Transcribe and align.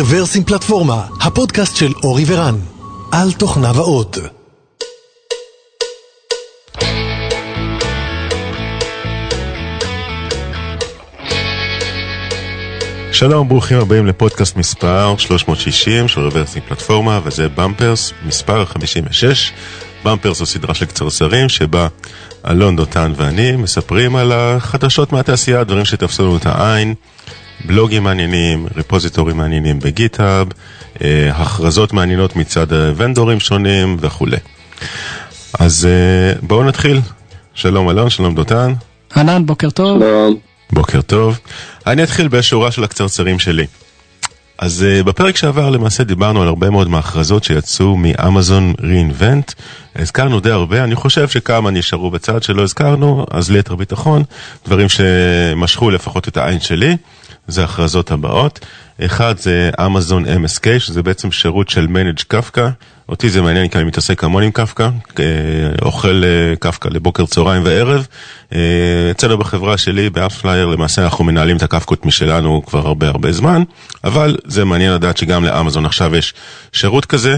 רוורסים 0.00 0.44
פלטפורמה, 0.44 1.06
הפודקאסט 1.20 1.76
של 1.76 1.92
אורי 2.04 2.24
ורן, 2.26 2.54
על 3.12 3.32
תוכניו 3.32 3.76
האות. 3.76 4.18
שלום, 13.12 13.48
ברוכים 13.48 13.78
הבאים 13.78 14.06
לפודקאסט 14.06 14.56
מספר 14.56 15.14
360 15.18 16.08
של 16.08 16.20
רוורסים 16.20 16.62
פלטפורמה, 16.68 17.20
וזה 17.24 17.48
במפרס 17.48 18.12
מספר 18.26 18.64
56. 18.64 19.52
במפרס 20.04 20.38
זו 20.38 20.46
סדרה 20.46 20.74
של 20.74 20.86
קצרצרים 20.86 21.48
שבה 21.48 21.88
אלון 22.50 22.76
דותן 22.76 23.12
ואני 23.16 23.56
מספרים 23.56 24.16
על 24.16 24.32
החדשות 24.32 25.12
מהתעשייה, 25.12 25.64
דברים 25.64 25.84
שתפסו 25.84 26.22
לנו 26.22 26.36
את 26.36 26.46
העין, 26.46 26.94
בלוגים 27.64 28.02
מעניינים, 28.02 28.66
ריפוזיטורים 28.76 29.36
מעניינים 29.36 29.80
בגיטהאב, 29.80 30.48
אה, 31.02 31.30
הכרזות 31.34 31.92
מעניינות 31.92 32.36
מצד 32.36 32.66
ונדורים 32.96 33.40
שונים 33.40 33.96
וכולי. 34.00 34.36
אז 35.60 35.86
אה, 35.86 36.40
בואו 36.42 36.64
נתחיל. 36.64 37.00
שלום 37.54 37.90
אלון, 37.90 38.10
שלום 38.10 38.34
דותן. 38.34 38.72
אהלן, 39.16 39.46
בוקר 39.46 39.70
טוב. 39.70 40.02
שלום. 40.02 40.36
בוקר 40.72 41.02
טוב. 41.02 41.38
אני 41.86 42.02
אתחיל 42.02 42.28
בשורה 42.28 42.70
של 42.70 42.84
הקצרצרים 42.84 43.38
שלי. 43.38 43.66
אז 44.60 44.84
uh, 44.84 45.04
בפרק 45.04 45.36
שעבר 45.36 45.70
למעשה 45.70 46.04
דיברנו 46.04 46.42
על 46.42 46.48
הרבה 46.48 46.70
מאוד 46.70 46.88
מההכרזות 46.88 47.44
שיצאו 47.44 47.96
מאמזון 47.96 48.74
רeinvent. 48.80 49.54
הזכרנו 49.96 50.40
די 50.40 50.50
הרבה, 50.50 50.84
אני 50.84 50.94
חושב 50.94 51.28
שכמה 51.28 51.70
נשארו 51.70 52.10
בצד 52.10 52.42
שלא 52.42 52.62
הזכרנו, 52.62 53.26
אז 53.30 53.50
ליתר 53.50 53.74
ביטחון, 53.74 54.22
דברים 54.66 54.88
שמשכו 54.88 55.90
לפחות 55.90 56.28
את 56.28 56.36
העין 56.36 56.60
שלי, 56.60 56.96
זה 57.50 57.60
ההכרזות 57.60 58.10
הבאות. 58.10 58.66
אחד 59.04 59.38
זה 59.38 59.70
אמזון 59.86 60.24
MSK, 60.24 60.78
שזה 60.78 61.02
בעצם 61.02 61.32
שירות 61.32 61.68
של 61.68 61.86
managed 61.86 62.20
Kafka. 62.28 62.68
אותי 63.10 63.30
זה 63.30 63.42
מעניין 63.42 63.68
כי 63.68 63.78
אני 63.78 63.84
מתעסק 63.84 64.24
המון 64.24 64.42
עם 64.42 64.50
קפקא, 64.50 64.88
אה, 65.18 65.24
אוכל 65.82 66.22
אה, 66.24 66.56
קפקא 66.56 66.88
לבוקר, 66.88 67.26
צהריים 67.26 67.62
וערב. 67.64 68.06
אה, 68.54 68.58
אצלנו 69.10 69.38
בחברה 69.38 69.78
שלי, 69.78 70.10
ב 70.10 70.15
AppsFlyer, 70.15 70.66
למעשה 70.66 71.04
אנחנו 71.04 71.24
מנהלים 71.24 71.56
את 71.56 71.62
הקפקות 71.62 72.06
משלנו 72.06 72.62
כבר 72.66 72.86
הרבה 72.86 73.08
הרבה 73.08 73.32
זמן, 73.32 73.62
אבל 74.04 74.36
זה 74.44 74.64
מעניין 74.64 74.92
לדעת 74.92 75.16
שגם 75.16 75.44
לאמזון 75.44 75.86
עכשיו 75.86 76.16
יש 76.16 76.34
שירות 76.72 77.06
כזה. 77.06 77.36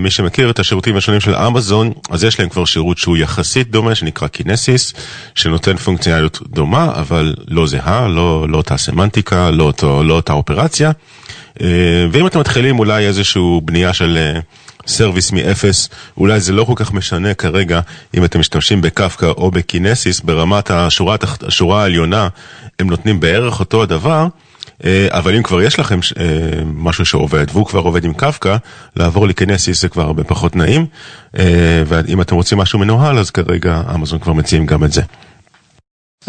מי 0.00 0.10
שמכיר 0.10 0.50
את 0.50 0.58
השירותים 0.58 0.96
השונים 0.96 1.20
של 1.20 1.34
אמזון, 1.34 1.92
אז 2.10 2.24
יש 2.24 2.40
להם 2.40 2.48
כבר 2.48 2.64
שירות 2.64 2.98
שהוא 2.98 3.16
יחסית 3.16 3.70
דומה, 3.70 3.94
שנקרא 3.94 4.28
Kinesis, 4.28 4.92
שנותן 5.34 5.76
פונקציונליות 5.76 6.38
דומה, 6.48 6.92
אבל 6.94 7.34
לא 7.48 7.66
זהה, 7.66 8.08
לא, 8.08 8.46
לא 8.48 8.56
אותה 8.56 8.76
סמנטיקה, 8.76 9.50
לא, 9.50 9.64
אותו, 9.64 10.04
לא 10.04 10.14
אותה 10.14 10.32
אופרציה. 10.32 10.90
ואם 12.10 12.26
אתם 12.26 12.40
מתחילים 12.40 12.78
אולי 12.78 13.06
איזושהי 13.06 13.42
בנייה 13.64 13.92
של 13.92 14.38
service 14.86 15.32
מאפס, 15.32 15.88
אולי 16.16 16.40
זה 16.40 16.52
לא 16.52 16.64
כל 16.64 16.72
כך 16.76 16.92
משנה 16.92 17.34
כרגע 17.34 17.80
אם 18.16 18.24
אתם 18.24 18.40
משתמשים 18.40 18.80
בקפקא 18.80 19.26
או 19.26 19.50
ב 19.50 19.58
Kinesis, 19.58 20.20
ברמת 20.20 20.70
השורה, 20.70 21.16
השורה 21.46 21.82
העליונה 21.82 22.28
הם 22.78 22.90
נותנים 22.90 23.20
בערך 23.20 23.60
אותו 23.60 23.82
הדבר, 23.82 24.26
אה, 24.84 25.08
אבל 25.10 25.36
אם 25.36 25.42
כבר 25.42 25.62
יש 25.62 25.78
לכם 25.78 25.98
אה, 26.18 26.24
משהו 26.64 27.04
שעובד 27.04 27.46
והוא 27.52 27.66
כבר 27.66 27.80
עובד 27.80 28.04
עם 28.04 28.14
קפקא, 28.14 28.56
לעבור 28.96 29.26
ל 29.26 29.33
Kinesis 29.33 29.80
זה 29.82 29.88
כבר 29.88 30.02
הרבה 30.02 30.24
פחות 30.24 30.56
נעים, 30.56 30.86
אה, 31.38 31.82
ואם 31.86 32.20
אתם 32.20 32.34
רוצים 32.34 32.58
משהו 32.58 32.78
מנוהל 32.78 33.18
אז 33.18 33.30
כרגע 33.30 33.82
אמזון 33.94 34.18
כבר 34.18 34.32
מציעים 34.32 34.66
גם 34.66 34.84
את 34.84 34.92
זה. 34.92 35.02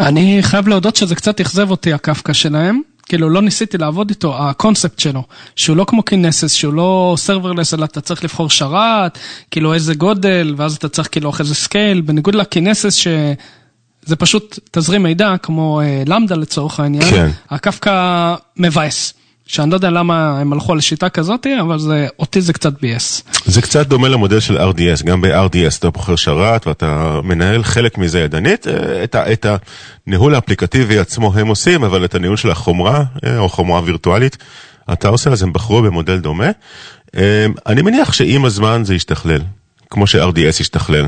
אני 0.00 0.38
חייב 0.42 0.68
להודות 0.68 0.96
שזה 0.96 1.14
קצת 1.14 1.40
אכזב 1.40 1.70
אותי 1.70 1.92
הקפקא 1.92 2.32
שלהם. 2.32 2.80
כאילו 3.12 3.30
לא 3.30 3.42
ניסיתי 3.42 3.78
לעבוד 3.78 4.10
איתו, 4.10 4.38
הקונספט 4.38 4.98
שלו, 4.98 5.22
שהוא 5.56 5.76
לא 5.76 5.84
כמו 5.84 6.02
Kinesis, 6.02 6.52
שהוא 6.52 6.74
לא 6.74 7.14
serverless, 7.18 7.74
אלא 7.74 7.84
אתה 7.84 8.00
צריך 8.00 8.24
לבחור 8.24 8.50
שרת, 8.50 9.18
כאילו 9.50 9.74
איזה 9.74 9.94
גודל, 9.94 10.54
ואז 10.56 10.76
אתה 10.76 10.88
צריך 10.88 11.08
כאילו 11.12 11.32
איזה 11.40 11.54
scale, 11.54 12.00
בניגוד 12.00 12.34
ל 12.34 12.42
Kinesis 12.42 12.94
שזה 12.94 14.16
פשוט 14.18 14.58
תזרים 14.70 15.02
מידע, 15.02 15.34
כמו 15.42 15.80
אה, 15.80 16.02
Lambda 16.06 16.36
לצורך 16.36 16.80
העניין, 16.80 17.10
כן. 17.10 17.30
הקפקא 17.50 18.34
מבאס. 18.56 19.14
שאני 19.46 19.70
לא 19.70 19.74
יודע 19.76 19.90
למה 19.90 20.40
הם 20.40 20.52
הלכו 20.52 20.72
על 20.72 20.80
שיטה 20.80 21.08
כזאת, 21.08 21.46
אבל 21.60 21.78
זה, 21.78 22.06
אותי 22.18 22.40
זה 22.40 22.52
קצת 22.52 22.80
ביאס. 22.80 23.22
זה 23.44 23.62
קצת 23.62 23.86
דומה 23.86 24.08
למודל 24.08 24.40
של 24.40 24.58
RDS, 24.58 25.04
גם 25.04 25.20
ב-RDS 25.20 25.78
אתה 25.78 25.90
בוחר 25.90 26.16
שרת 26.16 26.66
ואתה 26.66 27.20
מנהל 27.24 27.62
חלק 27.62 27.98
מזה 27.98 28.20
ידנית, 28.20 28.68
אה, 28.68 29.04
את, 29.04 29.14
ה, 29.14 29.32
את 29.32 29.46
הניהול 30.06 30.34
האפליקטיבי 30.34 30.98
עצמו 30.98 31.32
הם 31.34 31.46
עושים, 31.46 31.84
אבל 31.84 32.04
את 32.04 32.14
הניהול 32.14 32.36
של 32.36 32.50
החומרה, 32.50 33.04
אה, 33.24 33.38
או 33.38 33.48
חומרה 33.48 33.80
וירטואלית, 33.84 34.36
אתה 34.92 35.08
עושה, 35.08 35.30
אז 35.30 35.42
הם 35.42 35.52
בחרו 35.52 35.82
במודל 35.82 36.18
דומה. 36.18 36.50
אה, 37.16 37.46
אני 37.66 37.82
מניח 37.82 38.12
שעם 38.12 38.44
הזמן 38.44 38.82
זה 38.84 38.94
ישתכלל, 38.94 39.40
כמו 39.90 40.06
ש-RDS 40.06 40.60
ישתכלל. 40.60 41.06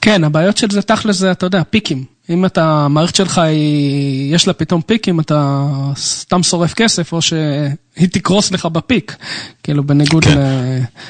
כן, 0.00 0.24
הבעיות 0.24 0.56
של 0.56 0.70
זה 0.70 0.82
תכל'ס 0.82 1.16
זה, 1.16 1.30
אתה 1.30 1.46
יודע, 1.46 1.62
פיקים. 1.70 2.04
אם 2.30 2.46
אתה, 2.46 2.64
המערכת 2.64 3.14
שלך 3.14 3.38
היא, 3.38 4.34
יש 4.34 4.46
לה 4.46 4.52
פתאום 4.52 4.82
פיקים, 4.82 5.20
אתה 5.20 5.66
סתם 5.96 6.42
שורף 6.42 6.74
כסף, 6.74 7.12
או 7.12 7.22
שהיא 7.22 8.08
תקרוס 8.12 8.52
לך 8.52 8.66
בפיק, 8.66 9.16
כאילו 9.62 9.84
בניגוד 9.84 10.24
כן. 10.24 10.38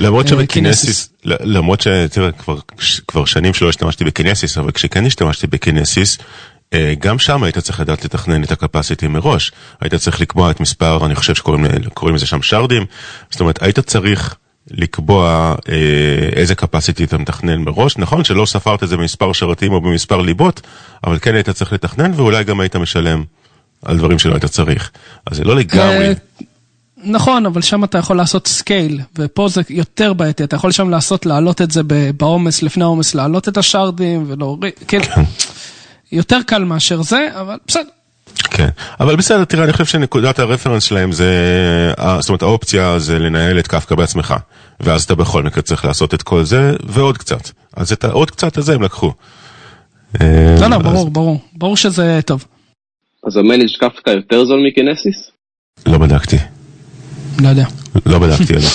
למרות 0.01 0.29
שבקינסיס, 0.29 1.09
למרות 1.25 1.81
שתראה, 1.81 2.33
כבר, 2.33 2.59
כבר 3.09 3.25
שנים 3.25 3.55
שלא 3.55 3.69
השתמשתי 3.69 4.05
בקינסיס, 4.05 4.59
אבל 4.59 4.71
כשכן 4.71 5.07
השתמשתי 5.07 5.47
בקינסיס, 5.47 6.19
אה, 6.73 6.95
גם 6.99 7.19
שם 7.19 7.43
היית 7.43 7.59
צריך 7.59 7.81
לדעת 7.81 8.05
לתכנן 8.05 8.45
את 8.45 8.53
הקפסיטי 8.53 9.09
מראש. 9.09 9.53
היית 9.81 9.95
צריך 9.95 10.21
לקבוע 10.21 10.51
את 10.51 10.61
מספר, 10.61 11.07
אני 11.07 11.15
חושב 11.15 11.35
שקוראים 11.35 12.15
לזה 12.15 12.27
שם 12.27 12.43
שרדים, 12.43 12.87
זאת 13.31 13.41
אומרת, 13.41 13.63
היית 13.63 13.79
צריך... 13.79 14.37
לקבוע 14.71 15.55
אה, 15.69 16.29
איזה 16.33 16.55
capacity 16.55 17.05
אתה 17.05 17.19
מתכנן 17.19 17.57
מראש. 17.57 17.97
נכון 17.97 18.25
שלא 18.25 18.47
ספרת 18.47 18.83
את 18.83 18.89
זה 18.89 18.97
במספר 18.97 19.33
שרתים 19.33 19.73
או 19.73 19.81
במספר 19.81 20.21
ליבות, 20.21 20.61
אבל 21.05 21.19
כן 21.19 21.35
היית 21.35 21.51
צריך 21.51 21.73
לתכנן 21.73 22.13
ואולי 22.15 22.45
גם 22.45 22.61
היית 22.61 22.77
משלם 22.77 23.25
על 23.85 23.99
דברים 23.99 24.19
שלא 24.19 24.33
היית 24.33 24.45
צריך. 24.45 24.91
אז 25.27 25.37
זה 25.37 25.45
לא 25.45 25.57
לגמרי... 25.57 26.15
נכון, 27.05 27.47
אבל 27.47 27.63
שם 27.63 27.85
אתה 27.85 27.99
יכול 27.99 28.17
לעשות 28.17 28.47
scale, 28.47 29.01
ופה 29.19 29.49
זה 29.49 29.61
יותר 29.71 30.13
בעייתי, 30.13 30.45
אתה 30.45 30.57
יכול 30.57 30.73
שם 30.73 30.91
לעשות, 30.91 31.27
להעלות 31.27 31.63
את 31.63 31.71
זה 31.71 31.83
בעומס, 32.17 32.63
לפני 32.63 32.85
העומס, 32.85 33.15
להעלות 33.15 33.49
את 33.49 33.57
ה 33.57 33.65
shard 33.65 34.08
ים 34.08 34.25
ולהוריד, 34.29 34.73
כן. 34.89 35.03
כן. 35.03 35.23
יותר 36.13 36.39
קל 36.47 36.65
מאשר 36.65 37.03
זה, 37.03 37.29
אבל 37.41 37.57
בסדר. 37.67 37.96
כן, 38.37 38.69
אבל 39.01 39.17
בסדר, 39.17 39.45
תראה, 39.45 39.65
אני 39.65 39.73
חושב 39.73 39.85
שנקודת 39.85 40.39
ה 40.39 40.43
reference 40.43 40.85
שלהם 40.85 41.13
זה, 41.13 41.33
אה, 41.99 42.21
זאת 42.21 42.29
אומרת, 42.29 42.43
האופציה 42.43 42.99
זה 42.99 43.19
לנהל 43.19 43.59
את 43.59 43.67
קפקא 43.67 43.95
בעצמך, 43.95 44.35
ואז 44.81 45.03
אתה 45.03 45.15
בכל 45.15 45.43
מקרה 45.43 45.63
צריך 45.63 45.85
לעשות 45.85 46.15
את 46.15 46.23
כל 46.23 46.45
זה, 46.45 46.73
ועוד 46.85 47.19
קצת. 47.19 47.51
אז 47.77 47.93
את 47.93 48.05
העוד 48.05 48.31
קצת 48.31 48.57
הזה 48.57 48.75
הם 48.75 48.83
לקחו. 48.83 49.13
אה, 50.21 50.57
לא, 50.61 50.67
לא, 50.67 50.79
ברור, 50.79 51.11
ברור, 51.11 51.41
ברור 51.53 51.77
שזה 51.77 52.21
טוב. 52.27 52.45
אז 53.27 53.37
המנג' 53.37 53.69
קפקא 53.81 54.11
יותר 54.11 54.45
זול 54.45 54.61
מקינסיס? 54.67 55.31
לא 55.87 55.99
בדקתי. 55.99 56.37
לא 57.43 57.49
יודע. 57.49 57.65
לא 58.07 58.19
בדקתי 58.19 58.55
עליו. 58.55 58.71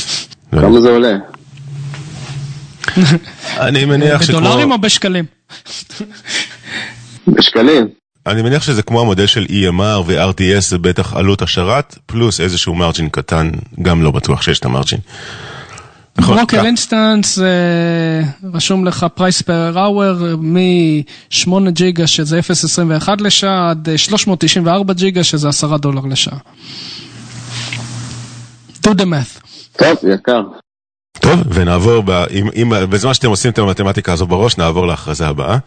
כמה 0.61 0.81
זה 0.81 0.89
עולה? 0.89 1.17
אני 3.59 3.85
מניח 3.85 4.21
שכמו... 4.21 4.39
בדולרים 4.39 4.71
או 4.71 4.77
בשקלים? 4.81 5.25
בשקלים. 7.27 7.87
אני 8.27 8.41
מניח 8.41 8.63
שזה 8.63 8.81
כמו 8.81 9.01
המודל 9.01 9.25
של 9.25 9.45
EMR 9.49 10.01
ו-RTS, 10.05 10.61
זה 10.61 10.77
בטח 10.77 11.13
עלות 11.13 11.41
השרת, 11.41 11.97
פלוס 12.05 12.41
איזשהו 12.41 12.75
מרג'ין 12.75 13.09
קטן, 13.09 13.51
גם 13.81 14.01
לא 14.01 14.11
בטוח 14.11 14.41
שיש 14.41 14.59
את 14.59 14.65
המרג'ין. 14.65 14.99
ברוקר 16.17 16.65
instance, 16.65 17.39
רשום 18.53 18.85
לך 18.85 19.05
price 19.15 19.41
per 19.41 19.73
hour 19.85 20.35
מ-8 20.39 21.69
ג'יגה 21.69 22.07
שזה 22.07 22.39
0.21 22.39 23.09
לשעה 23.19 23.69
עד 23.69 23.89
394 23.95 24.93
ג'יגה 24.93 25.23
שזה 25.23 25.49
10 25.49 25.77
דולר 25.77 26.01
לשעה. 26.05 26.37
do 28.87 28.89
the 28.89 29.05
math. 29.05 29.41
טוב, 29.77 29.97
יקר. 30.13 30.41
טוב, 31.21 31.39
ונעבור, 31.49 32.03
ב, 32.05 32.09
אם, 32.09 32.47
אם, 32.55 32.73
בזמן 32.89 33.13
שאתם 33.13 33.29
עושים 33.29 33.51
את 33.51 33.59
המתמטיקה 33.59 34.13
הזו 34.13 34.27
בראש, 34.27 34.57
נעבור 34.57 34.87
להכרזה 34.87 35.27
הבאה. 35.27 35.57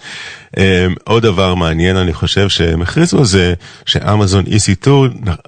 Um, 0.57 0.59
עוד 1.05 1.23
דבר 1.23 1.55
מעניין, 1.55 1.97
אני 1.97 2.13
חושב 2.13 2.49
שהם 2.49 2.83
הכריזו 2.83 3.25
זה 3.25 3.55
שאמזון 3.87 4.45
EC2, 4.45 4.89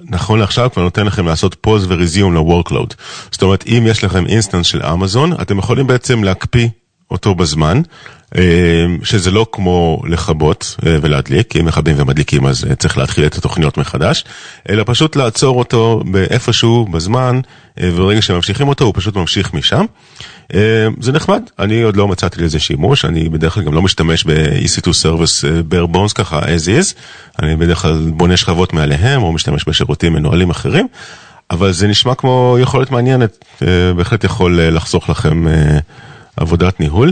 נכון 0.09 0.39
לעכשיו 0.39 0.69
כבר 0.73 0.83
נותן 0.83 1.05
לכם 1.05 1.27
לעשות 1.27 1.55
pause 1.61 1.85
ו 1.89 1.96
resume 1.96 2.35
ל-workload. 2.35 2.93
זאת 3.31 3.41
אומרת, 3.41 3.63
אם 3.67 3.83
יש 3.87 4.03
לכם 4.03 4.25
instance 4.25 4.65
של 4.65 4.83
אמזון, 4.83 5.33
אתם 5.41 5.57
יכולים 5.57 5.87
בעצם 5.87 6.23
להקפיא 6.23 6.67
אותו 7.11 7.35
בזמן, 7.35 7.81
אמ, 8.35 8.41
שזה 9.03 9.31
לא 9.31 9.45
כמו 9.51 10.01
לכבות 10.07 10.75
אה, 10.85 10.97
ולהדליק, 11.01 11.55
אם 11.55 11.65
מכבים 11.65 11.95
ומדליקים 11.99 12.45
אז 12.45 12.65
אה, 12.69 12.75
צריך 12.75 12.97
להתחיל 12.97 13.25
את 13.25 13.35
התוכניות 13.35 13.77
מחדש, 13.77 14.25
אלא 14.69 14.83
פשוט 14.85 15.15
לעצור 15.15 15.59
אותו 15.59 16.03
באיפשהו 16.11 16.85
בזמן, 16.85 17.39
אה, 17.81 17.89
וברגע 17.93 18.21
שממשיכים 18.21 18.67
אותו 18.67 18.85
הוא 18.85 18.93
פשוט 18.95 19.15
ממשיך 19.15 19.53
משם. 19.53 19.85
זה 20.99 21.11
נחמד, 21.11 21.43
אני 21.59 21.81
עוד 21.81 21.97
לא 21.97 22.07
מצאתי 22.07 22.41
לזה 22.41 22.59
שימוש, 22.59 23.05
אני 23.05 23.29
בדרך 23.29 23.53
כלל 23.53 23.63
גם 23.63 23.73
לא 23.73 23.81
משתמש 23.81 24.23
ב-EC2 24.23 24.83
Service 24.83 25.43
bare 25.71 25.95
bones 25.95 26.13
ככה 26.15 26.39
as 26.39 26.67
is, 26.81 26.93
אני 27.43 27.55
בדרך 27.55 27.77
כלל 27.77 28.11
בונה 28.15 28.37
שכבות 28.37 28.73
מעליהם 28.73 29.23
או 29.23 29.31
משתמש 29.31 29.63
בשירותים 29.67 30.13
מנוהלים 30.13 30.49
אחרים. 30.49 30.87
אבל 31.51 31.71
זה 31.71 31.87
נשמע 31.87 32.15
כמו 32.15 32.57
יכולת 32.61 32.91
מעניינת, 32.91 33.45
אה, 33.61 33.93
בהחלט 33.93 34.23
יכול 34.23 34.59
אה, 34.59 34.69
לחסוך 34.69 35.09
לכם 35.09 35.47
אה, 35.47 35.77
עבודת 36.37 36.79
ניהול. 36.79 37.11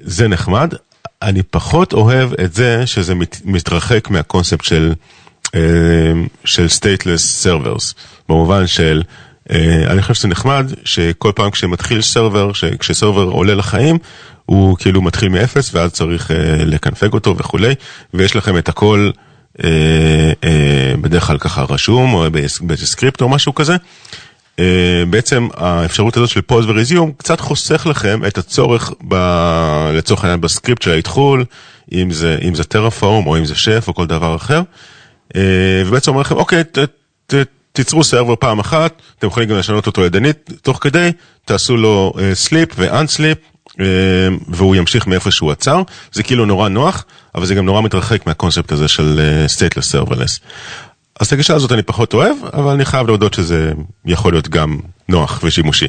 זה 0.00 0.28
נחמד, 0.28 0.74
אני 1.22 1.42
פחות 1.42 1.92
אוהב 1.92 2.32
את 2.32 2.54
זה 2.54 2.86
שזה 2.86 3.14
מת, 3.14 3.40
מתרחק 3.44 4.10
מהקונספט 4.10 4.64
של, 4.64 4.92
של 6.44 6.66
stateless 6.66 7.44
servers, 7.44 7.94
במובן 8.28 8.66
של, 8.66 9.02
אני 9.86 10.02
חושב 10.02 10.14
שזה 10.14 10.28
נחמד 10.28 10.72
שכל 10.84 11.32
פעם 11.34 11.50
כשמתחיל 11.50 12.02
סרבר, 12.02 12.50
כשסרבר 12.78 13.22
עולה 13.22 13.54
לחיים, 13.54 13.98
הוא 14.46 14.76
כאילו 14.76 15.02
מתחיל 15.02 15.28
מאפס 15.28 15.74
ואז 15.74 15.92
צריך 15.92 16.30
לקנפג 16.58 17.12
אותו 17.12 17.36
וכולי, 17.38 17.74
ויש 18.14 18.36
לכם 18.36 18.58
את 18.58 18.68
הכל 18.68 19.10
אה, 19.64 20.32
אה, 20.44 20.94
בדרך 21.00 21.24
כלל 21.24 21.38
ככה 21.38 21.64
רשום, 21.70 22.14
או 22.14 22.24
באיזה 22.60 22.86
סקריפט 22.86 23.20
או 23.22 23.28
משהו 23.28 23.54
כזה. 23.54 23.76
אה, 24.58 25.02
בעצם 25.10 25.48
האפשרות 25.54 26.16
הזאת 26.16 26.28
של 26.28 26.40
pause 26.40 26.64
ו 26.68 26.74
resume 26.74 27.12
קצת 27.16 27.40
חוסך 27.40 27.86
לכם 27.86 28.20
את 28.26 28.38
הצורך 28.38 28.92
ב, 29.08 29.14
לצורך 29.94 30.24
העניין 30.24 30.40
בסקריפט 30.40 30.82
של 30.82 30.90
האתחול, 30.90 31.44
אם 31.92 32.10
זה, 32.10 32.38
אם 32.42 32.54
זה 32.54 32.64
Terraform 32.64 33.26
או 33.26 33.36
אם 33.38 33.44
זה 33.44 33.54
שף 33.54 33.84
או 33.88 33.94
כל 33.94 34.06
דבר 34.06 34.36
אחר. 34.36 34.62
ובעצם 35.86 36.10
אומר 36.10 36.20
לכם, 36.20 36.34
אוקיי, 36.34 36.64
ת, 36.64 36.78
ת, 37.26 37.34
תיצרו 37.72 38.04
server 38.04 38.36
פעם 38.36 38.58
אחת, 38.58 39.02
אתם 39.18 39.26
יכולים 39.26 39.48
גם 39.48 39.56
לשנות 39.56 39.86
אותו 39.86 40.04
ידנית 40.04 40.50
תוך 40.62 40.78
כדי, 40.80 41.10
תעשו 41.44 41.76
לו 41.76 42.12
sleep 42.34 42.68
ו 42.76 42.83
unsleep, 42.83 43.38
והוא 44.48 44.76
ימשיך 44.76 45.06
מאיפה 45.06 45.30
שהוא 45.30 45.52
עצר, 45.52 45.82
זה 46.12 46.22
כאילו 46.22 46.46
נורא 46.46 46.68
נוח, 46.68 47.04
אבל 47.34 47.46
זה 47.46 47.54
גם 47.54 47.66
נורא 47.66 47.82
מתרחק 47.82 48.26
מהקונספט 48.26 48.72
הזה 48.72 48.88
של 48.88 49.20
stateless 49.46 49.94
serverless. 49.94 50.40
אז 51.20 51.26
את 51.26 51.32
הגישה 51.32 51.54
הזאת 51.54 51.72
אני 51.72 51.82
פחות 51.82 52.14
אוהב, 52.14 52.36
אבל 52.52 52.72
אני 52.72 52.84
חייב 52.84 53.06
להודות 53.06 53.34
שזה 53.34 53.72
יכול 54.04 54.32
להיות 54.32 54.48
גם 54.48 54.78
נוח 55.08 55.40
ושימושי, 55.44 55.88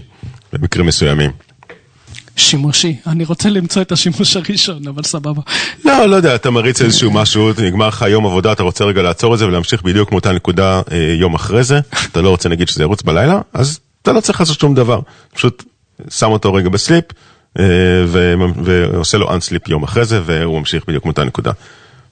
במקרים 0.54 0.86
מסוימים. 0.86 1.32
שימושי, 2.36 2.96
אני 3.08 3.26
רוצה 3.26 3.50
למצוא 3.50 3.82
את 3.82 3.92
השימוש 3.92 4.36
הראשון, 4.36 4.88
אבל 4.88 5.04
סבבה. 5.04 5.42
לא, 5.86 6.06
לא 6.06 6.16
יודע, 6.16 6.36
אתה 6.36 6.52
מריץ 6.52 6.82
איזשהו 6.82 7.12
משהו, 7.12 7.52
נגמר 7.58 7.88
לך 7.88 8.06
יום 8.10 8.26
עבודה, 8.26 8.52
אתה 8.52 8.64
רוצה 8.64 8.86
רגע 8.86 9.02
לעצור 9.02 9.34
את 9.34 9.40
זה 9.40 9.48
ולהמשיך 9.48 9.84
בדיוק 9.84 10.12
מאותה 10.12 10.32
נקודה 10.32 10.82
אה, 10.92 11.16
יום 11.20 11.36
אחרי 11.36 11.64
זה, 11.64 11.80
אתה 12.12 12.22
לא 12.22 12.30
רוצה 12.30 12.50
נגיד 12.50 12.68
שזה 12.68 12.84
ירוץ 12.84 13.02
בלילה, 13.02 13.40
אז 13.54 13.80
אתה 14.02 14.12
לא 14.12 14.22
צריך 14.22 14.40
לעשות 14.40 14.60
שום 14.60 14.76
דבר, 14.76 15.00
פשוט 15.34 15.64
שם 16.10 16.32
אותו 16.32 16.54
רגע 16.54 16.70
ב 16.70 16.75
sleep, 16.75 17.06
אה, 17.60 17.66
ועושה 18.64 19.18
לו 19.18 19.34
unsleep 19.34 19.68
יום 19.68 19.84
אחרי 19.84 20.06
זה, 20.06 20.22
והוא 20.26 20.60
ממשיך 20.60 20.84
בדיוק 20.88 21.06
מאותה 21.06 21.24
נקודה. 21.24 21.52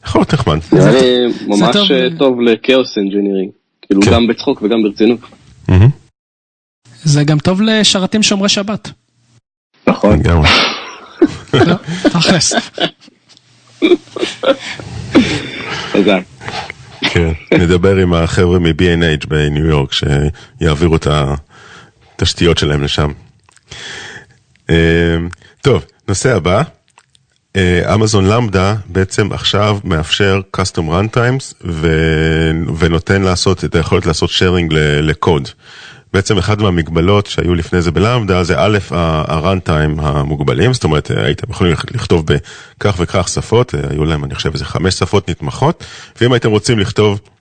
יכול 0.05 0.21
להיות 0.21 0.33
נחמד. 0.33 0.59
נראה 0.73 0.91
לי 0.91 1.33
ממש 1.47 1.75
טוב 2.17 2.41
ל 2.41 2.51
chaos 2.51 2.97
engineering, 2.97 3.51
כאילו 3.81 4.01
כן. 4.01 4.11
גם 4.11 4.27
בצחוק 4.27 4.61
וגם 4.61 4.83
ברצינות. 4.83 5.19
זה 7.03 7.23
גם 7.23 7.39
טוב 7.39 7.61
לשרתים 7.61 8.23
שומרי 8.23 8.49
שבת. 8.49 8.89
נכון. 9.87 10.19
לא, 11.53 11.75
תכלס. 12.03 12.53
כן, 17.01 17.31
נדבר 17.53 17.95
עם 17.95 18.13
החבר'ה 18.13 18.59
מ-B&H 18.59 19.27
בניו 19.27 19.65
יורק 19.65 19.91
שיעבירו 19.93 20.95
את 20.95 21.07
התשתיות 22.15 22.57
שלהם 22.57 22.83
לשם. 22.83 23.11
אמ, 24.69 24.75
טוב, 25.61 25.85
נושא 26.07 26.35
הבא, 26.35 26.63
אמזון 27.93 28.25
למדה 28.25 28.75
בעצם 28.85 29.31
עכשיו 29.31 29.79
מאפשר 29.83 30.41
custom 30.57 30.81
runtimes 30.89 31.67
ונותן 32.77 33.21
לעשות 33.21 33.65
את 33.65 33.75
היכולת 33.75 34.05
לעשות 34.05 34.29
sharing 34.29 34.73
לקוד. 35.01 35.49
בעצם 36.13 36.37
אחת 36.37 36.57
מהמגבלות 36.57 37.25
שהיו 37.25 37.55
לפני 37.55 37.81
זה 37.81 37.91
בלמדה 37.91 38.43
זה 38.43 38.55
א', 38.57 38.77
ה-runtime 38.91 40.01
המוגבלים, 40.01 40.73
זאת 40.73 40.83
אומרת 40.83 41.11
הייתם 41.11 41.51
יכולים 41.51 41.73
לכתוב 41.91 42.25
בכך 42.25 42.95
וכך 42.99 43.27
שפות, 43.27 43.73
היו 43.89 44.05
להם 44.05 44.23
אני 44.23 44.35
חושב 44.35 44.53
איזה 44.53 44.65
חמש 44.65 44.93
שפות 44.93 45.29
נתמכות, 45.29 45.83
ואם 46.21 46.33
הייתם 46.33 46.49
רוצים 46.49 46.79
לכתוב 46.79 47.19
אה, 47.19 47.40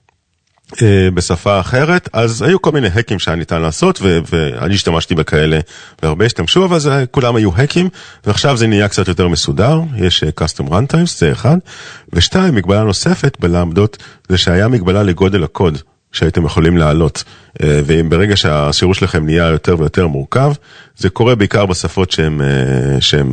בשפה 1.13 1.59
אחרת, 1.59 2.09
אז 2.13 2.41
היו 2.41 2.61
כל 2.61 2.71
מיני 2.71 2.87
האקים 2.93 3.19
שהיה 3.19 3.37
ניתן 3.37 3.61
לעשות, 3.61 4.01
ואני 4.01 4.75
השתמשתי 4.75 5.15
בכאלה, 5.15 5.59
והרבה 6.03 6.25
השתמשו, 6.25 6.65
אבל 6.65 6.79
זה, 6.79 7.03
כולם 7.11 7.35
היו 7.35 7.49
האקים, 7.55 7.89
ועכשיו 8.25 8.57
זה 8.57 8.67
נהיה 8.67 8.87
קצת 8.87 9.07
יותר 9.07 9.27
מסודר, 9.27 9.81
יש 9.97 10.23
אה, 10.23 10.29
custom 10.39 10.69
runtimes, 10.69 11.17
זה 11.17 11.31
אחד, 11.31 11.57
ושתיים, 12.13 12.55
מגבלה 12.55 12.83
נוספת 12.83 13.37
בלמדות, 13.39 13.97
זה 14.29 14.37
שהיה 14.37 14.67
מגבלה 14.67 15.03
לגודל 15.03 15.43
הקוד. 15.43 15.77
שהייתם 16.13 16.45
יכולים 16.45 16.77
לעלות, 16.77 17.23
אה, 17.63 17.81
ואם 17.85 18.09
ברגע 18.09 18.37
שהשירות 18.37 18.95
שלכם 18.95 19.25
נהיה 19.25 19.47
יותר 19.47 19.75
ויותר 19.79 20.07
מורכב, 20.07 20.53
זה 20.97 21.09
קורה 21.09 21.35
בעיקר 21.35 21.65
בשפות 21.65 22.11
שהן 22.99 23.31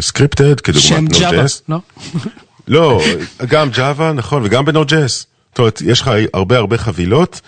סקריפטד, 0.00 0.60
כדוגמת 0.60 1.12
Node.js. 1.12 1.62
לא? 1.68 1.78
לא, 2.68 3.02
גם 3.48 3.68
Java, 3.74 4.12
נכון, 4.14 4.42
וגם 4.44 4.64
ב-Node.js. 4.64 5.37
זאת 5.58 5.60
אומרת, 5.60 5.82
יש 5.86 6.00
לך 6.00 6.10
הרבה 6.34 6.56
הרבה 6.56 6.78
חבילות, 6.78 7.40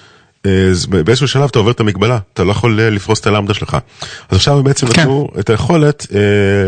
אז 0.44 0.86
באיזשהו 0.86 1.28
שלב 1.28 1.48
אתה 1.50 1.58
עובר 1.58 1.70
את 1.70 1.80
המגבלה, 1.80 2.18
אתה 2.32 2.44
לא 2.44 2.50
יכול 2.50 2.80
אה, 2.80 2.90
לפרוס 2.90 3.20
את 3.20 3.26
הלמדה 3.26 3.54
שלך. 3.54 3.76
אז 4.30 4.36
עכשיו 4.36 4.58
הם 4.58 4.64
בעצם 4.64 4.86
כן. 4.86 5.00
נתנו 5.00 5.28
את 5.40 5.50
היכולת 5.50 6.06
אה, 6.14 6.18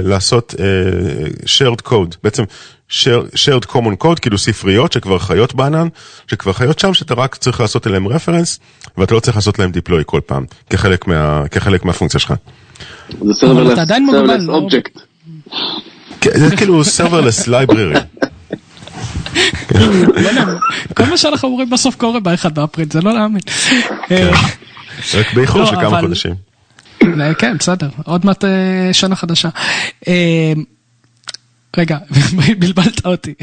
לעשות 0.02 0.54
אה, 0.60 0.64
shared 1.44 1.88
code, 1.88 2.16
בעצם 2.24 2.44
share, 2.90 3.34
shared 3.34 3.66
common 3.66 4.04
code, 4.04 4.20
כאילו 4.20 4.38
ספריות 4.38 4.92
שכבר 4.92 5.18
חיות 5.18 5.54
בענן, 5.54 5.88
שכבר 6.26 6.52
חיות 6.52 6.78
שם, 6.78 6.94
שאתה 6.94 7.14
רק 7.14 7.36
צריך 7.36 7.60
לעשות 7.60 7.86
אליהם 7.86 8.08
רפרנס, 8.08 8.60
ואתה 8.98 9.14
לא 9.14 9.20
צריך 9.20 9.36
לעשות 9.36 9.58
להם 9.58 9.70
deploy 9.70 10.04
כל 10.06 10.20
פעם, 10.26 10.44
כחלק, 10.70 11.06
מה, 11.06 11.48
כחלק 11.50 11.84
מהפונקציה 11.84 12.20
שלך. 12.20 12.34
זה 13.10 13.46
serverless 13.46 13.90
לא? 14.46 14.68
object. 14.68 15.00
כן, 16.20 16.30
זה 16.48 16.56
כאילו 16.56 16.82
serverless 16.82 17.46
library. 17.46 18.28
כל 20.94 21.05
מה 21.11 21.17
שאנחנו 21.17 21.49
אומרים 21.49 21.70
בסוף 21.70 21.96
קורה 21.96 22.20
ב-1 22.20 22.49
באפריל, 22.49 22.88
זה 22.90 23.00
לא 23.00 23.14
להאמין. 23.14 23.40
כן. 24.06 24.31
רק 25.14 25.34
באיחור 25.34 25.61
לא, 25.61 25.67
של 25.67 25.76
כמה 25.76 26.00
חודשים. 26.00 26.34
אה, 27.02 27.34
כן, 27.34 27.58
בסדר, 27.58 27.88
עוד 28.05 28.26
מעט 28.26 28.44
אה, 28.44 28.88
שנה 28.93 29.17
חדשה. 29.17 29.49
אה, 30.08 30.52
רגע, 31.76 31.99
בלבלת 32.58 33.06
אותי. 33.06 33.34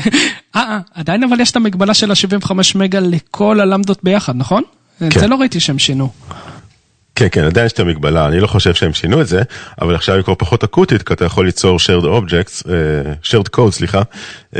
אה, 0.55 0.79
עדיין 0.93 1.23
אבל 1.23 1.39
יש 1.39 1.51
את 1.51 1.55
המגבלה 1.55 1.93
של 1.93 2.11
ה-75 2.11 2.51
מגה 2.75 2.99
לכל 2.99 3.59
הלמדות 3.59 4.03
ביחד, 4.03 4.35
נכון? 4.35 4.63
כן. 4.99 5.19
זה 5.19 5.27
לא 5.27 5.35
ראיתי 5.35 5.59
שהם 5.59 5.79
שינו. 5.79 6.09
כן, 7.19 7.27
כן, 7.31 7.43
עדיין 7.43 7.65
יש 7.65 7.71
את 7.71 7.79
המגבלה, 7.79 8.27
אני 8.27 8.39
לא 8.39 8.47
חושב 8.47 8.73
שהם 8.73 8.93
שינו 8.93 9.21
את 9.21 9.27
זה, 9.27 9.41
אבל 9.81 9.95
עכשיו 9.95 10.15
היא 10.15 10.23
כבר 10.23 10.35
פחות 10.37 10.63
אקוטית, 10.63 11.03
כי 11.03 11.13
אתה 11.13 11.25
יכול 11.25 11.45
ליצור 11.45 11.77
shared 11.77 12.05
objects, 12.05 12.63
uh, 12.63 12.67
shared 13.23 13.57
code, 13.57 13.71
סליחה, 13.71 14.01
uh, 14.53 14.57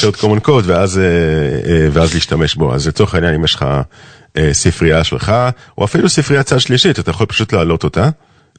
shared 0.00 0.20
common 0.20 0.46
code, 0.46 0.62
ואז, 0.64 0.96
uh, 0.96 1.68
ואז 1.92 2.14
להשתמש 2.14 2.54
בו. 2.54 2.74
אז 2.74 2.88
לצורך 2.88 3.14
העניין, 3.14 3.34
אם 3.34 3.44
יש 3.44 3.54
לך 3.54 3.66
ספרייה 4.52 5.04
שלך, 5.04 5.32
או 5.78 5.84
אפילו 5.84 6.08
ספרייה 6.08 6.42
צד 6.42 6.58
שלישית, 6.58 6.98
אתה 6.98 7.10
יכול 7.10 7.26
פשוט 7.26 7.52
להעלות 7.52 7.84
אותה, 7.84 8.08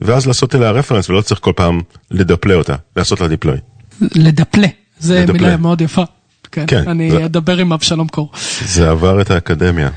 ואז 0.01 0.27
לעשות 0.27 0.55
אליה 0.55 0.71
רפרנס, 0.71 1.09
ולא 1.09 1.21
צריך 1.21 1.39
כל 1.41 1.53
פעם 1.55 1.81
לדפלה 2.11 2.55
אותה, 2.55 2.75
לעשות 2.95 3.21
לה 3.21 3.27
דיפלוי. 3.27 3.57
לדפלה, 4.01 4.67
זה 4.99 5.25
מילה 5.33 5.57
מאוד 5.57 5.81
יפה. 5.81 6.03
כן, 6.51 6.65
כן 6.67 6.89
אני 6.89 7.11
זה... 7.11 7.25
אדבר 7.25 7.57
עם 7.57 7.73
אבשלום 7.73 8.07
קור. 8.07 8.31
זה 8.65 8.89
עבר 8.89 9.21
את 9.21 9.31
האקדמיה. 9.31 9.89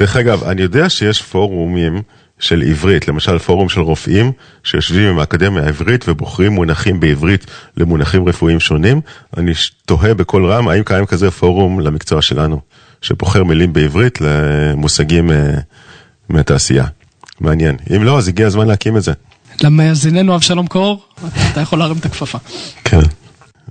דרך 0.00 0.16
אגב, 0.16 0.44
אני 0.44 0.62
יודע 0.62 0.88
שיש 0.88 1.22
פורומים, 1.22 2.02
של 2.38 2.62
עברית, 2.62 3.08
למשל 3.08 3.38
פורום 3.38 3.68
של 3.68 3.80
רופאים 3.80 4.32
שיושבים 4.64 5.08
עם 5.08 5.18
האקדמיה 5.18 5.62
העברית 5.64 6.04
ובוחרים 6.08 6.52
מונחים 6.52 7.00
בעברית 7.00 7.46
למונחים 7.76 8.28
רפואיים 8.28 8.60
שונים. 8.60 9.00
אני 9.36 9.52
תוהה 9.86 10.14
בקול 10.14 10.52
רם 10.52 10.68
האם 10.68 10.82
קיים 10.82 11.06
כזה 11.06 11.30
פורום 11.30 11.80
למקצוע 11.80 12.22
שלנו, 12.22 12.60
שבוחר 13.02 13.44
מילים 13.44 13.72
בעברית 13.72 14.20
למושגים 14.20 15.30
uh, 15.30 15.34
מהתעשייה. 16.28 16.84
מעניין. 17.40 17.76
אם 17.96 18.04
לא, 18.04 18.18
אז 18.18 18.28
הגיע 18.28 18.46
הזמן 18.46 18.66
להקים 18.66 18.96
את 18.96 19.02
זה. 19.02 19.12
למאזיננו 19.62 20.34
אבשלום 20.34 20.66
קור, 20.66 21.06
אתה 21.52 21.60
יכול 21.60 21.78
להרים 21.78 21.96
את 21.96 22.04
הכפפה. 22.04 22.38
כן. 22.84 23.00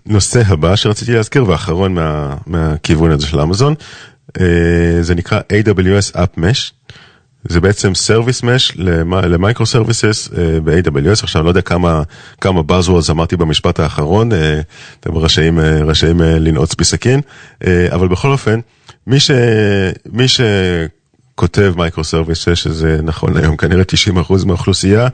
נושא 0.05 0.41
הבא 0.47 0.75
שרציתי 0.75 1.11
להזכיר 1.11 1.49
ואחרון 1.49 1.93
מה, 1.93 2.35
מהכיוון 2.47 3.11
הזה 3.11 3.27
של 3.27 3.39
אמזון, 3.39 3.73
uh, 4.29 4.41
זה 5.01 5.15
נקרא 5.15 5.39
AWS 5.39 6.15
App 6.15 6.39
Mesh. 6.39 6.93
זה 7.43 7.61
בעצם 7.61 7.91
Service 7.91 8.41
Mesh 8.43 8.81
ל 9.07 9.17
micro 9.17 9.65
services 9.65 10.29
אה, 10.37 10.59
ב-AWS, 10.63 11.23
עכשיו 11.23 11.41
אני 11.41 11.45
לא 11.45 11.49
יודע 11.49 11.61
כמה, 11.61 12.03
כמה 12.41 12.61
Buzzwords 12.69 13.11
אמרתי 13.11 13.37
במשפט 13.37 13.79
האחרון, 13.79 14.31
אה, 14.31 14.61
אתם 14.99 15.17
רשאים, 15.17 15.59
אה, 15.59 15.83
רשאים 15.83 16.21
לנעוץ 16.21 16.75
בי 16.75 16.87
סכין, 16.87 17.21
אבל 17.91 18.07
בכל 18.07 18.31
אופן, 18.31 18.59
מי, 19.07 19.19
ש, 19.19 19.31
מי 20.05 20.27
שכותב 21.35 21.73
micro 21.77 22.03
services, 22.03 22.53
שזה 22.53 22.99
נכון 23.03 23.37
היום 23.37 23.57
כנראה 23.57 23.83
90% 24.15 24.45
מהאוכלוסייה, 24.45 25.07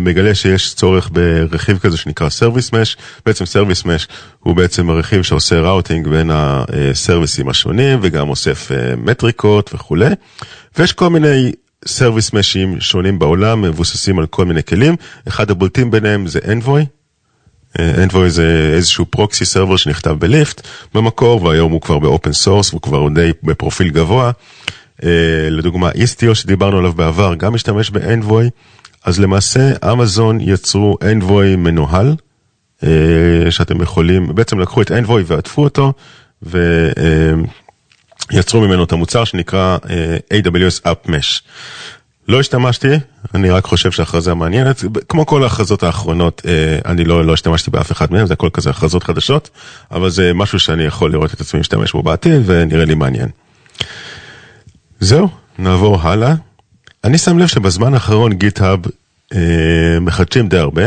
מגלה 0.00 0.34
שיש 0.34 0.74
צורך 0.74 1.10
ברכיב 1.12 1.78
כזה 1.78 1.96
שנקרא 1.96 2.28
Service 2.28 2.70
Mesh, 2.70 3.00
בעצם 3.26 3.44
Service 3.44 3.82
Mesh 3.84 4.12
הוא 4.40 4.56
בעצם 4.56 4.90
הרכיב 4.90 5.22
שעושה 5.22 5.60
routing 5.60 6.08
בין 6.08 6.30
ה 6.32 6.45
services 6.45 7.48
השונים 7.48 7.98
וגם 8.02 8.28
אוסף 8.28 8.70
מטריקות 8.96 9.74
וכולי. 9.74 10.10
ויש 10.78 10.92
כל 10.92 11.10
מיני 11.10 11.52
service 11.86 12.32
mesh־ים 12.32 12.80
שונים 12.80 13.18
בעולם, 13.18 13.62
מבוססים 13.62 14.18
על 14.18 14.26
כל 14.26 14.44
מיני 14.44 14.62
כלים. 14.62 14.96
אחד 15.28 15.50
הבולטים 15.50 15.90
ביניהם 15.90 16.26
זה 16.26 16.38
Envoy. 16.38 16.84
Envoy 17.78 18.28
זה 18.28 18.72
איזשהו 18.74 19.06
proxy 19.10 19.44
server 19.44 19.76
שנכתב 19.76 20.10
בליפט 20.10 20.66
במקור, 20.94 21.42
והיום 21.42 21.72
הוא 21.72 21.80
כבר 21.80 21.98
ב 21.98 22.05
open 22.05 22.32
source, 22.32 22.72
הוא 22.72 22.82
כבר 22.82 23.08
די 23.08 23.30
בפרופיל 23.42 23.88
גבוה. 23.88 24.30
לדוגמה, 25.50 25.90
איסטיו 25.90 26.34
שדיברנו 26.34 26.78
עליו 26.78 26.92
בעבר, 26.92 27.34
גם 27.34 27.54
משתמש 27.54 27.90
ב-Envoy. 27.90 28.50
אז 29.04 29.20
למעשה 29.20 29.72
אמזון 29.92 30.40
יצרו 30.40 30.98
Envoy 31.02 31.56
מנוהל, 31.56 32.14
שאתם 33.50 33.82
יכולים, 33.82 34.34
בעצם 34.34 34.58
לקחו 34.58 34.82
את 34.82 34.90
Envoy 34.90 35.22
ועטפו 35.26 35.64
אותו, 35.64 35.92
ויצרו 36.42 36.70
ממנו 38.60 38.84
את 38.84 38.92
המוצר 38.92 39.24
שנקרא 39.24 39.78
AWS 40.34 40.86
App 40.86 41.08
Mesh. 41.08 41.42
לא 42.28 42.40
השתמשתי, 42.40 42.88
אני 43.34 43.50
רק 43.50 43.64
חושב 43.64 43.90
שההכרזה 43.90 44.34
מעניינת, 44.34 44.84
כמו 45.08 45.26
כל 45.26 45.42
ההכרזות 45.42 45.82
האחרונות, 45.82 46.42
אני 46.86 47.04
לא, 47.04 47.24
לא 47.24 47.32
השתמשתי 47.32 47.70
באף 47.70 47.92
אחד 47.92 48.12
מהם, 48.12 48.26
זה 48.26 48.32
הכל 48.32 48.48
כזה 48.52 48.70
הכרזות 48.70 49.04
חדשות, 49.04 49.50
אבל 49.90 50.10
זה 50.10 50.34
משהו 50.34 50.58
שאני 50.58 50.84
יכול 50.84 51.12
לראות 51.12 51.34
את 51.34 51.40
עצמי 51.40 51.60
משתמש 51.60 51.92
בו 51.92 52.02
בעתיד, 52.02 52.42
ונראה 52.46 52.84
לי 52.84 52.94
מעניין. 52.94 53.28
זהו, 55.00 55.28
נעבור 55.58 56.00
הלאה. 56.00 56.34
אני 57.04 57.18
שם 57.18 57.38
לב 57.38 57.46
שבזמן 57.46 57.94
האחרון 57.94 58.32
גיטהאב 58.32 58.80
אה, 59.34 60.00
מחדשים 60.00 60.48
די 60.48 60.58
הרבה, 60.58 60.82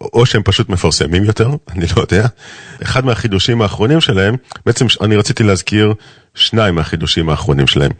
או 0.00 0.26
שהם 0.26 0.42
פשוט 0.42 0.68
מפרסמים 0.68 1.24
יותר, 1.24 1.50
אני 1.72 1.84
לא 1.96 2.02
יודע. 2.02 2.26
אחד 2.82 3.04
מהחידושים 3.04 3.62
האחרונים 3.62 4.00
שלהם, 4.00 4.36
בעצם 4.66 4.86
אני 5.00 5.16
רציתי 5.16 5.42
להזכיר 5.42 5.94
שניים 6.34 6.74
מהחידושים 6.74 7.28
האחרונים 7.28 7.66
שלהם. 7.66 7.90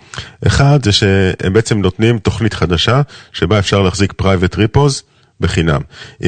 אחד 0.47 0.85
זה 0.85 0.93
שהם 0.93 1.53
בעצם 1.53 1.81
נותנים 1.81 2.19
תוכנית 2.19 2.55
חדשה, 2.55 3.03
שבה 3.33 3.59
אפשר 3.59 3.83
להחזיק 3.83 4.13
private 4.23 4.55
repos 4.57 5.03
בחינם. 5.41 5.81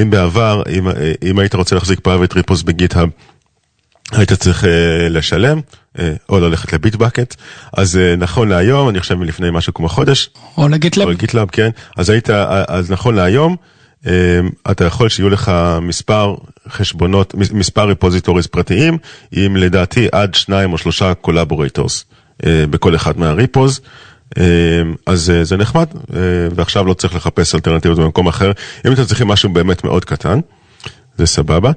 אם 0.03 0.11
בעבר, 0.11 0.63
אם, 0.79 0.89
אם 1.23 1.39
היית 1.39 1.55
רוצה 1.55 1.75
להחזיק 1.75 1.99
private 2.09 2.33
repos 2.33 2.65
בגיטהאב, 2.65 3.09
היית 4.13 4.33
צריך 4.33 4.65
uh, 4.65 4.67
לשלם, 5.11 5.61
או 6.29 6.41
ללכת 6.41 6.73
לביטבקט, 6.73 7.35
אז 7.73 7.97
uh, 7.97 8.17
נכון 8.21 8.49
להיום, 8.49 8.89
אני 8.89 9.01
חושב 9.01 9.15
מלפני 9.15 9.51
משהו 9.53 9.75
כמו 9.75 9.89
חודש. 9.89 10.31
או 10.57 10.69
לגיטלאב. 10.69 11.07
או 11.07 11.13
לגיטלאב, 11.13 11.49
כן. 11.53 11.71
אז 11.97 12.11
היית, 12.11 12.31
אז 12.69 12.91
נכון 12.91 13.15
להיום, 13.15 13.57
אתה 14.71 14.85
יכול 14.85 15.09
שיהיו 15.09 15.31
לך 15.31 15.53
מספר 15.83 16.35
חשבונות, 16.69 17.35
מספר 17.35 17.89
repositories 17.89 18.47
פרטיים, 18.47 18.99
עם 19.33 19.57
לדעתי 19.57 20.09
עד 20.13 20.35
שניים 20.35 20.73
או 20.73 20.79
שלושה 20.79 21.15
collaborators 21.15 22.05
uh, 22.43 22.47
בכל 22.71 22.95
אחד 22.95 23.19
מה 23.19 23.34
repos. 23.34 23.81
אז 25.07 25.33
זה 25.43 25.57
נחמד, 25.57 25.87
ועכשיו 26.55 26.85
לא 26.87 26.95
צריך 26.95 27.15
לחפש 27.15 27.55
אלטרנטיבות 27.55 27.99
במקום 27.99 28.27
אחר. 28.27 28.53
אם 28.87 28.93
אתם 28.93 29.05
צריכים 29.05 29.29
משהו 29.29 29.49
באמת 29.49 29.85
מאוד 29.85 30.05
קטן, 30.05 30.41
זה 31.19 31.27
סבבה. 31.27 31.73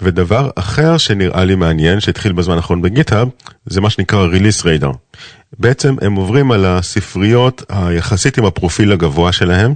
ודבר 0.00 0.50
אחר 0.56 0.98
שנראה 0.98 1.44
לי 1.44 1.54
מעניין, 1.54 2.00
שהתחיל 2.00 2.32
בזמן 2.32 2.56
האחרון 2.56 2.82
בגיטהאב, 2.82 3.28
זה 3.66 3.80
מה 3.80 3.90
שנקרא 3.90 4.26
Release 4.26 4.62
Radar. 4.62 4.96
בעצם 5.58 5.96
הם 6.02 6.14
עוברים 6.14 6.52
על 6.52 6.64
הספריות 6.64 7.62
היחסית 7.68 8.38
עם 8.38 8.44
הפרופיל 8.44 8.92
הגבוה 8.92 9.32
שלהם, 9.32 9.74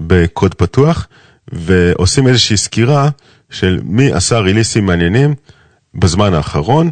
בקוד 0.00 0.54
פתוח, 0.54 1.06
ועושים 1.52 2.26
איזושהי 2.26 2.56
סקירה 2.56 3.08
של 3.50 3.80
מי 3.82 4.12
עשה 4.12 4.38
ריליסים 4.38 4.86
מעניינים 4.86 5.34
בזמן 5.94 6.34
האחרון. 6.34 6.90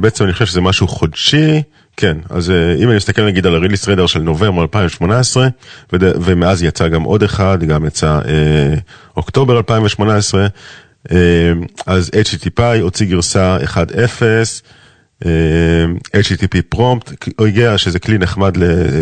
בעצם 0.00 0.24
אני 0.24 0.32
חושב 0.32 0.46
שזה 0.46 0.60
משהו 0.60 0.88
חודשי, 0.88 1.62
כן, 1.96 2.16
אז 2.30 2.52
אם 2.78 2.88
אני 2.88 2.96
מסתכל 2.96 3.26
נגיד 3.26 3.46
על 3.46 3.54
הריליס 3.54 3.88
ריידר 3.88 4.06
של 4.06 4.20
נובמבר 4.20 4.62
2018, 4.62 5.48
ומאז 5.92 6.62
יצא 6.62 6.88
גם 6.88 7.02
עוד 7.02 7.22
אחד, 7.22 7.64
גם 7.64 7.86
יצא 7.86 8.20
אוקטובר 9.16 9.56
2018, 9.58 10.46
אז 11.86 12.10
HTTP 12.14 12.62
הוציא 12.80 13.06
גרסה 13.06 13.58
1.0, 13.64 15.22
HTTP 16.16 16.62
פרומפט, 16.68 17.28
הוא 17.38 17.46
הגיע 17.46 17.78
שזה 17.78 17.98
כלי 17.98 18.18
נחמד 18.18 18.56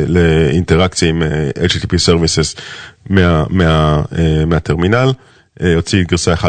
לאינטראקציה 0.06 1.08
עם 1.08 1.22
HTTP 1.66 1.92
Services 2.06 2.60
מה, 3.10 3.44
מה, 3.50 4.02
מהטרמינל, 4.46 5.12
הוציא 5.74 6.04
גרסה 6.04 6.34
1.0, 6.34 6.46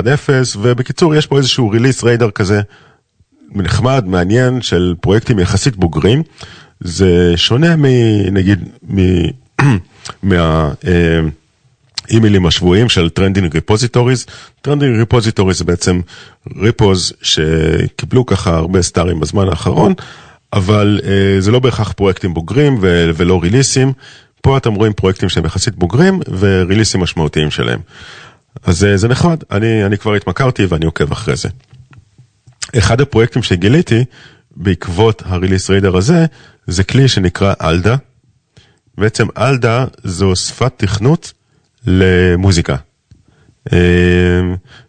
ובקיצור 0.61 1.15
יש 1.15 1.25
פה 1.25 1.37
איזשהו 1.37 1.69
ריליס 1.69 2.03
ריידר 2.03 2.31
כזה 2.31 2.61
נחמד, 3.51 4.03
מעניין, 4.07 4.61
של 4.61 4.95
פרויקטים 5.01 5.39
יחסית 5.39 5.75
בוגרים. 5.75 6.23
זה 6.79 7.33
שונה 7.35 7.75
מנגיד, 7.77 8.69
מה... 10.23 10.71
אימיילים 12.09 12.45
השבועיים 12.45 12.89
של 12.89 13.09
trending 13.09 13.53
repositories. 13.53 14.25
trending 14.61 14.99
repositories 14.99 15.57
זה 15.57 15.63
בעצם 15.63 16.01
repos 16.61 17.13
שקיבלו 17.21 18.25
ככה 18.25 18.55
הרבה 18.55 18.81
star־ים 18.81 19.19
בזמן 19.19 19.49
האחרון, 19.49 19.93
אבל 20.53 20.99
אה, 21.03 21.41
זה 21.41 21.51
לא 21.51 21.59
בהכרח 21.59 21.91
פרויקטים 21.91 22.33
בוגרים 22.33 22.77
ו- 22.81 23.11
ולא 23.15 23.39
release־ים. 23.43 23.93
פה 24.41 24.57
אתם 24.57 24.73
רואים 24.73 24.93
פרויקטים 24.93 25.29
שהם 25.29 25.45
יחסית 25.45 25.75
בוגרים 25.75 26.19
ו 26.39 26.45
release־ים 26.45 27.01
משמעותיים 27.01 27.51
שלהם. 27.51 27.79
אז 28.63 28.83
אה, 28.83 28.97
זה 28.97 29.07
נחמד, 29.07 29.43
אני, 29.51 29.85
אני 29.85 29.97
כבר 29.97 30.13
התמכרתי 30.13 30.65
ואני 30.65 30.85
עוקב 30.85 31.11
אחרי 31.11 31.35
זה. 31.35 31.49
אחד 32.77 33.01
הפרויקטים 33.01 33.43
שגיליתי 33.43 34.05
בעקבות 34.55 35.23
הריליס 35.25 35.69
ריידר 35.69 35.97
הזה, 35.97 36.25
זה 36.67 36.83
כלי 36.83 37.07
שנקרא 37.07 37.53
אלדה. 37.61 37.95
בעצם 38.97 39.27
אלדה 39.37 39.85
זו 40.03 40.35
שפת 40.35 40.73
תכנות 40.77 41.33
למוזיקה. 41.87 42.75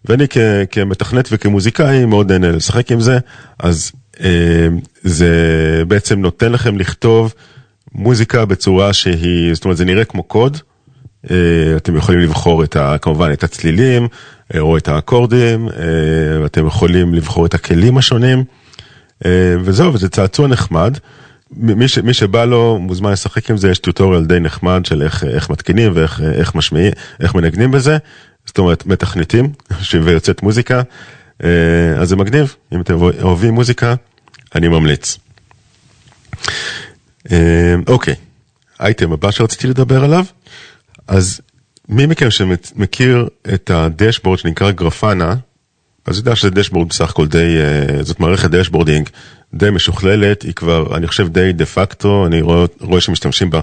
ואני 0.05 0.27
כמתכנת 0.71 1.29
וכמוזיקאי 1.33 2.05
מאוד 2.05 2.33
נהנה 2.33 2.51
לשחק 2.51 2.93
עם 2.93 3.01
זה, 3.01 3.19
אז 3.59 3.93
זה 5.03 5.33
בעצם 5.89 6.21
נותן 6.21 6.53
לכם 6.53 6.79
לכתוב 6.79 7.35
מוזיקה 7.95 8.45
בצורה 8.45 8.93
שהיא, 8.93 9.55
זאת 9.55 9.65
אומרת 9.65 9.77
זה 9.77 9.85
נראה 9.85 10.05
כמו 10.05 10.23
קוד, 10.23 10.59
אתם 11.77 11.97
יכולים 11.97 12.21
לבחור 12.21 12.65
את 12.65 12.77
ה, 12.77 12.97
כמובן 13.03 13.33
את 13.33 13.45
הצלילים 13.45 14.09
או 14.59 14.77
את 14.77 14.89
האקורדים, 14.89 15.69
ואתם 16.43 16.67
יכולים 16.67 17.15
לבחור 17.15 17.47
את 17.47 17.55
הכלים 17.55 17.99
השונים, 17.99 18.45
וזהו, 19.65 19.95
וזה 19.95 20.09
צעצוע 20.09 20.49
נחמד. 20.49 20.99
מי, 21.57 21.89
ש, 21.89 21.99
מי 21.99 22.15
שבא 22.15 22.45
לו 22.45 22.79
מוזמן 22.79 23.13
לשחק 23.13 23.51
עם 23.51 23.57
זה, 23.57 23.71
יש 23.71 23.79
טוטוריאל 23.79 24.25
די 24.25 24.41
נחמד 24.41 24.87
של 24.87 25.03
איך, 25.03 25.25
איך 25.25 25.51
מתקינים 25.51 25.93
ואיך 25.95 26.21
איך 26.21 26.55
משמיעים, 26.55 26.93
איך 27.21 27.35
מנגנים 27.35 27.71
בזה, 27.71 27.99
זאת 28.47 28.59
אומרת 28.59 28.87
מתכנתים 28.87 29.53
ויוצאת 30.05 30.43
מוזיקה, 30.43 30.83
אז 31.41 32.09
זה 32.09 32.17
מגניב, 32.17 32.57
אם 32.73 32.81
אתם 32.81 32.95
אוהבים 33.23 33.55
מוזיקה, 33.55 33.95
אני 34.55 34.69
ממליץ. 34.69 35.19
אוקיי, 37.87 38.15
אייטם 38.81 39.13
הבא 39.13 39.31
שרציתי 39.31 39.67
לדבר 39.67 40.05
עליו, 40.05 40.25
אז 41.09 41.41
מי 41.89 42.07
מכם 42.07 42.31
שמכיר 42.31 43.29
את 43.55 43.71
ה 43.71 43.78
dashboard 43.78 44.39
שנקרא 44.39 44.71
גרפנה, 44.71 45.35
אז 46.09 46.19
יודע 46.19 46.37
שזה 46.37 46.51
dashboard 46.51 46.89
בסך 46.89 47.11
הכל 47.11 47.27
די, 47.27 47.57
זאת 48.01 48.21
מערכת 48.21 48.51
dashboarding 48.51 49.09
די 49.55 49.71
משוכללת, 49.71 50.43
היא 50.43 50.53
כבר, 50.53 50.97
אני 50.97 51.07
חושב 51.07 51.29
די 51.29 51.53
דה 51.53 51.67
פקטו, 51.67 52.27
אני 52.27 52.41
רואה, 52.41 52.65
רואה 52.81 53.01
שמשתמשים 53.01 53.51
בה 53.51 53.61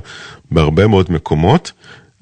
בהרבה 0.52 0.88
מאוד 0.88 1.12
מקומות. 1.12 1.72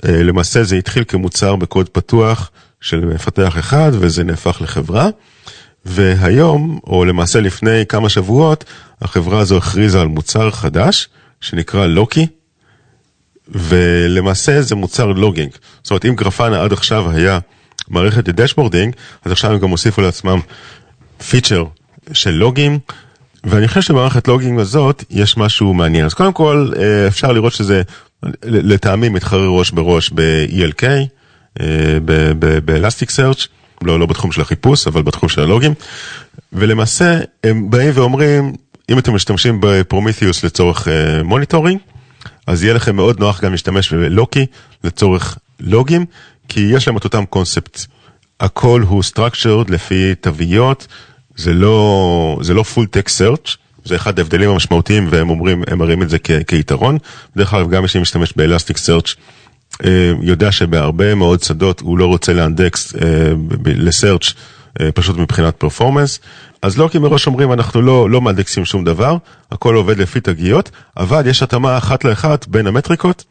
למעשה 0.04 0.64
זה 0.64 0.76
התחיל 0.76 1.04
כמוצר 1.08 1.56
בקוד 1.56 1.90
פתוח 1.90 2.52
של 2.82 3.06
מפתח 3.06 3.56
אחד 3.60 3.92
וזה 3.94 4.24
נהפך 4.24 4.58
לחברה. 4.62 5.10
והיום, 5.86 6.80
או 6.88 7.06
למעשה 7.06 7.40
לפני 7.40 7.86
כמה 7.90 8.10
שבועות, 8.10 8.66
החברה 9.02 9.40
הזו 9.40 9.58
הכריזה 9.58 10.02
על 10.02 10.08
מוצר 10.08 10.52
חדש 10.52 11.10
שנקרא 11.42 11.86
לוקי. 11.86 12.28
ולמעשה 13.48 14.62
זה 14.62 14.76
מוצר 14.76 15.06
logging. 15.06 15.52
זאת 15.84 15.92
אומרת, 15.92 16.06
אם 16.06 16.16
גרפנה 16.16 16.64
עד 16.64 16.74
עכשיו 16.74 17.12
היה 17.12 17.40
מערכת 17.90 18.30
dashboarding, 18.30 18.96
אז 19.26 19.32
עכשיו 19.32 19.52
הם 19.52 19.60
גם 19.60 19.70
הוסיפו 19.70 20.02
לעצמם 20.02 20.40
feature 21.30 21.66
של 22.14 22.32
לוגים, 22.32 22.80
ואני 23.44 23.68
חושב 23.68 23.82
שבמערכת 23.82 24.28
logging 24.28 24.60
הזאת 24.60 25.04
יש 25.10 25.38
משהו 25.38 25.74
מעניין. 25.74 26.06
אז 26.06 26.14
קודם 26.14 26.34
כל 26.34 26.72
אפשר 27.08 27.32
לראות 27.32 27.54
שזה 27.54 27.82
לטעמי 28.44 29.10
מתחרה 29.10 29.48
ראש 29.48 29.72
בראש 29.72 30.12
ב-ELK, 30.16 30.84
ב-Elastic 32.06 33.10
Search, 33.10 33.48
לא, 33.82 34.00
לא 34.00 34.06
בתחום 34.06 34.32
של 34.32 34.42
החיפוש, 34.42 34.88
אבל 34.88 35.02
בתחום 35.02 35.30
של 35.30 35.42
הלוגים. 35.42 35.74
ולמעשה 36.54 37.20
הם 37.44 37.70
באים 37.70 37.92
ואומרים, 37.94 38.54
אם 38.90 39.00
אתם 39.00 39.16
משתמשים 39.16 39.58
בפרומיתיוס 39.62 40.44
לצורך 40.44 40.88
monitoring, 41.24 41.80
אז 42.48 42.64
יהיה 42.64 42.74
לכם 42.74 42.96
מאוד 42.96 43.20
נוח 43.20 43.42
גם 43.44 43.52
להשתמש 43.52 43.94
בלוקי 43.94 44.46
לצורך 44.84 45.38
לוגים, 45.60 46.06
כי 46.54 46.60
יש 46.76 46.88
להם 46.88 46.98
את 46.98 47.04
אותם 47.04 47.26
concepts. 47.26 47.86
הכל 48.40 48.84
הוא 48.88 49.04
structured 49.04 49.72
לפי 49.72 50.16
תוויות, 50.16 50.88
זה 51.36 51.54
לא, 51.54 52.38
זה 52.42 52.54
לא 52.54 52.64
full 52.76 52.82
text 52.98 53.10
search, 53.22 53.58
זה 53.86 53.96
אחד 53.96 54.20
ההבדלים 54.20 54.50
המשמעותיים 54.50 55.08
והם 55.12 55.30
אומרים, 55.30 55.64
הם 55.68 55.78
מראים 55.80 56.02
את 56.02 56.10
זה 56.10 56.18
כ- 56.24 56.44
כיתרון. 56.48 56.98
דרך 57.38 57.54
אגב, 57.54 57.70
גם 57.70 57.82
מי 57.82 57.88
שמשתמש 57.88 58.34
ב 58.36 58.41
Elastic 58.41 58.78
Search 58.78 59.16
יודע 60.22 60.52
שבהרבה 60.52 61.16
מאוד 61.16 61.44
שדות 61.44 61.80
הוא 61.80 61.98
לא 61.98 62.06
רוצה 62.06 62.34
לאנדקס 62.34 62.94
ל 63.66 63.76
search 63.76 64.34
פשוט 64.94 65.18
מבחינת 65.18 65.56
performance. 65.56 66.20
אז 66.62 66.78
לוקי 66.78 67.00
מראש 67.00 67.28
אומרים 67.28 67.54
אנחנו 67.54 67.82
לא, 67.82 68.10
לא 68.10 68.22
מאנדקסים 68.22 68.66
שום 68.66 68.84
דבר, 68.84 69.18
הכל 69.52 69.76
עובד 69.76 69.98
לפי 69.98 70.20
תגיות, 70.20 70.70
אבל 70.98 71.28
יש 71.28 71.44
התאמה 71.44 71.78
אחת 71.78 72.04
לאחת 72.06 72.48
בין 72.48 72.68
המטריקות 72.68 73.24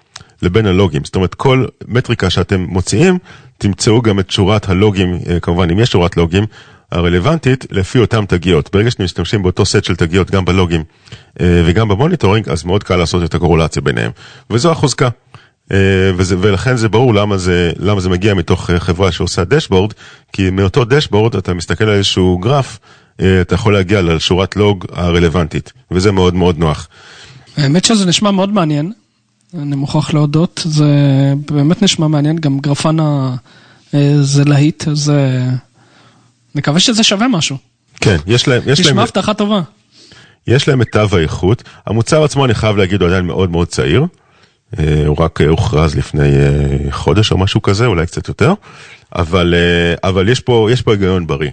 לבין 0.42 0.66
הלוגים. 0.66 1.04
זאת 1.04 1.14
אומרת, 1.14 1.34
כל 1.34 1.66
מטריקה 1.88 2.30
שאתם 2.30 2.60
מוציאים, 2.60 3.18
תמצאו 3.58 4.02
גם 4.02 4.20
את 4.20 4.30
שורת 4.30 4.68
הלוגים, 4.68 5.18
כמובן 5.42 5.70
אם 5.70 5.78
יש 5.78 5.90
שורת 5.90 6.16
לוגים, 6.16 6.44
הרלוונטית 6.92 7.66
לפי 7.70 7.98
אותם 7.98 8.24
תגיות. 8.28 8.70
ברגע 8.72 8.90
שאתם 8.90 9.04
משתמשים 9.04 9.42
באותו 9.42 9.66
סט 9.66 9.84
של 9.84 9.96
תגיות 9.96 10.30
גם 10.30 10.44
בלוגים 10.44 10.84
וגם 11.42 11.88
ב 11.88 11.93
monitoring, 11.93 12.48
אז 12.48 12.64
מאוד 12.64 12.84
קל 12.84 12.96
לעשות 12.96 13.24
את 13.24 13.34
הקורלציה 13.34 13.82
ביניהם. 13.82 14.10
וזו 14.50 14.70
החוזקה. 14.70 15.08
וזה, 16.16 16.36
ולכן 16.40 16.76
זה 16.76 16.88
ברור 16.88 17.14
למה 17.14 17.38
זה, 17.38 17.72
למה 17.78 18.00
זה 18.00 18.08
מגיע 18.08 18.34
מתוך 18.34 18.70
חברה 18.78 19.12
שעושה 19.12 19.44
דשבורד, 19.44 19.92
כי 20.32 20.50
מאותו 20.50 20.84
דשבורד 20.84 21.36
אתה 21.36 21.54
מסתכל 21.54 21.84
על 21.84 21.90
איזשהו 21.96 22.38
גרף, 22.38 22.78
אתה 23.16 23.54
יכול 23.54 23.72
להגיע 23.72 24.02
לשורת 24.02 24.56
לוג 24.56 24.86
הרלוונטית, 24.92 25.72
וזה 25.90 26.12
מאוד 26.12 26.34
מאוד 26.34 26.58
נוח. 26.58 26.88
האמת 27.56 27.84
שזה 27.84 28.06
נשמע 28.06 28.30
מאוד 28.30 28.52
מעניין, 28.52 28.92
אני 29.58 29.76
מוכרח 29.76 30.14
להודות, 30.14 30.60
זה 30.64 30.84
באמת 31.50 31.82
נשמע 31.82 32.06
מעניין, 32.06 32.38
גם 32.38 32.58
גרפן 32.60 32.96
זה 34.20 34.44
להיט, 34.44 34.84
זה... 34.92 35.44
מקווה 36.54 36.80
שזה 36.80 37.02
שווה 37.02 37.28
משהו. 37.28 37.56
כן, 38.00 38.16
יש 38.26 38.48
להם... 38.48 38.62
יש 38.66 38.80
נשמע 38.80 39.02
הבטחה 39.02 39.34
טובה. 39.34 39.60
יש 40.46 40.68
להם 40.68 40.82
את 40.82 40.86
תו 40.92 41.16
האיכות, 41.16 41.62
המוצר 41.86 42.24
עצמו 42.24 42.44
אני 42.44 42.54
חייב 42.54 42.76
להגיד 42.76 43.00
הוא 43.02 43.08
עדיין 43.08 43.26
מאוד 43.26 43.50
מאוד 43.50 43.68
צעיר, 43.68 44.06
הוא 45.06 45.16
רק 45.18 45.40
הוכרז 45.40 45.94
לפני 45.94 46.28
חודש 46.90 47.32
או 47.32 47.38
משהו 47.38 47.62
כזה, 47.62 47.86
אולי 47.86 48.06
קצת 48.06 48.28
יותר, 48.28 48.54
אבל, 49.16 49.54
אבל 50.04 50.28
יש 50.28 50.40
פה, 50.40 50.68
יש 50.72 50.82
פה 50.82 50.92
היגיון 50.92 51.26
בריא. 51.26 51.50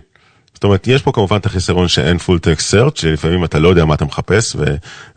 זאת 0.54 0.64
אומרת, 0.64 0.88
יש 0.88 1.02
פה 1.02 1.12
כמובן 1.12 1.38
את 1.38 1.46
החיסרון 1.46 1.88
שאין 1.88 2.18
full 2.18 2.40
text 2.40 2.74
search, 2.74 3.02
שלפעמים 3.02 3.44
אתה 3.44 3.60
לא 3.60 3.70
יודע 3.70 3.86
מה 3.86 3.96
אתה 3.96 4.06
מחפש, 4.06 4.56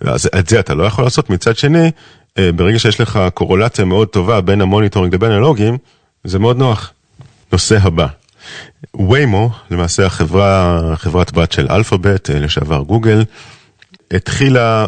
ואת 0.00 0.48
זה 0.48 0.60
אתה 0.60 0.74
לא 0.74 0.84
יכול 0.84 1.04
לעשות. 1.04 1.30
מצד 1.30 1.56
שני, 1.56 1.90
ברגע 2.38 2.78
שיש 2.78 3.00
לך 3.00 3.20
קורלציה 3.34 3.84
מאוד 3.84 4.08
טובה 4.08 4.40
בין 4.40 4.60
ה 4.60 4.65
monitoring 4.65 5.14
לבין 5.14 5.30
הלוגים, 5.30 5.78
זה 6.24 6.38
מאוד 6.38 6.56
נוח. 6.56 6.92
נושא 7.52 7.78
הבא. 7.82 8.06
ויימו, 9.10 9.50
למעשה 9.70 10.06
החברה, 10.06 10.80
חברת 10.96 11.32
בת 11.32 11.52
של 11.52 11.66
אלפאבט, 11.70 12.30
לשעבר 12.30 12.82
גוגל, 12.82 13.24
התחילה 14.10 14.86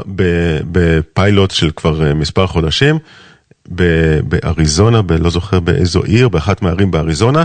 בפיילוט 0.73 1.51
של 1.51 1.71
כבר 1.77 2.15
מספר 2.15 2.47
חודשים, 2.47 2.99
באריזונה, 4.23 5.01
לא 5.21 5.31
זוכר 5.31 5.61
באיזו 5.61 6.03
עיר, 6.03 6.29
באחת 6.29 6.63
מהערים 6.63 6.91
באריזונה, 6.91 7.45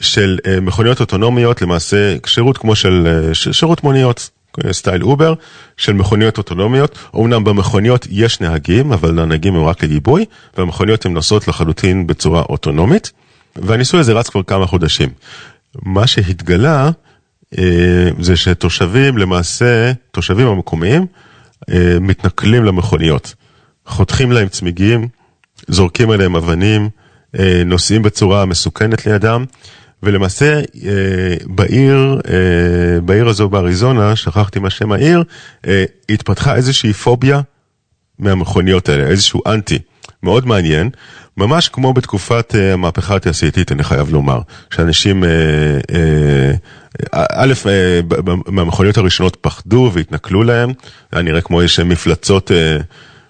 של 0.00 0.38
מכוניות 0.62 1.00
אוטונומיות, 1.00 1.62
למעשה 1.62 2.16
שירות 2.26 2.58
כמו 2.58 2.76
של 2.76 3.30
שירות 3.32 3.84
מוניות, 3.84 4.30
style 4.72 5.02
אובר, 5.02 5.34
של 5.76 5.92
מכוניות 5.92 6.38
אוטונומיות. 6.38 6.98
אמנם 7.16 7.44
במכוניות 7.44 8.06
יש 8.10 8.40
נהגים, 8.40 8.92
אבל 8.92 9.18
הנהגים 9.18 9.56
הם 9.56 9.64
רק 9.64 9.82
לגיבוי, 9.82 10.24
והמכוניות 10.56 11.06
הן 11.06 11.12
נוסעות 11.14 11.48
לחלוטין 11.48 12.06
בצורה 12.06 12.42
אוטונומית, 12.42 13.12
והניסוי 13.56 14.00
הזה 14.00 14.12
רץ 14.12 14.28
כבר 14.28 14.42
כמה 14.42 14.66
חודשים. 14.66 15.08
מה 15.82 16.06
שהתגלה 16.06 16.90
זה 18.20 18.36
שתושבים 18.36 19.18
למעשה, 19.18 19.92
תושבים 20.10 20.46
המקומיים, 20.46 21.06
מתנכלים 22.00 22.64
למכוניות, 22.64 23.34
חותכים 23.86 24.32
להם 24.32 24.48
צמיגים, 24.48 25.08
זורקים 25.68 26.10
עליהם 26.10 26.36
אבנים, 26.36 26.88
נוסעים 27.66 28.02
בצורה 28.02 28.46
מסוכנת 28.46 29.06
לידם, 29.06 29.44
ולמעשה 30.02 30.60
בעיר, 31.46 32.20
בעיר 33.04 33.28
הזו 33.28 33.48
באריזונה, 33.48 34.16
שכחתי 34.16 34.58
מה 34.58 34.70
שם 34.70 34.92
העיר, 34.92 35.24
התפתחה 36.08 36.54
איזושהי 36.54 36.92
פוביה 36.92 37.40
מהמכוניות 38.18 38.88
האלה, 38.88 39.06
איזשהו 39.06 39.42
אנטי. 39.46 39.78
מאוד 40.22 40.46
מעניין, 40.46 40.90
ממש 41.36 41.68
כמו 41.68 41.92
בתקופת 41.92 42.54
המהפכה 42.74 43.16
התעשייתית, 43.16 43.72
אני 43.72 43.84
חייב 43.84 44.12
לומר, 44.12 44.40
שאנשים, 44.70 45.24
א', 47.12 47.52
מהמכוניות 48.46 48.96
הראשונות 48.96 49.36
פחדו 49.40 49.90
והתנכלו 49.94 50.42
להם, 50.42 50.72
היה 51.12 51.22
נראה 51.22 51.40
כמו 51.40 51.60
איזה 51.60 51.84
מפלצות, 51.84 52.50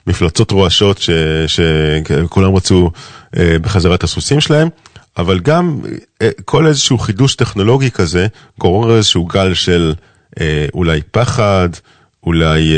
מפלצות 0.07 0.51
רועשות 0.51 1.01
שכולם 1.47 2.55
רצו 2.57 2.91
בחזרת 3.37 4.05
הסוסים 4.05 4.41
שלהם, 4.41 4.69
אבל 5.17 5.41
גם 5.41 5.81
כל 6.45 6.67
איזשהו 6.67 6.99
חידוש 6.99 7.35
טכנולוגי 7.35 7.91
כזה 7.91 8.27
גורר 8.61 8.97
איזשהו 8.97 9.25
גל 9.25 9.55
של 9.55 9.95
אולי 10.75 11.01
פחד, 11.11 11.69
אולי, 12.27 12.75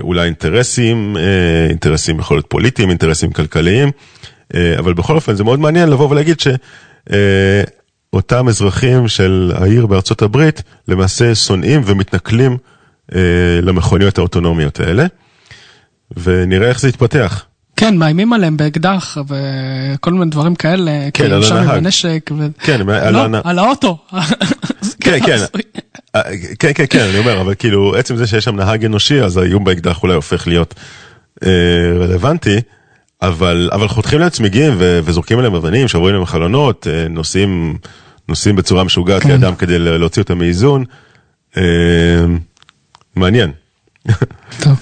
אולי 0.00 0.24
אינטרסים, 0.24 1.16
אינטרסים 1.68 2.18
יכול 2.18 2.36
להיות 2.36 2.46
פוליטיים, 2.48 2.88
אינטרסים 2.88 3.32
כלכליים, 3.32 3.90
אבל 4.54 4.92
בכל 4.92 5.16
אופן 5.16 5.34
זה 5.34 5.44
מאוד 5.44 5.60
מעניין 5.60 5.88
לבוא 5.88 6.10
ולהגיד 6.10 6.36
שאותם 8.14 8.48
אזרחים 8.48 9.08
של 9.08 9.52
העיר 9.54 9.86
בארצות 9.86 10.22
הברית 10.22 10.62
למעשה 10.88 11.34
שונאים 11.34 11.82
ומתנכלים 11.84 12.56
למכוניות 13.62 14.18
האוטונומיות 14.18 14.80
האלה, 14.80 15.06
ונראה 16.16 16.68
איך 16.68 16.80
זה 16.80 16.88
יתפתח. 16.88 17.44
כן, 17.78 17.96
מאיימים 17.96 18.32
עליהם 18.32 18.56
באקדח 18.56 19.18
וכל 19.28 20.12
מיני 20.12 20.30
דברים 20.30 20.54
כאלה, 20.54 20.90
כן, 21.14 21.32
על 21.32 21.42
הנהג. 21.44 21.80
בנשק. 21.80 22.30
ו... 22.38 22.46
כן, 22.58 22.88
על, 22.88 23.12
לא, 23.14 23.24
הנ... 23.24 23.34
על 23.44 23.58
האוטו. 23.58 23.98
כן, 25.04 25.18
כן, 25.26 25.36
כן, 26.58 26.72
כן, 26.74 26.84
כן, 26.90 27.00
אני 27.10 27.18
אומר, 27.18 27.40
אבל 27.40 27.54
כאילו, 27.54 27.96
עצם 27.96 28.16
זה 28.16 28.26
שיש 28.26 28.44
שם 28.44 28.56
נהג 28.56 28.84
אנושי, 28.84 29.22
אז 29.22 29.36
האיום 29.36 29.64
באקדח 29.64 30.02
אולי 30.02 30.14
הופך 30.14 30.46
להיות 30.46 30.74
אה, 31.44 31.50
רלוונטי, 32.00 32.60
אבל, 33.22 33.70
אבל 33.72 33.88
חותכים 33.88 34.18
להם 34.18 34.30
צמיגים 34.30 34.74
ו, 34.78 35.00
וזורקים 35.04 35.38
עליהם 35.38 35.54
אבנים, 35.54 35.88
שוברים 35.88 36.14
להם 36.14 36.24
חלונות, 36.24 36.86
אה, 36.86 37.08
נוסעים, 37.08 37.78
נוסעים 38.28 38.56
בצורה 38.56 38.84
משוגעת 38.84 39.22
כן. 39.22 39.28
לידם 39.28 39.54
כדי 39.54 39.78
להוציא 39.78 40.22
אותם 40.22 40.38
מאיזון. 40.38 40.84
אה, 41.56 41.62
מעניין. 43.16 43.52
טוב, 44.60 44.80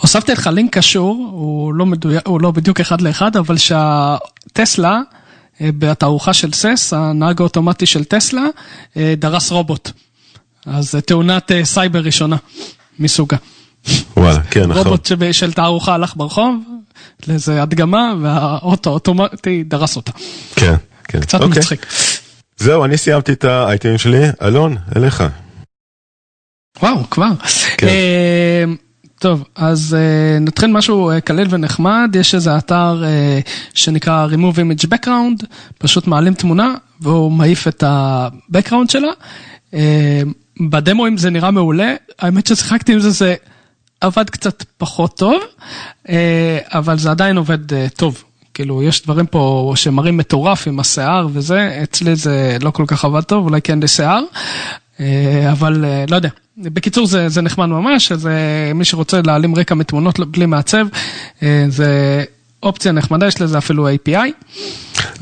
הוספתי 0.00 0.32
לך 0.32 0.46
לינק 0.46 0.78
קשור, 0.78 1.28
הוא 1.32 1.74
לא, 1.74 1.86
מדויק, 1.86 2.26
הוא 2.26 2.40
לא 2.40 2.50
בדיוק 2.50 2.80
אחד 2.80 3.00
לאחד, 3.00 3.36
אבל 3.36 3.56
שהטסלה, 3.56 5.00
בתערוכה 5.60 6.32
של 6.32 6.52
CES, 6.52 6.92
הנהג 6.92 7.40
האוטומטי 7.40 7.86
של 7.86 8.04
טסלה, 8.04 8.46
דרס 8.96 9.50
רובוט. 9.50 9.90
אז 10.66 10.94
תאונת 11.06 11.50
סייבר 11.62 12.00
ראשונה 12.00 12.36
מסוגה. 12.98 13.36
וואלה, 14.16 14.40
כן, 14.50 14.66
נכון. 14.68 14.86
רובוט 14.86 15.10
של 15.32 15.52
תערוכה 15.52 15.94
הלך 15.94 16.16
ברחוב, 16.16 16.56
לאיזה 17.26 17.62
הדגמה, 17.62 18.12
והאוטו 18.22 18.90
האוטומטי 18.90 19.64
דרס 19.64 19.96
אותה. 19.96 20.12
כן, 20.54 20.74
כן. 21.04 21.20
קצת 21.20 21.40
אוקיי. 21.40 21.58
מצחיק. 21.58 21.86
זהו, 22.56 22.84
אני 22.84 22.96
סיימתי 22.96 23.32
את 23.32 23.44
האייטמים 23.44 23.98
שלי. 23.98 24.24
אלון, 24.42 24.76
אליך. 24.96 25.22
וואו, 26.82 27.10
כבר. 27.10 27.30
כן. 27.78 27.86
טוב, 29.18 29.44
אז 29.56 29.96
uh, 29.98 30.40
נתחיל 30.40 30.72
משהו 30.72 31.12
uh, 31.12 31.20
קליל 31.20 31.46
ונחמד, 31.50 32.16
יש 32.18 32.34
איזה 32.34 32.58
אתר 32.58 33.02
uh, 33.02 33.50
שנקרא 33.74 34.26
Remove 34.30 34.56
Image 34.56 34.86
Background, 34.86 35.46
פשוט 35.78 36.06
מעלים 36.06 36.34
תמונה 36.34 36.74
והוא 37.00 37.32
מעיף 37.32 37.68
את 37.68 37.82
ה-Background 37.82 38.92
שלה. 38.92 39.08
Uh, 39.72 39.76
בדמוים 40.70 41.16
זה 41.16 41.30
נראה 41.30 41.50
מעולה, 41.50 41.94
האמת 42.18 42.46
ששיחקתי 42.46 42.92
עם 42.92 43.00
זה, 43.00 43.10
זה 43.10 43.34
עבד 44.00 44.30
קצת 44.30 44.64
פחות 44.78 45.18
טוב, 45.18 45.42
uh, 46.06 46.10
אבל 46.66 46.98
זה 46.98 47.10
עדיין 47.10 47.36
עובד 47.36 47.72
uh, 47.72 47.74
טוב. 47.96 48.24
כאילו, 48.54 48.82
יש 48.82 49.02
דברים 49.02 49.26
פה 49.26 49.72
שמראים 49.76 50.16
מטורף 50.16 50.68
עם 50.68 50.80
השיער 50.80 51.28
וזה, 51.32 51.80
אצלי 51.82 52.16
זה 52.16 52.56
לא 52.60 52.70
כל 52.70 52.84
כך 52.86 53.04
עבד 53.04 53.20
טוב, 53.20 53.44
אולי 53.44 53.62
כן 53.62 53.80
לשיער, 53.82 54.22
אבל 55.52 55.84
uh, 55.84 56.10
לא 56.10 56.16
יודע. 56.16 56.28
בקיצור 56.58 57.06
זה, 57.06 57.28
זה 57.28 57.42
נחמד 57.42 57.66
ממש, 57.66 58.12
אז 58.12 58.28
מי 58.74 58.84
שרוצה 58.84 59.20
להעלים 59.24 59.54
רקע 59.54 59.74
מתמונות 59.74 60.20
בלי 60.20 60.46
מעצב, 60.46 60.86
זה 61.68 62.24
אופציה 62.62 62.92
נחמדה, 62.92 63.26
יש 63.26 63.40
לזה 63.40 63.58
אפילו 63.58 63.88
API. 63.88 64.54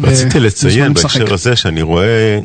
רציתי 0.01 0.41
לציין 0.41 0.95
בהקשר 0.95 1.35
הזה 1.35 1.57
שאני 1.57 1.83
רואה, 1.83 2.39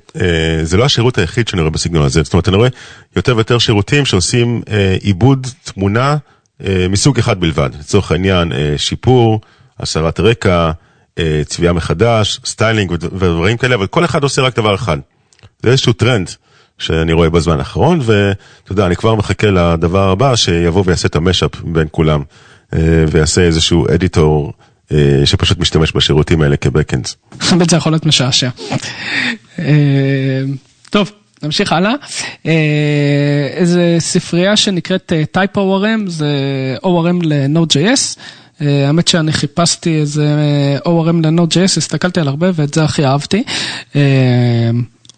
זה 0.64 0.78
לא 0.78 0.86
השירות 0.86 1.18
היחיד 1.18 1.48
שאני 1.48 1.62
רואה 1.62 1.72
בסגנון 1.72 2.04
הזה, 2.04 2.24
זאת 2.24 2.34
אומרת 2.34 2.48
אני 2.48 2.58
רואה 2.58 2.70
יותר 3.16 3.36
ויותר 3.36 3.58
שירותים 3.58 4.06
שעושים 4.06 4.62
עיבוד 5.02 5.48
תמונה 5.64 6.18
מסוג 6.90 7.20
אחד 7.20 7.40
בלבד, 7.40 7.70
לצורך 7.80 8.12
העניין 8.12 8.52
שיפור, 8.78 9.42
הסרת 9.80 10.20
רקע, 10.20 10.72
צביעה 11.46 11.74
מחדש, 11.74 12.40
styling 12.46 12.92
ודברים 12.92 13.58
כאלה, 13.58 13.76
אבל 13.76 13.88
כל 13.88 14.06
אחד 14.06 14.24
עושה 14.24 14.42
רק 14.42 14.56
דבר 14.56 14.76
אחד. 14.76 14.98
זה 15.64 15.70
איזשהו 15.70 15.94
טרנד. 15.94 16.30
שאני 16.82 17.14
רואה 17.14 17.30
בזמן 17.30 17.60
האחרון, 17.60 18.00
ואתה 18.04 18.72
יודע, 18.72 18.86
אני 18.86 18.96
כבר 18.96 19.16
מחכה 19.16 19.48
לדבר 19.48 20.10
הבא 20.10 20.36
שיבוא 20.36 20.84
ויעשה 20.86 21.08
את 21.08 21.16
ה 21.16 21.22
mashup 21.22 21.62
בין 21.64 21.88
כולם, 21.92 22.24
ויעשה 23.08 23.42
איזשהו 23.42 23.86
אדיטור 23.96 24.54
שפשוט 25.26 25.58
משתמש 25.58 25.92
בשירותים 25.92 26.42
האלה 26.42 26.58
כבקאנדס. 26.58 27.16
באמת 27.52 27.70
זה 27.70 27.78
יכול 27.78 27.92
להיות 27.92 28.06
משעשע. 28.06 28.50
טוב, 30.90 31.12
נמשיך 31.44 31.74
הלאה. 31.74 31.94
איזה 33.56 33.96
ספרייה 34.00 34.58
שנקראת 34.58 35.14
Type-ORM, 35.38 36.08
זה 36.10 36.28
ORM 36.84 37.24
ל-Node.js. 37.26 38.20
האמת 38.60 39.08
שאני 39.08 39.32
חיפשתי 39.32 40.00
איזה 40.00 40.28
ORM 40.86 41.26
ל-Node.js, 41.28 41.78
הסתכלתי 41.78 42.20
על 42.20 42.28
הרבה 42.28 42.50
ואת 42.54 42.74
זה 42.74 42.84
הכי 42.84 43.06
אהבתי. 43.06 43.44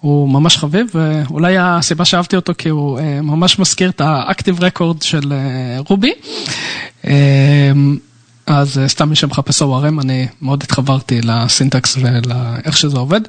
הוא 0.03 0.29
ממש 0.29 0.57
חביב, 0.57 0.87
ואולי 0.93 1.57
הסיבה 1.59 2.05
שאהבתי 2.05 2.35
אותו 2.35 2.53
כי 2.57 2.69
הוא 2.69 2.99
ממש 3.21 3.59
מזכיר 3.59 3.89
את 3.89 4.01
ה-Active 4.01 4.59
Record 4.59 5.03
של 5.03 5.33
רובי. 5.77 6.11
אז 8.47 8.79
סתם 8.87 9.09
מי 9.09 9.15
שמחפש 9.15 9.61
ORM, 9.61 10.01
אני 10.01 10.27
מאוד 10.41 10.63
התחברתי 10.63 11.21
לסינטקס 11.21 11.97
ולאיך 11.97 12.77
שזה 12.77 12.97
עובד. 12.97 13.21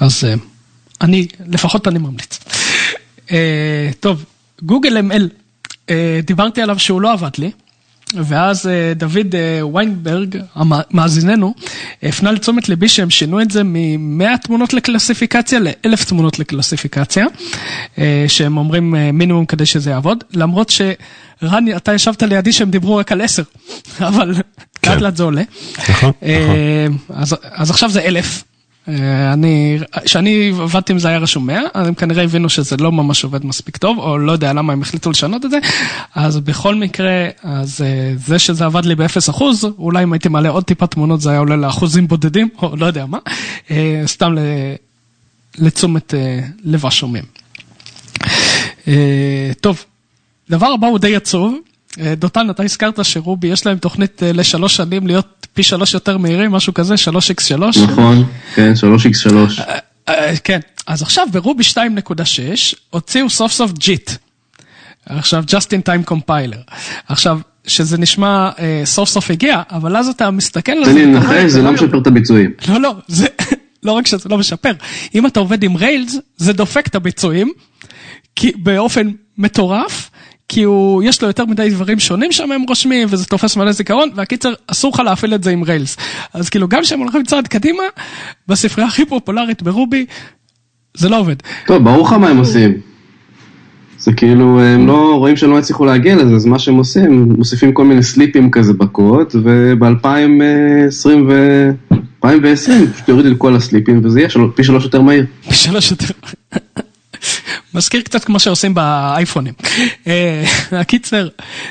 אז 0.00 0.24
אני, 1.00 1.26
לפחות 1.46 1.88
אני 1.88 1.98
ממליץ. 1.98 2.38
טוב, 4.00 4.24
גוגל 4.62 4.98
ML, 5.10 5.92
דיברתי 6.24 6.62
עליו 6.62 6.78
שהוא 6.78 7.00
לא 7.00 7.12
עבד 7.12 7.30
לי. 7.38 7.50
ואז 8.14 8.70
דוד 8.96 9.34
ויינברג, 9.74 10.38
מאזיננו, 10.90 11.54
הפנה 12.02 12.32
לתשומת 12.32 12.68
ליבי 12.68 12.88
שהם 12.88 13.10
שינו 13.10 13.40
את 13.40 13.50
זה 13.50 13.62
מ-100 13.64 14.36
תמונות 14.42 14.74
לקלסיפיקציה 14.74 15.58
ל-1000 15.58 16.04
תמונות 16.08 16.38
לקלסיפיקציה, 16.38 17.26
שהם 18.28 18.56
אומרים 18.56 18.94
מינימום 19.12 19.46
כדי 19.46 19.66
שזה 19.66 19.90
יעבוד, 19.90 20.24
למרות 20.34 20.70
שרני, 20.70 21.76
אתה 21.76 21.94
ישבת 21.94 22.22
לידי 22.22 22.52
שהם 22.52 22.70
דיברו 22.70 22.96
רק 22.96 23.12
על 23.12 23.20
10, 23.20 23.42
אבל 24.00 24.34
לאט 24.86 25.00
לאט 25.00 25.16
זה 25.16 25.22
עולה. 25.22 25.42
נכון, 25.88 26.12
נכון. 26.22 27.32
אז 27.54 27.70
עכשיו 27.70 27.90
זה 27.90 28.00
1000. 28.00 28.44
אני, 29.32 29.78
כשאני 30.04 30.52
עבדתי 30.60 30.92
עם 30.92 30.98
זה 30.98 31.08
היה 31.08 31.18
רשום 31.18 31.46
100, 31.46 31.60
אז 31.74 31.86
הם 31.88 31.94
כנראה 31.94 32.24
הבינו 32.24 32.48
שזה 32.48 32.76
לא 32.76 32.92
ממש 32.92 33.24
עובד 33.24 33.46
מספיק 33.46 33.76
טוב, 33.76 33.98
או 33.98 34.18
לא 34.18 34.32
יודע 34.32 34.52
למה 34.52 34.72
הם 34.72 34.82
החליטו 34.82 35.10
לשנות 35.10 35.44
את 35.44 35.50
זה, 35.50 35.58
אז 36.14 36.40
בכל 36.40 36.74
מקרה, 36.74 37.28
אז 37.42 37.84
זה 38.26 38.38
שזה 38.38 38.64
עבד 38.64 38.84
לי 38.84 38.94
ב-0%, 38.94 39.42
אולי 39.78 40.02
אם 40.02 40.12
הייתי 40.12 40.28
מעלה 40.28 40.48
עוד 40.48 40.64
טיפה 40.64 40.86
תמונות 40.86 41.20
זה 41.20 41.30
היה 41.30 41.38
עולה 41.38 41.56
לאחוזים 41.56 42.08
בודדים, 42.08 42.48
או 42.62 42.76
לא 42.76 42.86
יודע 42.86 43.06
מה, 43.06 43.18
סתם 44.06 44.34
לתשומת 45.58 46.14
לב 46.64 46.86
השומעים. 46.86 47.24
טוב, 49.60 49.84
דבר 50.50 50.66
הבא 50.66 50.86
הוא 50.86 50.98
די 50.98 51.16
עצוב. 51.16 51.58
דותן, 52.16 52.50
אתה 52.50 52.62
הזכרת 52.62 53.04
שרובי 53.04 53.48
יש 53.48 53.66
להם 53.66 53.78
תוכנית 53.78 54.22
לשלוש 54.26 54.76
שנים 54.76 55.06
להיות 55.06 55.46
פי 55.54 55.62
שלוש 55.62 55.94
יותר 55.94 56.18
מהירים, 56.18 56.52
משהו 56.52 56.74
כזה, 56.74 56.94
3x3. 56.94 57.82
נכון, 57.82 58.24
כן, 58.54 58.72
3x3. 58.80 60.12
כן, 60.44 60.60
אז 60.86 61.02
עכשיו 61.02 61.26
ברובי 61.32 61.64
2.6 61.64 61.76
הוציאו 62.90 63.30
סוף 63.30 63.52
סוף 63.52 63.72
ג'יט. 63.72 64.10
עכשיו, 65.06 65.44
just 65.48 65.66
in 65.66 65.88
time 65.88 66.10
compiler. 66.10 66.74
עכשיו, 67.08 67.38
שזה 67.66 67.98
נשמע 67.98 68.50
סוף 68.84 69.08
סוף 69.08 69.30
הגיע, 69.30 69.62
אבל 69.70 69.96
אז 69.96 70.08
אתה 70.08 70.30
מסתכל 70.30 70.72
על 70.72 70.84
זה. 70.84 70.90
תן 70.90 70.96
לי 70.96 71.06
לנחש, 71.06 71.50
זה 71.50 71.62
לא 71.62 71.72
משפר 71.72 71.98
את 71.98 72.06
הביצועים. 72.06 72.50
לא, 72.68 72.80
לא, 72.80 72.94
זה 73.08 73.26
לא 73.82 73.92
רק 73.92 74.06
שזה 74.06 74.28
לא 74.28 74.38
משפר. 74.38 74.72
אם 75.14 75.26
אתה 75.26 75.40
עובד 75.40 75.62
עם 75.62 75.76
ריילס, 75.76 76.16
זה 76.36 76.52
דופק 76.52 76.86
את 76.86 76.94
הביצועים 76.94 77.52
באופן 78.56 79.10
מטורף. 79.38 80.10
כי 80.48 80.62
הוא, 80.62 81.02
יש 81.02 81.22
לו 81.22 81.28
יותר 81.28 81.44
מדי 81.44 81.70
דברים 81.70 81.98
שונים 81.98 82.32
שם 82.32 82.52
הם 82.52 82.62
רושמים, 82.68 83.08
וזה 83.10 83.26
תופס 83.26 83.56
מלא 83.56 83.72
זיכרון, 83.72 84.08
והקיצר, 84.14 84.52
אסור 84.66 84.92
לך 84.94 85.00
להפעיל 85.00 85.34
את 85.34 85.44
זה 85.44 85.50
עם 85.50 85.62
ריילס. 85.62 85.96
אז 86.34 86.48
כאילו, 86.48 86.68
גם 86.68 86.82
כשהם 86.82 87.00
הולכים 87.00 87.24
צעד 87.24 87.48
קדימה, 87.48 87.82
בספרייה 88.48 88.88
הכי 88.88 89.04
פופולרית 89.04 89.62
ברובי, 89.62 90.06
זה 90.96 91.08
לא 91.08 91.18
עובד. 91.18 91.36
טוב, 91.66 91.84
ברור 91.84 92.06
לך 92.06 92.12
מה 92.12 92.28
הם 92.28 92.38
עושים. 92.38 92.72
זה 93.98 94.12
כאילו, 94.12 94.60
הם 94.60 94.86
לא, 94.86 95.14
רואים 95.16 95.36
שהם 95.36 95.50
לא 95.50 95.58
הצליחו 95.58 95.84
להגיע 95.84 96.16
לזה, 96.16 96.34
אז 96.34 96.46
מה 96.46 96.58
שהם 96.58 96.76
עושים, 96.76 97.22
מוסיפים 97.22 97.72
כל 97.72 97.84
מיני 97.84 98.02
סליפים 98.02 98.50
כזה 98.50 98.72
בקוד, 98.72 99.34
וב-2020 99.44 101.08
ו... 101.28 101.70
2020, 102.24 102.92
פשוט 102.92 103.08
יורידו 103.08 103.28
את 103.28 103.38
כל 103.38 103.56
הסליפים, 103.56 104.00
וזה 104.04 104.20
יהיה 104.20 104.28
פי 104.54 104.64
שלוש 104.64 104.84
יותר 104.84 105.02
מהיר. 105.02 105.26
פי 105.48 105.54
שלוש 105.54 105.90
יותר. 105.90 106.06
מזכיר 107.74 108.00
קצת 108.00 108.24
כמו 108.24 108.38
שעושים 108.40 108.74
באייפונים. 108.74 109.54
הקיצר, 110.72 111.28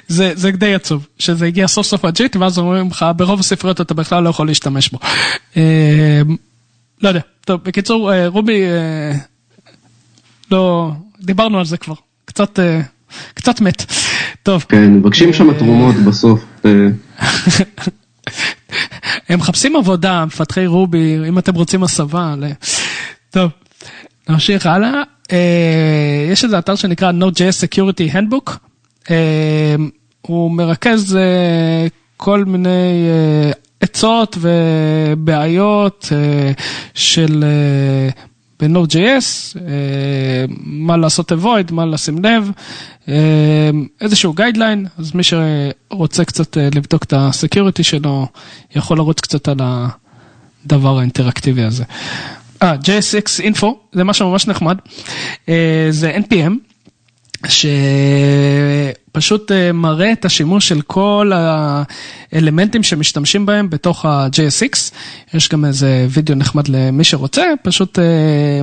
זה 0.08 0.52
די 0.52 0.74
עצוב, 0.74 1.08
שזה 1.20 1.46
הגיע 1.46 1.68
סוף 1.68 1.88
סוף 1.88 2.06
הג'יט, 2.06 2.36
ואז 2.36 2.58
אומרים 2.58 2.88
לך, 2.90 3.06
ברוב 3.16 3.40
הספריות 3.40 3.82
אתה 3.82 3.94
בכלל 3.94 4.24
לא 4.24 4.30
יכול 4.30 4.48
להשתמש 4.48 4.90
בו. 4.90 5.00
לא 7.02 7.08
יודע, 7.08 7.20
טוב, 7.46 7.62
בקיצור, 7.64 8.12
רובי, 8.28 8.62
לא, 10.52 10.92
דיברנו 11.22 11.60
על 11.60 11.66
זה 11.66 11.78
כבר, 11.78 11.96
קצת, 12.26 12.60
קצת 13.34 13.62
מת. 13.62 13.86
טוב. 14.44 14.66
כן, 14.70 14.94
מבקשים 14.94 15.34
שם 15.34 15.54
תרומות 15.54 15.96
בסוף. 15.96 16.46
הם 19.30 19.40
מחפשים 19.40 19.76
עבודה, 19.76 20.26
מפתחי 20.26 20.66
רובי, 20.66 21.18
אם 21.28 21.40
אתם 21.40 21.56
רוצים 21.56 21.84
הסבה. 21.84 22.36
טוב, 23.30 23.52
נמשיך 24.30 24.66
הלאה. 24.66 25.02
יש 26.32 26.44
איזה 26.44 26.60
אתר 26.60 26.76
שנקרא 26.76 27.12
Node.js 27.12 27.68
Security 27.68 28.16
Handbook, 28.16 28.52
הוא 30.22 30.52
מרכז 30.52 31.18
כל 32.18 32.46
מיני 32.46 33.08
עצות 33.82 34.38
ובעיות 34.40 36.10
של 36.94 37.44
ב-Node.js, 38.60 39.58
מה 40.64 40.98
לעשות 40.98 41.32
avoid, 41.32 41.72
מה 41.72 41.86
לשים 41.86 42.26
לב, 42.26 42.52
איזשהו 44.02 44.34
guideline, 44.34 44.86
אז 44.98 45.16
מי 45.16 45.24
שרוצה 45.24 46.26
קצת 46.26 46.58
לבדוק 46.58 47.04
את 47.04 47.14
ה 47.18 47.25
security 47.25 47.84
שלו, 47.84 48.28
יכול 48.76 48.98
לרוץ 48.98 49.20
קצת 49.20 49.48
על 49.48 49.58
הדבר 50.66 50.98
האינטראקטיבי 50.98 51.64
הזה. 51.64 51.84
אה, 52.64 52.76
JSX 52.76 53.42
Info, 53.42 53.66
זה 53.94 54.04
משהו 54.04 54.32
ממש 54.32 54.48
נחמד, 54.48 54.78
זה 55.90 56.18
NPM, 56.18 56.54
שפשוט 59.12 59.52
מראה 59.74 60.12
את 60.12 60.26
השימוש 60.26 60.68
של 60.68 60.82
כל 60.82 61.32
האלמנטים 62.32 62.84
שמשתמשים 62.84 63.46
בהם 63.46 63.70
בתוך 63.70 64.06
ה-JSX, 64.06 64.94
יש 65.34 65.50
גם 65.50 65.66
איזה 65.66 66.08
וידאו 66.10 66.36
נחמד 66.36 66.68
למי 66.68 67.04
שרוצה, 67.04 67.44
פשוט 67.62 68.00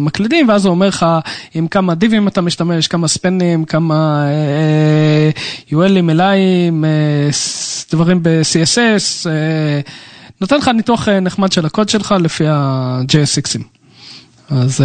מקלידים 0.00 0.48
ואז 0.48 0.64
הוא 0.64 0.70
אומר 0.70 0.88
לך 0.88 1.06
עם 1.54 1.68
כמה 1.68 1.94
דיבים 1.94 2.28
אתה 2.28 2.40
משתמש, 2.40 2.88
כמה 2.88 3.08
ספנים, 3.08 3.64
כמה 3.64 4.26
ULים, 5.70 6.10
אליים, 6.10 6.84
דברים 7.92 8.22
ב-CSS, 8.22 9.26
נותן 10.40 10.56
לך 10.56 10.68
ניתוח 10.68 11.08
נחמד 11.08 11.52
של 11.52 11.66
הקוד 11.66 11.88
שלך 11.88 12.14
לפי 12.20 12.46
ה-JSXים. 12.46 13.79
אז 14.50 14.84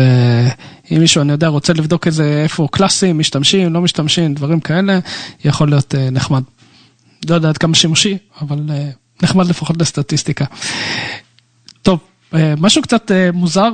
אם 0.92 1.00
מישהו, 1.00 1.22
אני 1.22 1.32
יודע, 1.32 1.48
רוצה 1.48 1.74
לבדוק 1.74 2.08
איזה, 2.08 2.42
איפה 2.44 2.68
קלאסים, 2.72 3.20
משתמשים, 3.20 3.74
לא 3.74 3.82
משתמשים, 3.82 4.34
דברים 4.34 4.60
כאלה, 4.60 5.00
יכול 5.46 5.70
להיות 5.70 5.96
נחמד. 6.12 6.44
לא 7.30 7.36
יודע 7.36 7.50
עד 7.50 7.58
כמה 7.58 7.76
שימושי, 7.76 8.18
אבל 8.42 8.60
נחמד 9.24 9.48
לפחות 9.48 9.82
לסטטיסטיקה. 9.82 10.46
טוב, 11.82 12.00
משהו 12.58 12.82
קצת 12.82 13.12
מוזר, 13.34 13.70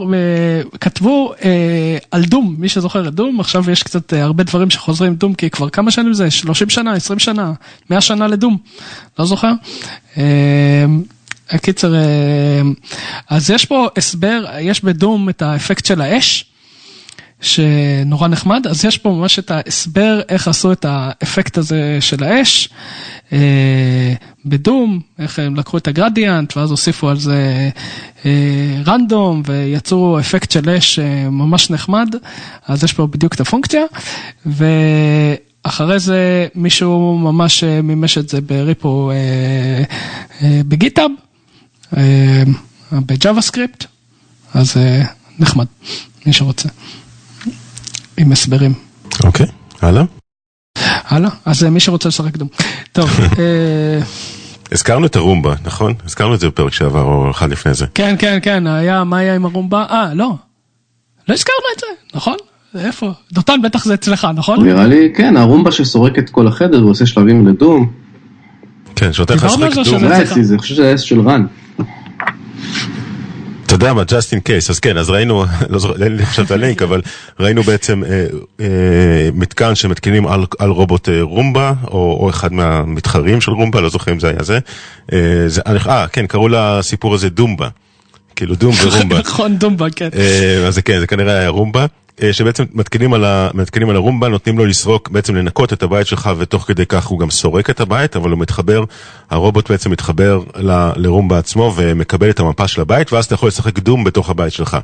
כתבו 0.81 1.33
על 2.11 2.23
דום, 2.23 2.55
מי 2.59 2.69
שזוכר 2.69 3.07
את 3.07 3.13
דום, 3.13 3.39
עכשיו 3.39 3.71
יש 3.71 3.83
קצת 3.83 4.13
הרבה 4.13 4.43
דברים 4.43 4.69
שחוזרים 4.69 5.15
דום, 5.15 5.33
כי 5.33 5.49
כבר 5.49 5.69
כמה 5.69 5.91
שנים 5.91 6.13
זה? 6.13 6.31
30 6.31 6.69
שנה, 6.69 6.93
20 6.93 7.19
שנה, 7.19 7.51
100 7.89 8.01
שנה 8.01 8.27
לדום, 8.27 8.57
לא 9.19 9.25
זוכר? 9.25 9.51
הקיצר, 11.51 11.93
אז 13.29 13.49
יש 13.49 13.65
פה 13.65 13.87
הסבר, 13.97 14.45
יש 14.59 14.83
בדום 14.83 15.29
את 15.29 15.41
האפקט 15.41 15.85
של 15.85 16.01
האש, 16.01 16.45
שנורא 17.41 18.27
נחמד, 18.27 18.67
אז 18.67 18.85
יש 18.85 18.97
פה 18.97 19.09
ממש 19.09 19.39
את 19.39 19.51
ההסבר 19.51 20.21
איך 20.29 20.47
עשו 20.47 20.71
את 20.71 20.85
האפקט 20.89 21.57
הזה 21.57 21.97
של 21.99 22.23
האש, 22.23 22.69
בדום, 24.45 24.99
איך 25.19 25.39
הם 25.39 25.55
לקחו 25.55 25.77
את 25.77 25.87
הגרדיאנט 25.87 26.57
ואז 26.57 26.71
הוסיפו 26.71 27.09
על 27.09 27.17
זה 27.19 27.69
רנדום 28.85 29.43
ויצרו 29.45 30.19
אפקט 30.19 30.51
של 30.51 30.69
אש 30.69 30.99
ממש 31.31 31.69
נחמד, 31.69 32.15
אז 32.67 32.83
יש 32.83 32.93
פה 32.93 33.07
בדיוק 33.07 33.33
את 33.33 33.39
הפונקציה, 33.39 33.83
ואחרי 34.45 35.99
זה 35.99 36.47
מישהו 36.55 37.17
ממש 37.17 37.63
מימש 37.63 38.17
את 38.17 38.29
זה 38.29 38.41
בריפו 38.41 39.11
בגיטאב. 40.41 41.11
בג'אווה 42.91 43.41
סקריפט, 43.41 43.85
אז 44.53 44.77
נחמד, 45.39 45.65
מי 46.25 46.33
שרוצה. 46.33 46.69
עם 48.17 48.31
הסברים. 48.31 48.73
אוקיי, 49.23 49.45
הלאה. 49.81 50.03
הלאה, 50.77 51.29
אז 51.45 51.63
מי 51.63 51.79
שרוצה 51.79 52.09
לשחק 52.09 52.37
דום. 52.37 52.47
טוב, 52.91 53.09
הזכרנו 54.71 55.05
את 55.05 55.15
הרומבה, 55.15 55.55
נכון? 55.65 55.93
הזכרנו 56.05 56.35
את 56.35 56.39
זה 56.39 56.47
בפרק 56.47 56.73
שעבר 56.73 57.01
או 57.03 57.31
אחד 57.31 57.51
לפני 57.51 57.73
זה. 57.73 57.85
כן, 57.93 58.15
כן, 58.19 58.39
כן, 58.41 58.67
היה, 58.67 59.03
מה 59.03 59.17
היה 59.17 59.35
עם 59.35 59.45
הרומבה? 59.45 59.85
אה, 59.89 60.13
לא. 60.13 60.35
לא 61.27 61.33
הזכרנו 61.33 61.65
את 61.75 61.79
זה, 61.79 62.17
נכון? 62.17 62.37
איפה? 62.75 63.11
דותן 63.31 63.61
בטח 63.63 63.85
זה 63.85 63.93
אצלך, 63.93 64.27
נכון? 64.35 64.65
נראה 64.65 64.87
לי, 64.87 65.13
כן, 65.15 65.37
הרומבה 65.37 65.71
שסורק 65.71 66.19
את 66.19 66.29
כל 66.29 66.47
החדר 66.47 66.85
ועושה 66.85 67.05
שלבים 67.05 67.47
לדום. 67.47 68.00
כן, 68.95 69.13
שנותן 69.13 69.33
לך 69.33 69.43
לשחק 69.43 69.59
דום. 69.75 69.83
שזה- 69.83 69.99
זה 69.99 70.13
היה 70.13 70.21
אצלי, 70.23 70.43
זה- 70.43 70.53
אני 70.53 70.59
חושב 70.61 70.75
שזה 70.75 70.87
היה 70.87 70.97
של 70.97 71.21
רן. 71.29 71.45
אתה 73.65 73.75
יודע 73.75 73.93
מה, 73.93 74.01
just 74.01 74.33
in 74.33 74.47
case, 74.47 74.69
אז 74.69 74.79
כן, 74.79 74.97
אז 74.97 75.09
ראינו, 75.09 75.45
לא 75.69 75.79
זוכר, 75.79 76.03
אין 76.03 76.15
לי 76.15 76.23
עכשיו 76.23 76.45
את 76.45 76.51
הלינק, 76.51 76.81
אבל 76.87 77.01
ראינו 77.39 77.63
בעצם 77.63 78.03
אה, 78.03 78.25
אה, 78.59 78.65
מתקן 79.33 79.75
שמתקינים 79.75 80.27
על, 80.27 80.45
על 80.59 80.69
רובוט 80.69 81.09
אה, 81.09 81.21
רומבה, 81.21 81.73
או, 81.87 82.17
או 82.21 82.29
אחד 82.29 82.53
מהמתחרים 82.53 83.41
של 83.41 83.51
רומבה, 83.51 83.81
לא 83.81 83.89
זוכר 83.89 84.11
אם 84.11 84.19
זה 84.19 84.29
היה 84.29 84.43
זה. 84.43 84.59
אה, 85.13 86.07
כן, 86.13 86.27
קראו 86.27 86.47
לסיפור 86.49 87.13
הזה 87.13 87.29
דומבה. 87.29 87.67
כאילו 88.35 88.55
דום 88.55 88.73
ורומבה. 88.85 89.19
נכון, 89.25 89.57
דומבה, 89.57 89.87
כן. 89.95 90.09
אז 90.67 90.75
זה 90.75 90.81
כן, 90.81 90.99
זה 90.99 91.07
כנראה 91.07 91.39
היה 91.39 91.49
רומבה, 91.49 91.85
שבעצם 92.31 92.63
מתקינים 92.73 93.13
על, 93.13 93.25
ה, 93.25 93.49
מתקינים 93.53 93.89
על 93.89 93.95
הרומבה, 93.95 94.27
נותנים 94.27 94.57
לו 94.57 94.65
לסרוק, 94.65 95.09
בעצם 95.09 95.35
לנקות 95.35 95.73
את 95.73 95.83
הבית 95.83 96.07
שלך, 96.07 96.29
ותוך 96.37 96.63
כדי 96.67 96.85
כך 96.85 97.05
הוא 97.05 97.19
גם 97.19 97.29
סורק 97.29 97.69
את 97.69 97.79
הבית, 97.79 98.15
אבל 98.15 98.31
הוא 98.31 98.39
מתחבר, 98.39 98.83
הרובוט 99.29 99.71
בעצם 99.71 99.91
מתחבר 99.91 100.41
ל, 100.55 100.91
לרומבה 100.95 101.39
עצמו, 101.39 101.73
ומקבל 101.75 102.29
את 102.29 102.39
המפה 102.39 102.67
של 102.67 102.81
הבית, 102.81 103.13
ואז 103.13 103.25
אתה 103.25 103.33
יכול 103.33 103.47
לשחק 103.47 103.79
דום 103.79 104.03
בתוך 104.03 104.29
הבית 104.29 104.53
שלך. 104.53 104.77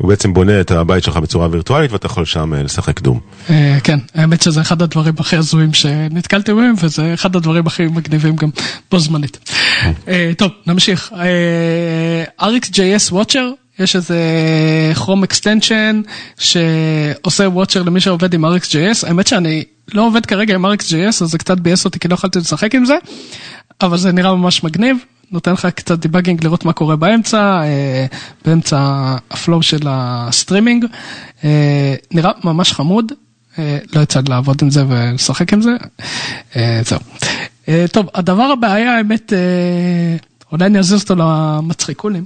הוא 0.00 0.08
בעצם 0.08 0.34
בונה 0.34 0.60
את 0.60 0.70
הבית 0.70 1.04
שלך 1.04 1.16
בצורה 1.16 1.48
וירטואלית, 1.50 1.92
ואתה 1.92 2.06
יכול 2.06 2.24
שם 2.24 2.54
אה, 2.54 2.62
לשחק 2.62 3.00
דום. 3.00 3.20
אה, 3.50 3.78
כן, 3.84 3.98
האמת 4.14 4.42
שזה 4.42 4.60
אחד 4.60 4.82
הדברים 4.82 5.14
הכי 5.18 5.36
הזויים 5.36 5.74
שנתקלתי 5.74 6.54
בהם, 6.54 6.74
וזה 6.82 7.14
אחד 7.14 7.36
הדברים 7.36 7.66
הכי 7.66 7.86
מגניבים 7.86 8.36
גם 8.36 8.48
בו 8.90 8.98
זמנית. 8.98 9.50
אה, 10.08 10.30
טוב, 10.38 10.50
נמשיך. 10.66 11.12
אה, 11.16 12.48
RxJS 12.48 13.12
Watcher, 13.12 13.69
יש 13.80 13.96
איזה 13.96 14.18
Chrome 14.94 15.24
extension 15.30 16.10
שעושה 16.38 17.46
Watcher 17.46 17.78
למי 17.86 18.00
שעובד 18.00 18.34
עם 18.34 18.44
RxJS, 18.44 19.06
האמת 19.06 19.26
שאני 19.26 19.64
לא 19.94 20.06
עובד 20.06 20.26
כרגע 20.26 20.54
עם 20.54 20.66
RxJS, 20.66 21.08
אז 21.08 21.22
זה 21.22 21.38
קצת 21.38 21.58
ביאס 21.58 21.84
אותי 21.84 21.98
כי 21.98 22.08
לא 22.08 22.14
יכולתי 22.14 22.38
לשחק 22.38 22.74
עם 22.74 22.84
זה, 22.84 22.94
אבל 23.80 23.96
זה 23.96 24.12
נראה 24.12 24.34
ממש 24.34 24.64
מגניב. 24.64 24.96
נותן 25.32 25.52
לך 25.52 25.66
קצת 25.66 25.98
debugging 25.98 26.44
לראות 26.44 26.64
מה 26.64 26.72
קורה 26.72 26.96
באמצע, 26.96 27.62
אה, 27.62 28.06
באמצע 28.44 28.78
ה 29.30 29.36
flow 29.36 29.62
של 29.62 29.86
הסטרימינג. 29.88 30.84
אה, 31.44 31.94
נראה 32.10 32.30
ממש 32.44 32.72
חמוד, 32.72 33.12
אה, 33.58 33.78
לא 33.94 34.00
יצא 34.00 34.20
לעבוד 34.28 34.58
עם 34.62 34.70
זה 34.70 34.84
ולשחק 34.88 35.52
עם 35.52 35.60
זה. 35.62 35.70
זהו. 36.84 37.00
טוב, 37.92 38.06
הדבר 38.14 38.42
הבא, 38.42 38.96
האמת, 38.96 39.32
אולי 40.52 40.66
אני 40.66 40.78
אזיז 40.78 41.02
אותו 41.02 41.14
למצחיקולים. 41.14 42.24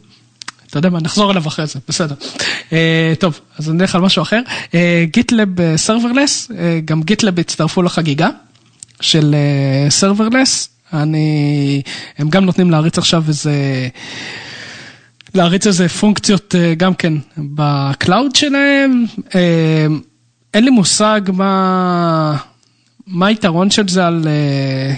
אתה 0.75 0.79
יודע 0.79 0.91
מה, 0.91 1.01
נחזור 1.01 1.31
אליו 1.31 1.49
אחרי 1.49 1.67
זה, 1.67 1.79
בסדר. 1.89 2.15
אה, 2.73 3.13
טוב, 3.19 3.41
אז 3.59 3.71
אני 3.71 3.83
אלך 3.83 3.95
על 3.95 4.01
משהו 4.01 4.23
אחר. 4.23 4.41
GitLab 5.05 5.77
Serverless, 5.77 6.51
גם 6.85 7.03
GitLab 7.03 7.41
הצטרפו 7.41 7.83
לחגיגה 7.83 8.29
של 9.01 9.35
serverless. 9.89 10.69
אני, 10.93 11.83
הם 12.19 12.29
גם 12.29 12.45
נותנים 12.45 12.71
להריץ 12.71 12.99
עכשיו 12.99 13.25
איזה, 13.29 13.53
להריץ 15.35 15.67
איזה 15.67 15.89
פונקציות 15.89 16.55
אה, 16.55 16.75
גם 16.75 16.95
כן 16.95 17.13
ב 17.37 17.53
cloud 17.53 18.35
שלהם. 18.35 19.05
אה, 19.35 19.87
אין 20.55 20.65
לי 20.65 20.71
מושג 20.71 21.21
מה, 21.33 22.37
מה 23.07 23.27
היתרון 23.27 23.71
של 23.71 23.89
זה 23.89 24.07
על, 24.07 24.25
אה, 24.27 24.95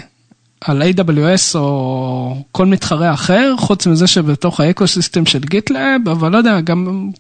על 0.60 0.82
AWS 0.82 1.54
או 1.54 2.36
כל 2.52 2.66
מתחרה 2.66 3.14
אחר, 3.14 3.54
חוץ 3.58 3.86
מזה 3.86 4.06
שבתוך 4.06 4.60
ה 4.60 4.67
ecosystem 4.67 5.26
של 5.26 5.38
GitLab, 5.38 6.08
אבל 6.10 6.32
לא 6.32 6.36
יודע, 6.36 6.60
גם 6.60 7.10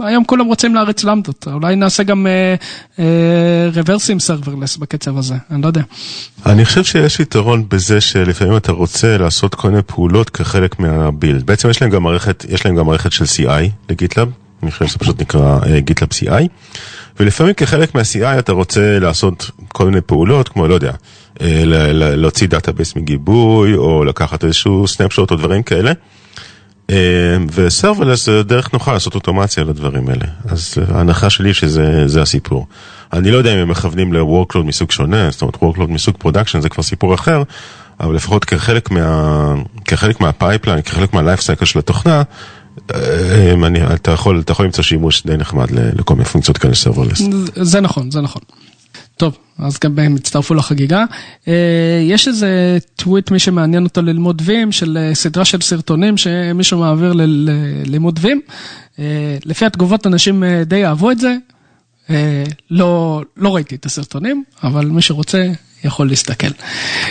היום 0.00 0.24
כולם 0.24 0.46
רוצים 0.46 0.74
להריץ 0.74 1.04
למבדות, 1.04 1.48
אולי 1.52 1.76
נעשה 1.76 2.02
גם 2.02 2.26
רברסים 3.74 4.20
serverless 4.20 4.76
בקצב 4.76 5.18
הזה, 5.18 5.34
אני 5.50 5.62
לא 5.62 5.66
יודע. 5.66 5.82
אני 6.46 6.64
חושב 6.64 6.84
שיש 6.84 7.20
יתרון 7.20 7.64
בזה 7.68 8.00
שלפעמים 8.00 8.56
אתה 8.56 8.72
רוצה 8.72 9.18
לעשות 9.18 9.54
כל 9.54 9.68
מיני 9.70 9.82
פעולות 9.82 10.30
כחלק 10.30 10.78
מה 10.78 10.95
build. 10.95 11.46
בעצם 11.46 11.70
יש 11.70 11.82
להם 11.82 11.90
גם 11.90 12.02
מערכת, 12.02 12.44
יש 12.48 12.66
להם 12.66 12.76
גם 12.76 12.86
מערכת 12.86 13.12
של 13.12 13.24
CI 13.24 13.70
ל 13.90 13.95
GitLab, 13.95 14.28
אני 14.62 14.70
חושב 14.70 14.86
שזה 14.86 14.98
פשוט 14.98 15.20
נקרא 15.20 15.58
GitLab 15.78 16.10
CI, 16.10 16.48
ולפעמים 17.20 17.54
כחלק 17.54 17.94
מה-CI 17.94 18.38
אתה 18.38 18.52
רוצה 18.52 18.98
לעשות 18.98 19.50
כל 19.68 19.84
מיני 19.84 20.00
פעולות, 20.00 20.48
כמו 20.48 20.68
לא 20.68 20.74
יודע, 20.74 20.92
להוציא 21.40 22.48
database 22.48 22.96
מגיבוי, 22.96 23.74
או 23.74 24.04
לקחת 24.04 24.44
איזשהו 24.44 24.88
snapshot 24.88 25.30
או 25.30 25.36
דברים 25.36 25.62
כאלה. 25.62 25.92
אה, 26.90 26.96
ו 27.52 27.59
serverless 27.59 28.26
זה 28.26 28.42
דרך 28.42 28.72
נוחה 28.72 28.92
לעשות 28.92 29.14
אוטומציה 29.14 29.64
לדברים 29.64 30.08
האלה. 30.08 30.24
אז 30.48 30.74
ההנחה 30.88 31.30
שלי 31.30 31.54
שזה 31.54 32.08
זה 32.08 32.22
הסיפור. 32.22 32.66
אני 33.12 33.30
לא 33.30 33.36
יודע 33.36 33.54
אם 33.54 33.58
הם 33.58 33.68
מכוונים 33.68 34.12
ל-workload 34.12 34.62
מסוג 34.64 34.90
שונה, 34.90 35.30
זאת 35.30 35.42
אומרת 35.42 35.56
workload 35.56 35.92
מסוג 35.92 36.16
production 36.18 36.60
זה 36.60 36.68
כבר 36.68 36.82
סיפור 36.82 37.14
אחר, 37.14 37.42
אבל 38.00 38.14
לפחות 38.14 38.44
כחלק, 38.44 38.90
מה, 38.90 39.54
כחלק 39.84 40.20
מה 40.20 40.31
pipeline, 40.31 40.82
כחלק 40.82 41.14
מה 41.14 41.23
life 41.23 41.40
cycle 41.40 41.64
של 41.64 41.78
התוכנה, 41.78 42.22
אה, 42.94 43.52
אני, 43.66 43.94
אתה, 43.94 44.10
יכול, 44.10 44.40
אתה 44.40 44.52
יכול 44.52 44.64
למצוא 44.66 44.84
שימוש 44.84 45.22
די 45.26 45.36
נחמד 45.36 45.70
לכל 45.70 46.14
מיני 46.14 46.24
פונקציות 46.24 46.58
כאלה 46.58 46.74
serverless. 46.74 47.22
זה 47.54 47.80
נכון, 47.80 48.10
זה 48.10 48.20
נכון. 48.20 48.42
טוב, 49.22 49.38
אז 49.58 49.78
גם 49.84 49.98
הם 49.98 50.14
הצטרפו 50.14 50.54
לחגיגה. 50.54 51.04
אה, 51.48 51.54
יש 52.02 52.28
איזה 52.28 52.78
טוויט, 52.96 53.30
מי 53.30 53.38
שמעניין 53.38 53.84
אותו 53.84 54.02
ללמוד 54.02 54.42
Vim, 54.44 54.72
של 54.72 54.98
אה, 55.00 55.14
סדרה 55.14 55.44
של 55.44 55.60
סרטונים 55.60 56.16
שמישהו 56.16 56.78
מעביר 56.78 57.12
ללימוד 57.16 58.18
Vim. 58.22 58.40
אה, 58.98 59.04
לפי 59.44 59.64
התגובות 59.64 60.06
אנשים 60.06 60.44
די 60.66 60.86
אהבו 60.86 61.10
את 61.10 61.18
זה. 61.18 61.36
לא, 62.70 63.22
לא 63.36 63.54
ראיתי 63.54 63.74
את 63.74 63.86
הסרטונים, 63.86 64.44
אבל 64.64 64.86
מי 64.86 65.02
שרוצה 65.02 65.46
יכול 65.84 66.08
להסתכל. 66.08 66.46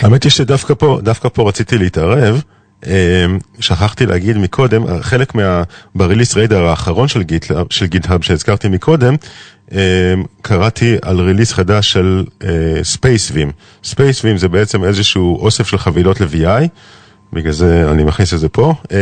האמת 0.00 0.24
היא 0.24 0.32
שדווקא 0.32 0.74
פה, 0.74 1.00
דווקא 1.02 1.28
פה 1.28 1.48
רציתי 1.48 1.78
להתערב. 1.78 2.42
אה, 2.86 3.26
שכחתי 3.60 4.06
להגיד 4.06 4.36
מקודם, 4.36 5.02
חלק 5.02 5.34
מה... 5.34 5.62
ב 5.94 5.99
release 5.99 6.36
radar 6.36 6.66
האחרון 6.66 7.08
של 7.08 7.22
GitHub, 7.22 7.66
של 7.70 7.86
GitHub 7.86 8.22
שהזכרתי 8.22 8.68
מקודם, 8.68 9.14
אה, 9.72 10.14
קראתי 10.42 10.96
על 11.02 11.20
release 11.20 11.52
חדש 11.52 11.92
של 11.92 12.24
SpaceVim. 12.82 13.50
SpaceVim 13.84 14.38
זה 14.38 14.48
בעצם 14.48 14.84
איזשהו 14.84 15.38
אוסף 15.40 15.66
של 15.66 15.78
חבילות 15.78 16.20
ל-VI. 16.20 16.68
בגלל 17.32 17.52
זה 17.52 17.90
אני 17.90 18.04
מכניס 18.04 18.34
את 18.34 18.38
זה 18.38 18.48
פה. 18.48 18.74
אה, 18.92 18.98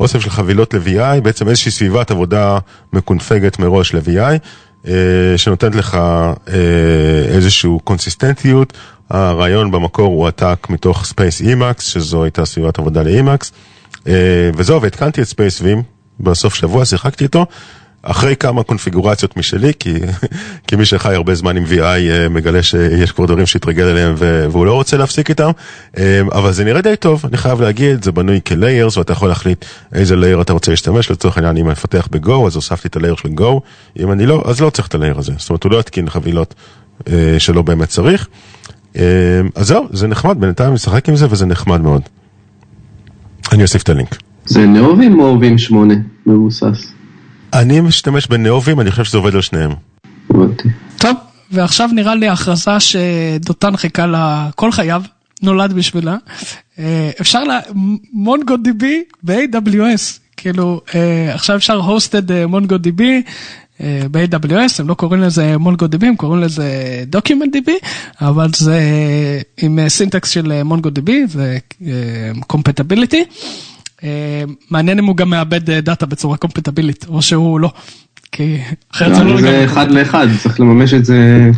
אוסף 0.00 0.20
של 0.20 0.30
חבילות 0.30 0.74
ל-VI, 0.74 1.20
בעצם 1.22 1.48
איזושהי 1.48 1.70
סביבת 1.70 2.10
עבודה 2.10 2.58
מקונפגת 2.92 3.58
מראש 3.58 3.94
ל-VI, 3.94 4.18
אה, 4.18 4.36
שנותנת 5.36 5.74
לך 5.74 5.94
אה, 5.94 6.54
איזושהי 7.28 7.70
קונסיסטנטיות. 7.84 8.72
הרעיון 9.10 9.70
במקור 9.70 10.06
הוא 10.06 10.26
עתק 10.26 10.66
מתוך 10.70 11.04
Space 11.04 11.44
Emacs, 11.44 11.82
שזו 11.82 12.24
הייתה 12.24 12.44
סביבת 12.44 12.78
עבודה 12.78 13.02
ל-Emacs. 13.02 13.50
אה, 14.08 14.50
וזהו, 14.56 14.82
והתקנתי 14.82 15.22
את 15.22 15.26
Space 15.26 15.62
Vim 15.62 15.82
בסוף 16.20 16.54
שבוע, 16.54 16.84
שיחקתי 16.84 17.24
איתו. 17.24 17.46
אחרי 18.04 18.36
כמה 18.36 18.62
קונפיגורציות 18.62 19.36
משלי, 19.36 19.72
כי, 19.78 19.94
כי 20.66 20.76
מי 20.76 20.84
שחי 20.84 21.14
הרבה 21.14 21.34
זמן 21.34 21.56
עם 21.56 21.64
VI 21.64 21.80
אה, 21.80 22.28
מגלה 22.28 22.62
שיש 22.62 23.12
כבר 23.12 23.26
דברים 23.26 23.46
שהתרגל 23.46 23.84
אליהם 23.84 24.14
והוא 24.18 24.66
לא 24.66 24.72
רוצה 24.72 24.96
להפסיק 24.96 25.30
איתם, 25.30 25.50
אה, 25.98 26.20
אבל 26.32 26.52
זה 26.52 26.64
נראה 26.64 26.80
די 26.80 26.96
טוב, 26.96 27.22
אני 27.26 27.36
חייב 27.36 27.60
להגיד, 27.60 28.04
זה 28.04 28.12
בנוי 28.12 28.40
כליירס 28.46 28.96
ואתה 28.96 29.12
יכול 29.12 29.28
להחליט 29.28 29.64
איזה 29.92 30.16
לייר 30.16 30.40
אתה 30.40 30.52
רוצה 30.52 30.70
להשתמש, 30.70 31.10
לצורך 31.10 31.36
העניין 31.36 31.56
אם 31.56 31.64
אני 31.64 31.72
מפתח 31.72 32.08
בגו 32.10 32.46
אז 32.46 32.56
הוספתי 32.56 32.88
את 32.88 32.96
הלייר 32.96 33.14
של 33.16 33.28
גו, 33.28 33.60
אם 33.98 34.12
אני 34.12 34.26
לא, 34.26 34.42
אז 34.46 34.60
לא 34.60 34.70
צריך 34.70 34.88
את 34.88 34.94
הלייר 34.94 35.18
הזה, 35.18 35.32
זאת 35.38 35.50
אומרת 35.50 35.64
הוא 35.64 35.72
לא 35.72 35.80
יתקין 35.80 36.10
חבילות 36.10 36.54
אה, 37.08 37.34
שלא 37.38 37.62
באמת 37.62 37.88
צריך. 37.88 38.28
אז 39.54 39.66
זהו, 39.66 39.86
זה 39.90 40.06
נחמד, 40.06 40.40
בינתיים 40.40 40.74
משחק 40.74 41.08
עם 41.08 41.16
זה 41.16 41.26
וזה 41.30 41.46
נחמד 41.46 41.80
מאוד. 41.80 42.02
אני 43.52 43.62
אוסיף 43.62 43.82
את 43.82 43.88
הלינק. 43.88 44.16
זה 44.46 44.66
נאובים 44.66 45.20
או 45.20 45.40
וים 45.40 45.58
8 45.58 45.94
מבוסס? 46.26 46.93
אני 47.54 47.80
משתמש 47.80 48.26
בנאובים, 48.26 48.80
אני 48.80 48.90
חושב 48.90 49.04
שזה 49.04 49.18
עובד 49.18 49.34
על 49.34 49.40
שניהם. 49.40 49.70
טוב, 50.98 51.16
ועכשיו 51.50 51.90
נראה 51.92 52.14
לי 52.14 52.28
הכרזה 52.28 52.80
שדותן 52.80 53.76
חיכה 53.76 54.06
לה 54.06 54.50
כל 54.54 54.72
חייו, 54.72 55.02
נולד 55.42 55.72
בשבילה. 55.72 56.16
אה, 56.78 57.10
אפשר 57.20 57.44
ל... 57.44 57.50
מונגו 58.12 58.56
דיבי 58.56 59.02
ב-AWS, 59.22 60.18
כאילו 60.36 60.80
אה, 60.94 61.34
עכשיו 61.34 61.56
אפשר 61.56 61.80
hosted 61.80 62.32
מונגו 62.48 62.78
דיבי. 62.78 63.22
ב-AWS, 64.10 64.72
הם 64.78 64.88
לא 64.88 64.94
קוראים 64.94 65.20
לזה 65.20 65.58
MongoDB, 65.58 66.06
הם 66.06 66.16
קוראים 66.16 66.42
לזה 66.42 67.04
DocumentDB, 67.06 67.76
אבל 68.20 68.50
זה 68.56 68.80
עם 69.62 69.78
syntax 69.88 70.30
של 70.30 70.62
MongoDB, 70.62 71.26
זה 71.26 71.58
compatibility. 72.46 73.24
מעניין 74.70 74.98
אם 74.98 75.04
הוא 75.04 75.16
גם 75.16 75.30
מאבד 75.30 75.70
דאטה 75.70 76.06
בצורה 76.06 76.36
קומפטבילית, 76.36 77.06
או 77.08 77.22
שהוא 77.22 77.60
לא. 77.60 77.70
כי 78.32 78.58
אחרת 78.94 79.14
זה 79.14 79.24
לא 79.24 79.40
זה. 79.40 79.64
אחד 79.64 79.90
לאחד, 79.90 80.26
צריך 80.42 80.60
לממש 80.60 80.94
את 80.94 81.04
זה. 81.04 81.50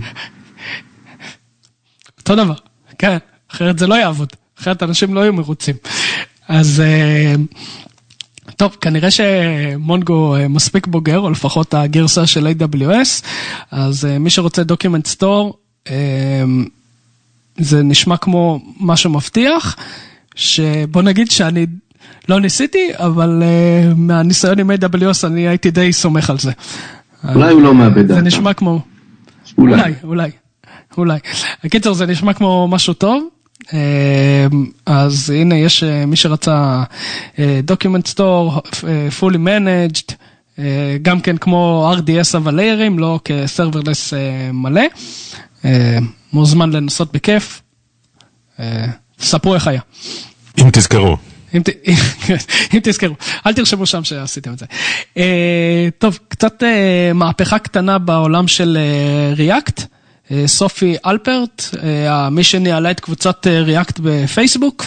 אותו 2.18 2.44
דבר, 2.44 2.54
כן, 2.98 3.16
אחרת 3.52 3.78
זה 3.78 3.86
לא 3.86 3.94
יעבוד, 3.94 4.28
אחרת 4.60 4.82
אנשים 4.82 5.14
לא 5.14 5.20
יהיו 5.20 5.32
מרוצים. 5.32 5.74
אז 6.48 6.80
אה, 6.80 7.34
טוב, 8.56 8.76
כנראה 8.80 9.10
ש 9.10 9.46
Mongo 9.46 10.36
אה, 10.36 10.48
מספיק 10.48 10.86
בוגר, 10.86 11.18
או 11.18 11.30
לפחות 11.30 11.74
הגרסה 11.74 12.26
של 12.26 12.46
AWS, 12.46 13.24
אז 13.70 14.04
אה, 14.04 14.18
מי 14.18 14.30
שרוצה 14.30 14.64
document 14.64 15.06
store, 15.06 15.58
זה 17.58 17.82
נשמע 17.82 18.16
כמו 18.16 18.60
משהו 18.80 19.10
מבטיח, 19.10 19.76
שבוא 20.34 21.02
נגיד 21.02 21.30
שאני 21.30 21.66
לא 22.28 22.40
ניסיתי, 22.40 22.88
אבל 22.94 23.42
אה, 23.42 23.94
מהניסיון 23.96 24.58
עם 24.58 24.70
AWS 24.70 25.26
אני 25.26 25.48
הייתי 25.48 25.70
די 25.70 25.92
סומך 25.92 26.30
על 26.30 26.38
זה. 26.38 26.52
אולי 27.34 27.52
הוא 27.52 27.62
לא 27.62 27.74
מאבד 27.74 28.06
זה 28.06 28.14
דאטה. 28.14 28.20
נשמע 28.20 28.52
כמו... 28.52 28.80
אולי. 29.58 29.74
אולי, 29.74 29.94
אולי, 30.04 30.30
אולי. 30.98 31.18
הקיצר, 31.64 31.92
זה 31.92 32.06
נשמע 32.06 32.32
כמו 32.32 32.68
משהו 32.68 32.94
טוב. 32.94 33.28
אה, 33.72 34.46
אז 34.86 35.30
הנה, 35.30 35.54
יש 35.54 35.82
אה, 35.82 36.06
מי 36.06 36.16
שרצה 36.16 36.82
document 37.38 38.14
store, 38.14 38.60
fully 39.20 39.36
managed, 39.36 40.12
גם 41.02 41.20
כן 41.20 41.36
כמו 41.36 41.92
RDS 41.98 42.36
אבל 42.36 42.54
ליירים, 42.54 42.98
לא 42.98 43.20
כסרברלס 43.24 44.12
מלא. 44.52 44.82
מוזמן 46.32 46.70
לנסות 46.70 47.12
בכיף. 47.12 47.62
ספרו 49.20 49.54
איך 49.54 49.66
היה. 49.66 49.80
אם 50.58 50.70
תזכרו. 50.72 51.16
אם, 51.54 52.80
תזכרו, 52.82 53.14
אל 53.46 53.52
תרשמו 53.52 53.86
שם 53.86 54.04
שעשיתם 54.04 54.52
את 54.52 54.58
זה. 54.58 54.66
אה, 55.16 55.88
טוב, 55.98 56.18
קצת 56.28 56.62
אה, 56.62 57.12
מהפכה 57.14 57.58
קטנה 57.58 57.98
בעולם 57.98 58.48
של 58.48 58.78
אה. 58.80 59.58
אה, 60.30 60.42
סופי 60.46 60.96
אלפרט, 61.06 61.62
מי 62.30 62.44
שניהלה 62.44 62.90
את 62.90 63.00
קבוצת 63.00 63.46
ריאקט 63.46 64.00
בפייסבוק, 64.02 64.86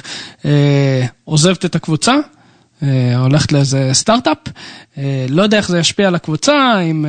עוזבת 1.25 1.65
את 1.65 1.75
הקבוצה, 1.75 2.15
הולכת 3.17 3.51
לאיזה 3.51 3.89
סטארט-אפ. 3.93 4.37
לא 5.29 5.41
יודע 5.41 5.57
איך 5.57 5.69
זה 5.69 5.79
ישפיע 5.79 6.07
על 6.07 6.15
הקבוצה, 6.15 6.79
אם... 6.79 7.05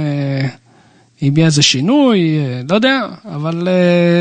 אם 1.22 1.32
יהיה 1.36 1.46
איזה 1.46 1.62
שינוי, 1.62 2.38
לא 2.68 2.74
יודע, 2.74 3.00
אבל 3.24 3.68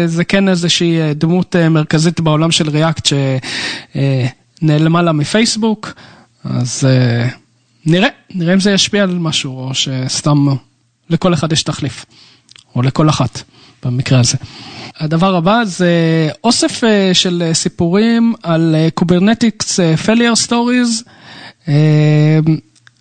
זה 0.06 0.24
כן 0.24 0.50
איזושהי 0.50 1.14
דמות 1.14 1.56
מרכזית 1.56 2.20
בעולם 2.20 2.52
של 2.52 2.70
ריאקט 2.70 3.08
שנעלמה 4.60 5.02
לה 5.02 5.12
מפייסבוק, 5.12 5.94
אז 6.44 6.84
אה, 6.88 7.30
נראה, 7.86 8.08
נראה 8.36 8.54
אם 8.54 8.60
זה 8.60 8.72
ישפיע 8.72 9.04
על 9.04 9.18
משהו, 9.18 9.60
או 9.60 9.74
שסתם 9.74 10.48
לכל 11.10 11.34
אחד 11.34 11.52
יש 11.52 11.64
תחליף, 11.64 12.06
או 12.76 12.82
לכל 12.82 13.10
אחת 13.10 13.42
במקרה 13.86 14.20
הזה. 14.20 14.38
הדבר 15.00 15.36
הבא 15.36 15.62
זה 15.66 15.92
אוסף 16.44 16.84
אה, 16.84 17.14
של 17.14 17.44
אה, 17.46 17.54
סיפורים 17.54 18.34
על 18.44 18.76
קוברנטיקס 18.94 19.80
failure 20.06 20.36
stories 20.36 21.04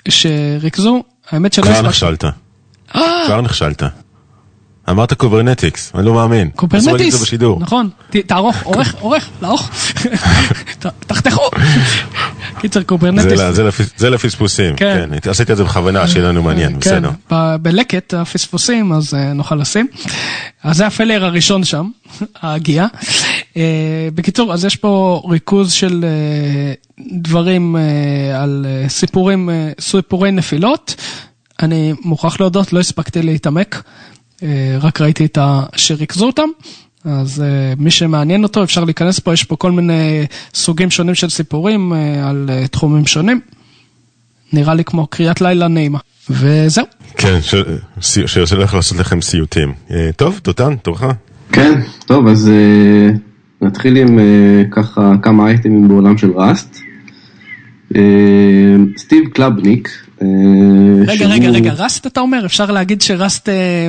שריכזו, 0.08 1.02
האמת 1.30 1.52
שלא 1.52 1.64
כבר. 1.64 1.82
נכשלת. 1.82 2.24
כבר 3.26 3.40
נכשלת. 3.40 3.82
אמרת 4.90 5.12
קוברנטיקס, 5.12 5.92
אני 5.94 6.06
לא 6.06 6.14
מאמין. 6.14 6.50
קוברנטיס. 6.56 7.14
נכון, 7.60 7.88
תערוך, 8.26 8.62
עורך, 8.62 8.94
עורך, 9.00 9.28
לערוך, 9.42 9.70
תחתכו. 11.06 11.42
קיצר 12.60 12.82
קוברנטיס, 12.82 13.24
זה 13.50 13.62
לפ- 13.64 13.92
זה 13.96 14.10
לפספוסים, 14.10 14.76
כן. 14.76 15.08
כן, 15.22 15.30
עשיתי 15.30 15.52
את 15.52 15.56
זה 15.56 15.64
בכוונה, 15.64 16.08
שיהיה 16.08 16.28
לנו 16.28 16.42
מעניין, 16.42 16.72
כן, 16.72 16.78
בסדר. 16.80 17.10
בלקט 17.62 18.14
הפספוסים, 18.14 18.92
אז 18.92 19.14
אה, 19.14 19.32
נוכל 19.32 19.54
לשים. 19.54 19.86
אז 20.62 20.76
זה 20.76 20.86
ה 20.86 20.91
failure 20.91 21.24
הראשון 21.24 21.64
שם, 21.64 21.88
ההגייה. 22.42 22.86
אה, 23.56 23.62
בקיצור, 24.14 24.52
אז 24.52 24.64
יש 24.64 24.76
פה 24.76 25.22
ריכוז 25.30 25.72
של 25.72 26.04
אה, 26.04 26.72
דברים 27.12 27.76
על 28.34 28.66
סיפורים, 28.88 29.50
סיפורי 29.80 30.30
נפילות. 30.30 30.94
אני 31.62 31.92
מוכרח 32.04 32.40
להודות, 32.40 32.72
לא 32.72 32.80
הספקתי 32.80 33.22
להתעמק, 33.22 33.82
רק 34.80 35.00
ראיתי 35.00 35.24
את 35.24 35.38
ה... 35.38 35.62
שריכזו 35.76 36.26
אותם. 36.26 36.48
אז 37.04 37.42
אה, 37.42 37.80
מי 37.82 37.90
שמעניין 37.90 38.42
אותו 38.42 38.62
אפשר 38.64 38.84
להיכנס 38.84 39.18
פה, 39.18 39.32
יש 39.32 39.44
פה 39.44 39.56
כל 39.56 39.72
מיני 39.72 40.26
סוגים 40.54 40.90
שונים 40.90 41.14
של 41.14 41.28
סיפורים 41.28 41.92
uh, 41.92 41.96
על 42.28 42.50
uh, 42.64 42.68
תחומים 42.68 43.06
שונים. 43.06 43.40
נראה 44.52 44.74
לי 44.74 44.84
כמו 44.84 45.06
קריאת 45.06 45.40
לילה 45.40 45.68
נעימה. 45.68 45.98
וזהו. 46.30 46.84
כן, 47.16 47.38
ש- 47.42 47.54
ש- 48.00 48.18
שהולך 48.44 48.74
לעשות 48.74 48.98
לכם 48.98 49.20
סיוטים. 49.20 49.72
אה, 49.90 50.10
טוב, 50.16 50.40
דותן, 50.44 50.76
תורך. 50.76 51.02
כן, 51.52 51.80
טוב, 52.06 52.26
אז 52.26 52.48
אה, 52.48 53.10
נתחיל 53.66 53.96
עם 53.96 54.18
אה, 54.18 54.24
ככה 54.70 55.12
כמה 55.22 55.48
אייטמים 55.48 55.88
בעולם 55.88 56.18
של 56.18 56.30
ראסט. 56.30 56.80
אה, 57.96 58.00
סטיב 58.96 59.28
קלבניק. 59.28 59.88
אה, 60.22 60.26
רגע, 61.06 61.26
רגע, 61.26 61.48
רגע, 61.48 61.72
ראסט 61.72 62.06
אתה 62.06 62.20
אומר? 62.20 62.46
אפשר 62.46 62.70
להגיד 62.70 63.00
שראסט 63.00 63.48
אה, 63.48 63.88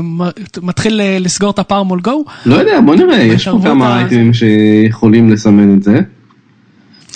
מתחיל 0.61 1.01
לסגור 1.19 1.51
את 1.51 1.59
הפער 1.59 1.83
מול 1.83 1.99
גו? 1.99 2.25
לא 2.45 2.55
יודע, 2.55 2.81
בוא 2.81 2.95
נראה, 2.95 3.17
יש 3.17 3.47
פה 3.47 3.59
כמה 3.63 3.99
אייטמים 3.99 4.33
שיכולים 4.33 5.29
לסמן 5.29 5.77
את 5.77 5.83
זה. 5.83 5.99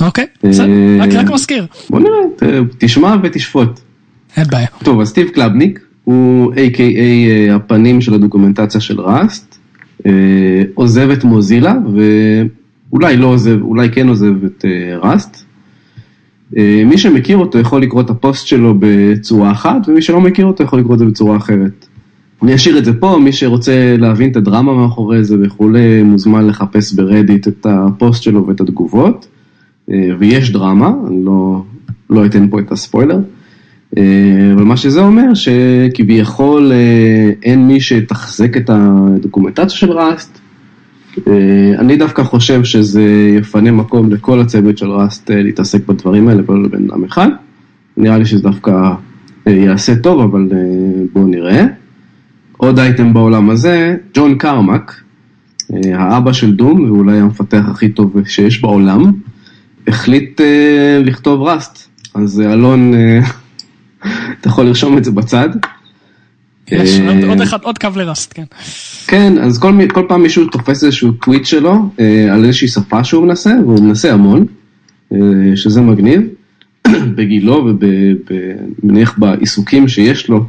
אוקיי, 0.02 0.26
בסדר, 0.43 0.67
רק 1.19 1.30
מזכיר. 1.30 1.65
בוא 1.89 2.00
נראה, 2.00 2.60
תשמע 2.78 3.15
ותשפוט. 3.24 3.80
אין 4.38 4.46
בעיה. 4.48 4.67
טוב, 4.84 5.02
אז 5.02 5.08
סטיב 5.08 5.30
קלבניק 5.30 5.80
הוא 6.04 6.54
A.K.A 6.54 7.54
הפנים 7.56 8.02
של 8.02 8.13
הדוקומנטציה 8.13 8.82
של 8.82 9.02
ראסט, 9.02 9.60
עוזב 10.74 11.10
את 11.10 11.24
מוזילה, 11.24 11.74
ואולי 12.91 13.17
לא 13.17 13.28
עוזב, 13.28 13.62
אולי 13.62 13.89
כן 13.89 14.08
עוזב 14.08 14.46
את 14.46 14.65
ראסט. 15.02 15.43
אה, 16.58 16.84
מי 16.86 16.98
שמכיר 16.98 17.38
אותו 17.38 17.60
יכול 17.60 17.82
לקרוא 17.82 18.02
את 18.02 18.10
הפוסט 18.10 18.48
שלו 18.48 18.76
בצורה 18.80 19.52
אחת, 19.52 19.88
ומי 19.88 20.02
שלא 20.02 20.22
מכיר 20.22 20.46
אותו 20.46 20.63
יכול 20.63 20.80
לקרוא 20.80 20.94
את 20.94 21.00
זה 21.00 21.06
בצורה 21.06 21.38
אחרת. 21.38 21.88
אני 22.44 22.56
אשאיר 22.56 22.78
את 22.78 22.86
זה 22.86 22.94
פה, 22.94 23.20
מי 23.24 23.32
שרוצה 23.32 23.96
להבין 23.98 24.32
את 24.32 24.36
הדרמה 24.36 24.74
מאחורי 24.74 25.24
זה 25.24 25.36
וכולי, 25.42 26.04
מוזמן 26.04 26.48
לחפש 26.48 26.94
ברדיט 26.94 27.48
את 27.48 27.66
הפוסט 27.70 28.24
שלו 28.24 28.48
ואת 28.48 28.62
התגובות. 28.62 29.28
אה, 29.92 30.10
ויש 30.20 30.52
דרמה, 30.52 30.94
אני 31.08 31.26
לא, 31.26 31.63
לא 32.10 32.26
אתן 32.26 32.48
פה 32.50 32.60
את 32.60 32.72
הספוילר. 32.72 33.20
אה, 33.98 34.04
אבל 34.54 34.63
מה 34.63 34.78
שזה 34.78 35.02
אומר 35.02 35.34
שכביכול 35.34 36.72
אין 37.44 37.68
מי 37.68 37.80
שיתחזק 37.80 38.58
את 38.58 38.70
הדוקומנטציה 38.74 39.70
של 39.70 39.92
ראסט. 39.92 40.43
אה, 41.28 41.80
אני 41.80 41.95
דווקא 41.95 42.23
חושב 42.23 42.63
שזה 42.63 43.04
יפנה 43.39 43.71
מקום 43.71 44.12
לכל 44.12 44.39
הצוות 44.39 44.78
של 44.78 44.91
ראסט 44.91 45.32
אה, 45.32 45.43
להתעסק 45.43 45.88
בדברים 45.88 46.28
האלה 46.28 46.41
ולא 46.47 46.63
לבן 46.63 46.89
אדם 46.89 47.04
אחד. 47.04 47.28
נראה 47.97 48.17
לי 48.17 48.26
שזה 48.26 48.41
דווקא 48.43 48.71
אה, 49.47 49.52
יעשה 49.52 49.95
טוב, 49.95 50.21
אבל 50.21 50.49
בואו 51.13 51.28
נראה. 51.28 51.65
עוד 52.58 52.80
אייטם 52.80 53.13
בעולם 53.13 53.49
הזה, 53.49 53.95
ג'ון 54.13 54.38
קרמק, 54.38 55.02
האבא 55.93 56.34
של 56.34 56.54
דום 56.54 56.91
ואולי 56.91 57.17
המפתח 57.17 57.63
הכי 57.67 57.89
טוב 57.89 58.15
שיש 58.26 58.62
בעולם, 58.62 59.12
החליט 59.88 60.41
לכתוב 61.04 61.41
ראסט. 61.41 61.89
אז 62.15 62.41
אלון, 62.41 62.93
אתה 64.39 64.47
יכול 64.47 64.65
לרשום 64.65 64.97
את 64.97 65.04
זה 65.04 65.12
בצד. 65.12 65.49
יש 66.71 66.99
אה, 66.99 67.30
עוד- 67.30 67.41
אחד, 67.41 67.58
עוד 67.62 67.78
קו 67.78 67.88
לראסט, 67.95 68.34
כן. 68.36 68.43
כן, 69.08 69.38
אז 69.38 69.60
כל, 69.60 70.02
פעם 70.08 70.21
מישהו 70.21 70.45
תופס 70.45 70.84
איזשהו 70.84 71.12
טוויט 71.12 71.45
שלו 71.45 71.89
אה, 71.99 72.34
על 72.34 72.45
איזושהי 72.45 72.67
שפה 72.67 73.04
שהוא 73.04 73.26
מנסה, 73.26 73.54
והוא 73.65 73.80
מנסה 73.80 74.13
המון, 74.13 74.45
אה, 75.13 75.17
שזה 75.56 75.82
מגניב, 75.82 76.21
בגילו 77.15 77.67
ומניח 78.84 79.18
בעיסוקים 79.18 79.88
שיש 79.88 80.30
לו, 80.30 80.45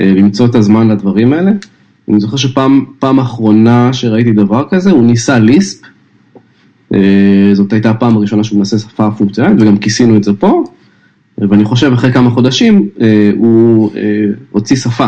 אה, 0.00 0.12
למצוא 0.16 0.46
את 0.46 0.54
הזמן 0.54 0.88
לדברים 0.88 1.32
האלה. 1.32 1.50
אני 2.08 2.20
זוכר 2.20 2.36
שפעם 2.36 2.84
פעם 2.98 3.18
אחרונה 3.18 3.92
שראיתי 3.92 4.32
דבר 4.32 4.64
כזה, 4.70 4.90
הוא 4.90 5.04
ניסה 5.04 5.38
ליספ, 5.38 5.82
זאת 7.52 7.72
הייתה 7.72 7.90
הפעם 7.90 8.16
הראשונה 8.16 8.44
שהוא 8.44 8.58
מנסה 8.58 8.78
שפה 8.78 9.10
פונקציונלית, 9.10 9.62
וגם 9.62 9.78
כיסינו 9.78 10.16
את 10.16 10.24
זה 10.24 10.32
פה, 10.32 10.64
ואני 11.48 11.64
חושב 11.64 11.92
אחרי 11.92 12.12
כמה 12.12 12.30
חודשים 12.30 12.88
אה, 13.00 13.30
הוא 13.36 13.90
אה, 13.96 14.02
הוציא 14.50 14.76
שפה 14.76 15.06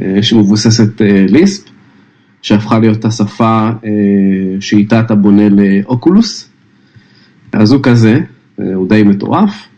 אה, 0.00 0.22
שמבוססת 0.22 1.00
ליספ, 1.28 1.68
שהפכה 2.42 2.78
להיות 2.78 3.04
השפה 3.04 3.70
שאיתה 4.60 5.00
אתה 5.00 5.14
בונה 5.14 5.48
לאוקולוס. 5.48 6.48
אז 7.52 7.72
הוא 7.72 7.82
כזה, 7.82 8.18
הוא 8.56 8.88
די 8.88 9.02
מטורף. 9.02 9.68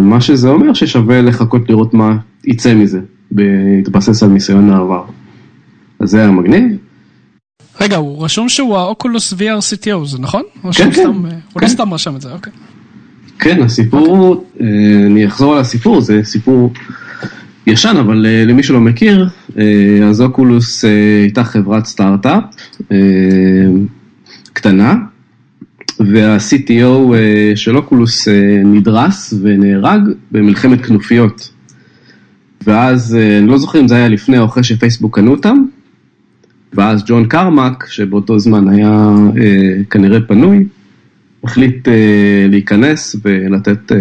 מה 0.00 0.20
שזה 0.20 0.48
אומר 0.48 0.74
ששווה 0.74 1.22
לחכות 1.22 1.70
לראות 1.70 1.94
מה 1.94 2.16
יצא 2.44 2.74
מזה, 2.74 3.00
בהתבסס 3.30 4.22
על 4.22 4.28
ניסיון 4.28 4.70
העבר. 4.70 5.04
אז 6.00 6.10
זה 6.10 6.18
היה 6.18 6.30
מגניב. 6.30 6.76
רגע, 7.80 7.96
הוא 7.96 8.24
רשום 8.24 8.48
שהוא 8.48 8.76
האוקולוס 8.76 9.32
VR 9.32 9.36
CTO, 9.36 10.04
זה 10.04 10.18
נכון? 10.18 10.42
כן, 10.72 10.92
כן, 10.92 11.06
הוא 11.06 11.14
כן. 11.54 11.66
לא 11.66 11.68
סתם 11.68 11.94
רשם 11.94 12.16
את 12.16 12.20
זה, 12.20 12.32
אוקיי. 12.32 12.52
כן, 13.42 13.62
הסיפור, 13.62 14.44
אה, 14.60 14.66
אני 15.06 15.26
אחזור 15.26 15.54
על 15.54 15.60
הסיפור, 15.60 16.00
זה 16.00 16.20
סיפור 16.24 16.72
ישן, 17.66 17.96
אבל 18.00 18.26
uh, 18.26 18.48
למי 18.48 18.62
שלא 18.62 18.80
מכיר, 18.80 19.28
uh, 19.50 19.58
אז 20.04 20.20
אוקולוס 20.20 20.84
הייתה 21.22 21.44
חברת 21.44 21.86
סטארט-אפ 21.86 22.42
קטנה, 24.52 24.94
וה-CTO 26.00 27.14
של 27.54 27.76
אוקולוס 27.76 28.28
נדרס 28.64 29.34
ונהרג 29.42 30.00
במלחמת 30.32 30.86
כנופיות. 30.86 31.50
ואז, 32.66 33.16
אני 33.38 33.46
לא 33.46 33.58
זוכר 33.58 33.80
אם 33.80 33.88
זה 33.88 33.94
היה 33.94 34.08
לפני 34.08 34.38
או 34.38 34.44
אחרי 34.44 34.64
שפייסבוק 34.64 35.16
קנו 35.16 35.30
אותם, 35.30 35.56
ואז 36.74 37.02
ג'ון 37.06 37.26
קרמק, 37.26 37.86
שבאותו 37.88 38.38
זמן 38.38 38.68
היה 38.68 39.10
כנראה 39.90 40.20
פנוי, 40.20 40.64
החליט 41.44 41.88
uh, 41.88 41.90
להיכנס 42.48 43.16
ולתת... 43.24 43.92
Uh, 43.92 43.94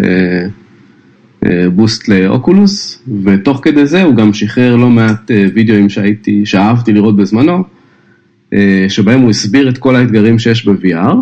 boost 1.75 2.07
ל 2.07 2.19
Oculus, 2.19 3.03
ותוך 3.23 3.59
כדי 3.63 3.85
זה 3.85 4.03
הוא 4.03 4.15
גם 4.15 4.33
שחרר 4.33 4.75
לא 4.75 4.89
מעט 4.89 5.31
אה, 5.31 5.45
וידאוים 5.53 5.89
שהייתי, 5.89 6.45
שאהבתי 6.45 6.93
לראות 6.93 7.15
בזמנו, 7.15 7.63
אה, 8.53 8.85
שבהם 8.89 9.21
הוא 9.21 9.29
הסביר 9.29 9.69
את 9.69 9.77
כל 9.77 9.95
האתגרים 9.95 10.39
שיש 10.39 10.67
ב-VR, 10.67 11.15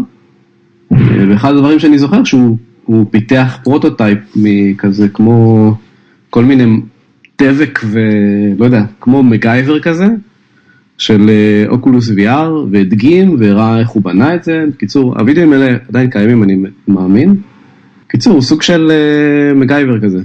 אה, 0.92 0.98
ואחד 1.30 1.54
הדברים 1.54 1.80
שאני 1.80 1.98
זוכר 1.98 2.24
שהוא 2.24 3.06
פיתח 3.12 3.58
prototype 3.64 4.20
מכזה 4.36 5.10
כמו 5.10 5.74
כל 6.30 6.46
מיני 6.46 6.80
דבק 7.42 7.80
ולא 7.84 8.66
יודע, 8.66 8.84
כמו 9.02 9.24
MacGyver 9.24 9.80
כזה, 9.80 10.08
של 11.00 11.30
Oculus 11.68 12.10
VR, 12.10 12.50
והדגים 12.72 13.36
והראה 13.40 13.80
איך 13.80 13.90
הוא 13.90 14.04
בנה 14.04 14.36
את 14.36 14.44
זה. 14.44 14.66
בקיצור, 14.70 15.20
הווידאוים 15.20 15.54
האלה 15.54 15.78
עדיין 15.90 16.10
קיימים, 16.10 16.44
אני 16.44 16.58
מאמין. 16.88 17.36
קיצור, 18.08 18.34
הוא 18.34 18.42
סוג 18.42 18.62
של 18.62 18.92
uh, 18.92 19.58
מגייבר 19.58 20.00
כזה. 20.00 20.20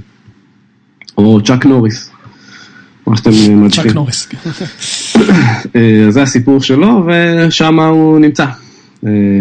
או 1.18 1.40
צ'אק 1.44 1.66
נוריס. 1.66 2.10
מה 3.06 3.16
שאתם 3.16 3.30
מדפיים. 3.30 3.68
צ'אק 3.70 3.94
נוריס. 3.94 4.28
אה, 5.76 6.06
זה 6.08 6.22
הסיפור 6.22 6.60
שלו, 6.60 7.06
ושם 7.06 7.80
הוא 7.80 8.18
נמצא. 8.18 8.46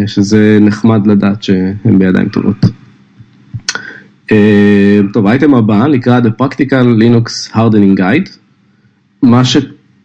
שזה 0.08 0.58
נחמד 0.62 1.08
לדעת 1.08 1.44
שהם 1.44 2.00
בידיים 2.00 2.30
טובות. 2.30 2.66
טוב, 5.14 5.28
האייטם 5.28 5.54
הבא 5.54 5.88
נקרא 5.88 6.20
The 6.20 6.44
Practical 6.44 7.02
Linux 7.02 7.56
Hardening 7.56 8.00
Guide. 8.00 8.30
מה 9.24 9.42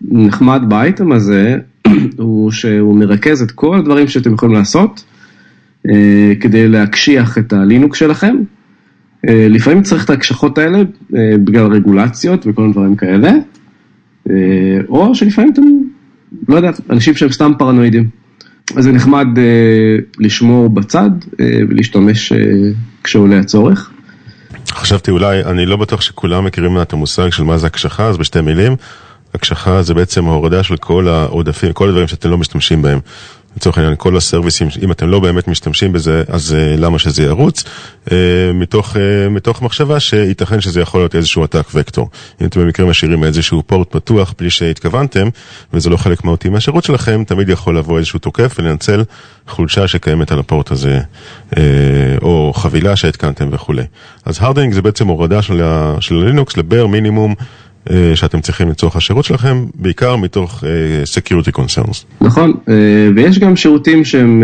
שנחמד 0.02 0.62
באייטם 0.68 1.12
הזה, 1.12 1.56
הוא 2.18 2.50
שהוא 2.50 2.96
מרכז 2.96 3.42
את 3.42 3.50
כל 3.50 3.78
הדברים 3.78 4.08
שאתם 4.08 4.34
יכולים 4.34 4.54
לעשות. 4.54 5.04
אה, 5.86 6.32
כדי 6.40 6.68
להקשיח 6.68 7.38
את 7.38 7.52
הלינוקס 7.52 7.98
שלכם. 7.98 8.36
אה, 9.28 9.46
לפעמים 9.50 9.82
צריך 9.82 10.04
את 10.04 10.10
ההקשחות 10.10 10.58
האלה 10.58 10.78
אה, 10.78 11.34
בגלל 11.44 11.66
רגולציות 11.66 12.46
וכל 12.46 12.62
מיני 12.62 12.72
דברים 12.72 12.96
כאלה, 12.96 13.32
או 14.88 15.14
שלפעמים 15.14 15.52
אתם, 15.52 15.62
לא 16.48 16.56
יודע, 16.56 16.70
אנשים 16.90 17.14
שהם 17.14 17.32
סתם 17.32 17.52
פרנואידים. 17.58 18.08
אז 18.76 18.84
זה 18.84 18.92
נחמד 18.92 19.26
לשמור 20.18 20.70
בצד 20.70 21.10
ולהשתמש 21.38 22.32
כשעולה 23.04 23.38
הצורך. 23.38 23.90
חשבתי 24.68 25.10
אולי, 25.10 25.44
אני 25.44 25.66
לא 25.66 25.76
בטוח 25.76 26.00
שכולם 26.00 26.44
מכירים 26.44 26.82
את 26.82 26.92
המושג 26.92 27.28
של 27.30 27.42
מה 27.42 27.58
זה 27.58 27.66
הקשחה, 27.66 28.06
אז 28.06 28.16
בשתי 28.16 28.40
מילים. 28.40 28.76
הקשחה 29.38 29.82
זה 29.82 29.94
בעצם 29.94 30.28
ההורדה 30.28 30.62
של 30.62 30.76
כל 30.76 31.08
העודפים, 31.08 31.72
כל 31.72 31.88
הדברים 31.88 32.08
שאתם 32.08 32.30
לא 32.30 32.38
משתמשים 32.38 32.82
בהם. 32.82 33.00
לצורך 33.56 33.78
העניין 33.78 33.94
כל 33.98 34.16
הסרוויסים, 34.16 34.68
אם 34.82 34.92
אתם 34.92 35.08
לא 35.08 35.20
באמת 35.20 35.48
משתמשים 35.48 35.92
בזה, 35.92 36.22
אז 36.28 36.56
uh, 36.56 36.80
למה 36.80 36.98
שזה 36.98 37.22
ירוץ? 37.22 37.64
Uh, 38.06 38.10
מתוך, 38.54 38.96
uh, 38.96 38.98
מתוך 39.30 39.62
מחשבה 39.62 40.00
שייתכן 40.00 40.60
שזה 40.60 40.80
יכול 40.80 41.00
להיות 41.00 41.14
איזשהו 41.14 41.44
עתק 41.44 41.66
וקטור. 41.74 42.10
אם 42.40 42.46
אתם 42.46 42.60
במקרה 42.60 42.86
משאירים 42.86 43.24
איזשהו 43.24 43.62
פורט 43.66 43.90
פתוח 43.90 44.34
בלי 44.38 44.50
שהתכוונתם, 44.50 45.28
וזה 45.72 45.90
לא 45.90 45.96
חלק 45.96 46.24
מהותי 46.24 46.48
מהשירות 46.48 46.84
שלכם, 46.84 47.24
תמיד 47.26 47.48
יכול 47.48 47.78
לבוא 47.78 47.98
איזשהו 47.98 48.18
תוקף 48.18 48.54
ולנצל 48.58 49.04
חולשה 49.48 49.88
שקיימת 49.88 50.32
על 50.32 50.38
הפורט 50.38 50.70
הזה, 50.70 51.00
uh, 51.50 51.56
או 52.22 52.52
חבילה 52.54 52.96
שהתקנתם 52.96 53.48
וכולי. 53.52 53.84
אז 54.24 54.38
הרדנינג 54.40 54.72
זה 54.72 54.82
בעצם 54.82 55.06
הורדה 55.06 55.42
של, 55.42 55.62
של 56.00 56.14
לינוקס 56.14 56.56
לבר 56.56 56.86
מינימום. 56.86 57.34
אה, 57.90 58.16
שאתם 58.16 58.40
צריכים 58.40 58.68
לצורך 58.68 58.96
השירות 58.96 59.24
שלכם, 59.24 59.64
בעיקר 59.74 60.16
מתוך 60.16 60.64
uh, 60.64 60.66
security 61.18 61.58
concerns. 61.58 62.04
נכון, 62.20 62.52
uh, 62.52 62.68
ויש 63.16 63.38
גם 63.38 63.56
שירותים 63.56 64.04
שהם 64.04 64.42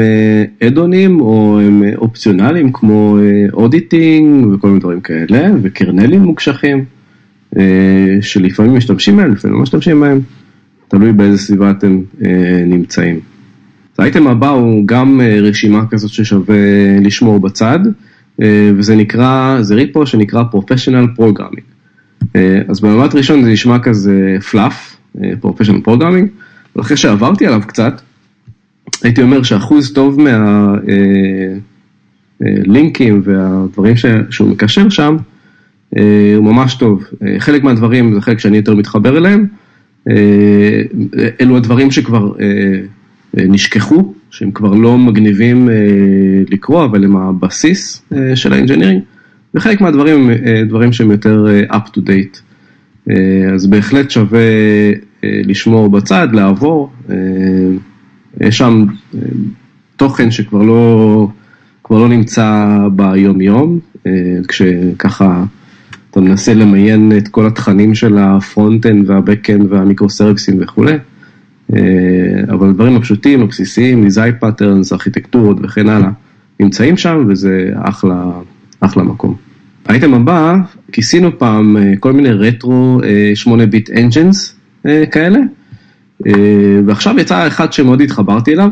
אדונים 0.67 1.21
או 1.21 1.61
הם 1.61 1.83
אופציונליים 1.97 2.73
כמו 2.73 3.19
אודיטינג 3.53 4.47
וכל 4.47 4.69
מיני 4.69 4.81
דברים 4.81 5.01
כאלה, 5.01 5.49
וקרנלים 5.63 6.23
מוקשחים, 6.23 6.85
שלפעמים 8.21 8.75
משתמשים 8.77 9.17
בהם, 9.17 9.33
לפעמים 9.33 9.57
לא 9.57 9.63
משתמשים 9.63 10.01
בהם, 10.01 10.21
תלוי 10.89 11.13
באיזה 11.13 11.39
סביבה 11.39 11.71
אתם 11.71 12.01
נמצאים. 12.67 13.21
האייטם 13.99 14.27
הבא 14.27 14.49
הוא 14.49 14.87
גם 14.87 15.21
רשימה 15.43 15.87
כזאת 15.91 16.11
ששווה 16.11 16.57
לשמור 17.01 17.41
בצד, 17.41 17.79
וזה 18.77 18.97
נקרא, 18.97 19.59
זה 19.61 19.75
ריפו 19.75 20.07
שנקרא 20.07 20.43
Professional 20.53 21.21
Programming. 21.21 21.74
אה, 22.37 22.61
אז 22.69 22.81
במבט 22.81 23.15
ראשון 23.15 23.45
זה 23.45 23.51
נשמע 23.51 23.79
כזה 23.79 24.37
fluff, 24.51 24.97
professional 25.41 25.81
programming, 25.81 26.29
ואחרי 26.77 26.97
שעברתי 26.97 27.47
עליו 27.47 27.61
קצת, 27.67 28.01
הייתי 29.03 29.23
אומר 29.23 29.43
שאחוז 29.43 29.93
טוב 29.93 30.21
מהלינקים 32.41 33.23
אה, 33.29 33.35
אה, 33.35 33.59
והדברים 33.63 33.95
שהוא 34.31 34.49
מקשר 34.49 34.89
שם, 34.89 35.17
הוא 36.37 36.45
ממש 36.45 36.75
טוב. 36.75 37.05
חלק 37.39 37.65
מהדברים 37.65 38.15
זה 38.15 38.21
חלק 38.21 38.39
שאני 38.39 38.57
יותר 38.57 38.75
מתחבר 38.75 39.17
אליהם, 39.17 39.47
אלו 41.41 41.57
הדברים 41.57 41.91
שכבר 41.91 42.33
נשכחו, 43.35 44.15
שהם 44.31 44.51
כבר 44.51 44.75
לא 44.75 44.99
מגניבים 44.99 45.69
לקרוא, 46.51 46.85
אבל 46.85 47.05
הם 47.05 47.17
הבסיס 47.17 48.03
של 48.35 48.53
ה 48.53 48.57
engineering. 48.57 49.03
וחלק 49.55 49.81
מהדברים 49.81 50.17
הם 50.17 50.31
אה, 50.31 50.63
דברים 50.69 50.93
שהם 50.93 51.11
יותר 51.11 51.47
אה, 51.49 51.79
up 51.79 51.89
to 51.89 52.01
date. 52.01 52.41
אה, 53.11 53.55
אז 53.55 53.67
בהחלט 53.67 54.11
שווה 54.11 54.41
לשמור 55.23 55.91
בצד, 55.91 56.29
לעבור. 56.33 56.93
יש 58.41 58.59
שם 58.59 58.85
תוכן 59.97 60.31
שכבר 60.31 60.63
לא, 60.63 61.29
כבר 61.85 61.99
לא 61.99 62.09
נמצא 62.09 62.79
ביום 62.93 63.41
יום, 63.41 63.79
כשככה 64.49 65.45
אתה 66.11 66.21
מנסה 66.21 66.55
למיין 66.55 67.13
את 67.19 67.29
כל 67.29 67.47
התכנים 67.47 67.95
של 67.95 68.19
ה 68.19 68.29
frontend 68.29 69.11
וה 69.11 69.25
backend 69.25 69.73
והמיקרו-סרוויסים 69.73 70.59
וכולי. 70.61 70.97
אבל 72.49 72.69
הדברים 72.69 72.97
הפשוטים, 72.97 73.43
הבסיסיים, 73.43 74.05
design 74.05 74.33
patterns, 74.33 74.93
ארכיטקטורות 74.93 75.57
וכן 75.63 75.89
הלאה, 75.89 76.11
נמצאים 76.61 76.97
שם 76.97 77.25
וזה 77.29 77.71
אחלה, 77.83 78.25
אחלה 78.81 79.03
מקום. 79.03 79.44
האייטם 79.87 80.15
הבא, 80.15 80.57
כיסינו 80.93 81.39
פעם 81.39 81.77
אה, 81.77 81.93
כל 82.01 82.13
מיני 82.13 82.31
רטרו 82.31 83.01
8 83.35 83.67
bit 83.67 83.91
engines 83.91 84.57
כאלה, 85.11 85.39
אה, 86.27 86.33
ועכשיו 86.87 87.19
יצא 87.19 87.47
אחד 87.47 87.73
שמאוד 87.73 88.01
התחברתי 88.01 88.53
אליו, 88.53 88.71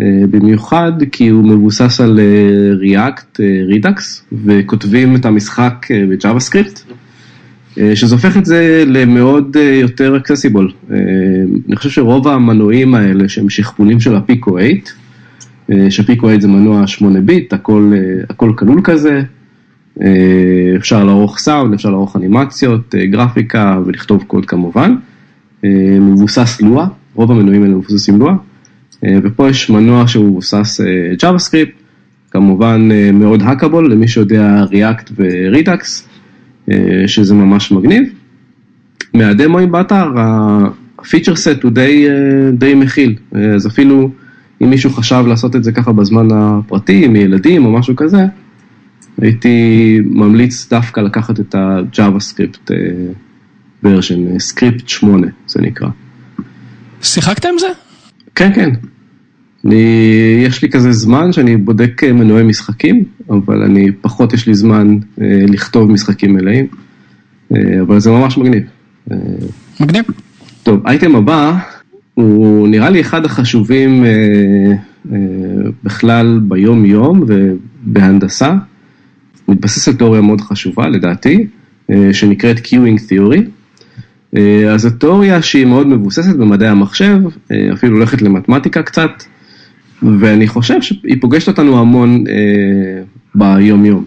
אה, 0.00 0.06
במיוחד 0.30 0.92
כי 1.12 1.28
הוא 1.28 1.44
מבוסס 1.44 2.00
על 2.00 2.20
React 2.82 3.40
Redux, 3.70 4.00
וכותבים 4.44 5.16
את 5.16 5.24
המשחק 5.24 5.86
ב 6.10 6.40
JavaScript, 6.40 6.80
שזה 7.94 8.14
הופך 8.14 8.36
את 8.36 8.46
זה 8.46 8.84
למאוד 8.86 9.56
יותר 9.80 10.16
accessible. 10.16 10.72
אני 11.68 11.76
חושב 11.76 11.90
שרוב 11.90 12.28
המנועים 12.28 12.94
האלה 12.94 13.28
שהם 13.28 13.50
שכפולים 13.50 14.00
של 14.00 14.16
ה 14.16 14.24
Pico 14.24 14.58
8, 15.66 15.90
שפיקו 15.90 16.26
8 16.26 16.40
זה 16.40 16.48
מנוע 16.48 16.86
8 16.86 17.20
ביט, 17.20 17.52
הכל, 17.52 17.92
הכל 18.30 18.52
כלול 18.56 18.80
כזה. 18.84 19.22
אה, 20.02 20.76
אפשר 20.76 21.04
לערוך 21.04 21.38
סאונד, 21.38 21.74
אפשר 21.74 21.90
לערוך 21.90 22.16
אנימציות, 22.16 22.94
אה, 22.94 23.06
גרפיקה 23.06 23.78
ולכתוב 23.86 24.24
קוד 24.26 24.46
כמובן. 24.46 24.94
אה, 25.64 25.98
מבוסס 26.00 26.60
לואה, 26.60 26.86
רוב 27.14 27.30
המנועים 27.30 27.62
האלה 27.62 27.74
מבוססים 27.74 28.18
לואה. 28.18 28.34
ופה 29.22 29.48
יש 29.48 29.70
מנוע 29.70 30.08
שהוא 30.08 30.26
מבוסס 30.26 30.80
JavaScript, 31.20 31.82
כמובן 32.30 32.88
מאוד 33.14 33.42
האקאבול 33.42 33.92
למי 33.92 34.08
שיודע 34.08 34.64
React 34.70 35.10
ו-Redux, 35.16 35.84
שזה 37.06 37.34
ממש 37.34 37.72
מגניב. 37.72 38.02
מהדמוים 39.14 39.72
באתר, 39.72 40.12
הפיצ'ר 40.16 41.36
סט 41.36 41.62
הוא 41.62 41.70
די, 41.70 42.06
די 42.52 42.74
מכיל, 42.74 43.14
אז 43.54 43.66
אפילו 43.66 44.10
אם 44.62 44.70
מישהו 44.70 44.90
חשב 44.90 45.24
לעשות 45.26 45.56
את 45.56 45.64
זה 45.64 45.72
ככה 45.72 45.92
בזמן 45.92 46.28
הפרטי, 46.32 47.04
עם 47.04 47.16
ילדים 47.16 47.64
או 47.64 47.72
משהו 47.72 47.96
כזה, 47.96 48.26
הייתי 49.20 49.98
ממליץ 50.04 50.66
דווקא 50.70 51.00
לקחת 51.00 51.40
את 51.40 51.54
ה-JavaScript 51.54 52.70
version, 53.84 54.38
סקריפט 54.38 54.88
8 54.88 55.26
זה 55.46 55.62
נקרא. 55.62 55.88
שיחקת 57.02 57.44
עם 57.44 57.58
זה? 57.58 57.66
כן, 58.34 58.52
כן. 58.54 58.70
אני, 59.64 59.84
יש 60.44 60.62
לי 60.62 60.70
כזה 60.70 60.92
זמן 60.92 61.32
שאני 61.32 61.56
בודק 61.56 62.04
מנועי 62.04 62.42
משחקים, 62.42 63.04
אבל 63.30 63.62
אני 63.62 63.92
פחות 64.00 64.32
יש 64.32 64.46
לי 64.46 64.54
זמן 64.54 64.98
אה, 65.20 65.26
לכתוב 65.48 65.90
משחקים 65.90 66.34
מלאים. 66.34 66.66
אה, 67.54 67.80
אבל 67.80 67.98
זה 67.98 68.10
ממש 68.10 68.38
מגניב. 68.38 68.62
אה, 69.10 69.16
מגניב. 69.80 70.04
טוב, 70.62 70.86
אייטם 70.86 71.16
הבא, 71.16 71.58
הוא 72.14 72.68
נראה 72.68 72.90
לי 72.90 73.00
אחד 73.00 73.24
החשובים 73.24 74.04
אה, 74.04 74.10
אה, 75.12 75.18
בכלל 75.84 76.40
ביום-יום 76.42 77.24
ובהנדסה. 77.26 78.54
מתבסס 79.50 79.88
על 79.88 79.94
תיאוריה 79.94 80.20
מאוד 80.20 80.40
חשובה 80.40 80.88
לדעתי, 80.88 81.46
אה, 81.90 82.08
שנקראת 82.12 82.58
Queuing 82.58 82.98
Theory. 82.98 83.40
אה, 84.36 84.72
אז 84.72 84.80
זו 84.80 84.90
תיאוריה 84.90 85.42
שהיא 85.42 85.66
מאוד 85.66 85.86
מבוססת 85.86 86.36
במדעי 86.36 86.68
המחשב, 86.68 87.18
אה, 87.52 87.72
אפילו 87.72 87.96
הולכת 87.96 88.22
למתמטיקה 88.22 88.82
קצת, 88.82 89.10
ואני 90.18 90.48
חושב 90.48 90.82
שהיא 90.82 91.16
פוגשת 91.20 91.48
אותנו 91.48 91.78
המון 91.78 92.24
ביום-יום. 93.34 94.04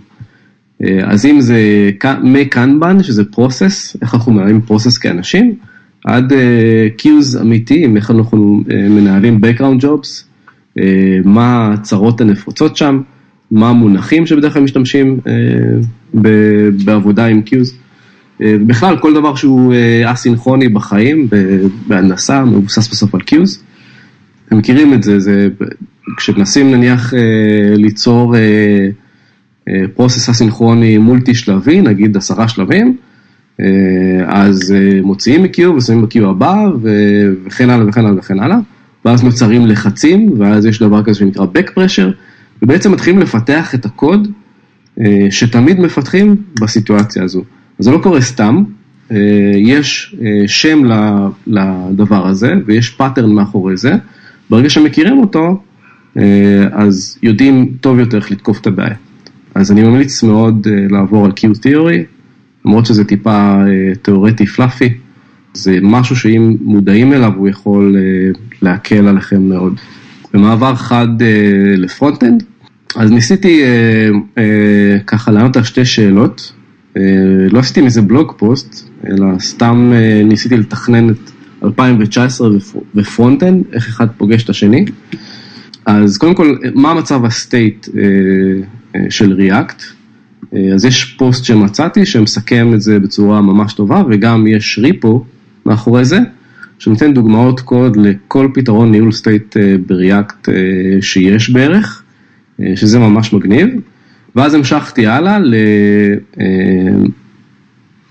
אה, 0.83 0.99
אז 1.03 1.25
אם 1.25 1.41
זה 1.41 1.59
מ 2.23 2.33
Kanban, 2.33 3.03
שזה 3.03 3.23
process, 3.25 3.97
איך 4.01 4.13
אנחנו 4.13 4.31
מנהלים 4.31 4.61
process 4.61 4.97
כאנשים, 4.97 5.55
עד 6.05 6.33
queues 6.97 7.37
אמיתיים, 7.41 7.97
איך 7.97 8.11
אנחנו 8.11 8.63
מנהלים 8.67 9.39
background 9.43 9.83
jobs, 9.83 10.23
מה 11.25 11.73
הצרות 11.73 12.21
הנפוצות 12.21 12.77
שם, 12.77 13.01
מה 13.51 13.69
המונחים 13.69 14.25
שבדרך 14.25 14.53
כלל 14.53 14.61
משתמשים 14.61 15.19
אה, 15.27 15.33
בעבודה 16.85 17.25
עם 17.25 17.41
queues. 17.41 17.77
בכלל, 18.39 18.97
כל 18.97 19.13
דבר 19.13 19.35
שהוא 19.35 19.73
אסינכרוני 20.05 20.69
בחיים, 20.69 21.27
בהנדסה, 21.87 22.45
מבוסס 22.45 22.87
בסוף 22.87 23.15
על 23.15 23.21
queues. 23.21 23.63
אתם 24.47 24.57
מכירים 24.57 24.93
את 24.93 25.03
זה, 25.03 25.19
זה 25.19 25.47
כשמנסים 26.17 26.71
נניח 26.71 27.13
ליצור 27.75 28.35
פרוסס 29.95 30.29
אסינכרוני 30.29 30.97
מולטי 30.97 31.35
שלבי, 31.35 31.81
נגיד 31.81 32.17
עשרה 32.17 32.47
שלבים, 32.47 32.97
אז 34.27 34.73
מוציאים 35.03 35.43
מקיו 35.43 35.75
ושמים 35.75 36.01
בקיו 36.01 36.29
הבא 36.29 36.55
וכן 37.45 37.69
הלאה 37.69 37.87
וכן 37.87 38.05
הלאה 38.05 38.19
וכן 38.19 38.39
הלאה, 38.39 38.57
ואז 39.05 39.23
נוצרים 39.23 39.67
לחצים, 39.67 40.33
ואז 40.37 40.65
יש 40.65 40.79
דבר 40.79 41.03
כזה 41.03 41.19
שנקרא 41.19 41.45
back 41.45 41.67
pressure, 41.69 42.11
ובעצם 42.63 42.91
מתחילים 42.91 43.19
לפתח 43.19 43.75
את 43.75 43.85
הקוד 43.85 44.31
שתמיד 45.29 45.79
מפתחים 45.79 46.35
בסיטואציה 46.61 47.23
הזו. 47.23 47.43
זה 47.79 47.91
לא 47.91 47.97
קורה 47.97 48.21
סתם, 48.21 48.63
יש 49.55 50.15
שם 50.47 50.81
לדבר 51.47 52.27
הזה 52.27 52.53
ויש 52.65 52.89
pattern 52.89 53.31
מאחורי 53.31 53.77
זה, 53.77 53.93
ברגע 54.49 54.69
שמכירים 54.69 55.17
אותו, 55.17 55.61
אז 56.71 57.17
יודעים 57.23 57.73
טוב 57.81 57.99
יותר 57.99 58.17
איך 58.17 58.31
לתקוף 58.31 58.61
את 58.61 58.67
הבעיה. 58.67 58.95
אז 59.55 59.71
אני 59.71 59.83
ממליץ 59.83 60.23
מאוד 60.23 60.67
לעבור 60.89 61.25
על 61.25 61.31
Q-Theory, 61.31 62.03
למרות 62.65 62.85
שזה 62.85 63.03
טיפה 63.03 63.63
תיאורטי 64.01 64.45
fluffy, 64.45 64.93
זה 65.53 65.79
משהו 65.81 66.15
שאם 66.15 66.57
מודעים 66.61 67.13
אליו 67.13 67.31
הוא 67.35 67.47
יכול 67.49 67.95
להקל 68.61 69.07
עליכם 69.07 69.49
מאוד. 69.49 69.79
במעבר 70.33 70.75
חד 70.75 71.07
ל 71.77 71.84
frontend, 71.84 72.43
אז 72.95 73.11
ניסיתי 73.11 73.61
ככה 75.07 75.31
לענות 75.31 75.57
על 75.57 75.63
שתי 75.63 75.85
שאלות, 75.85 76.53
לא 77.49 77.59
עשיתי 77.59 77.81
מזה 77.81 78.01
blog 78.01 78.33
post, 78.37 78.89
אלא 79.07 79.25
סתם 79.39 79.93
ניסיתי 80.25 80.57
לתכנן 80.57 81.09
את 81.09 81.31
2019 81.63 82.49
ו 82.95 83.02
frontend, 83.02 83.63
איך 83.73 83.87
אחד 83.87 84.07
פוגש 84.17 84.43
את 84.43 84.49
השני. 84.49 84.85
אז 85.85 86.17
קודם 86.17 86.35
כל, 86.35 86.55
מה 86.75 86.91
המצב 86.91 87.25
ה 87.25 87.36
state 87.36 87.87
של 89.09 89.39
React? 89.39 89.83
אז 90.73 90.85
יש 90.85 91.03
פוסט 91.03 91.45
שמצאתי 91.45 92.05
שמסכם 92.05 92.73
את 92.73 92.81
זה 92.81 92.99
בצורה 92.99 93.41
ממש 93.41 93.73
טובה, 93.73 94.03
וגם 94.09 94.47
יש 94.47 94.79
repo 94.83 95.25
מאחורי 95.65 96.05
זה, 96.05 96.19
שנותן 96.79 97.13
דוגמאות 97.13 97.59
קוד 97.59 97.95
לכל 97.95 98.47
פתרון 98.53 98.91
ניהול 98.91 99.11
state 99.11 99.57
ב 99.87 99.98
React 99.98 100.49
שיש 101.01 101.49
בערך, 101.49 102.02
שזה 102.75 102.99
ממש 102.99 103.33
מגניב. 103.33 103.69
ואז 104.35 104.53
המשכתי 104.53 105.07
הלאה, 105.07 105.37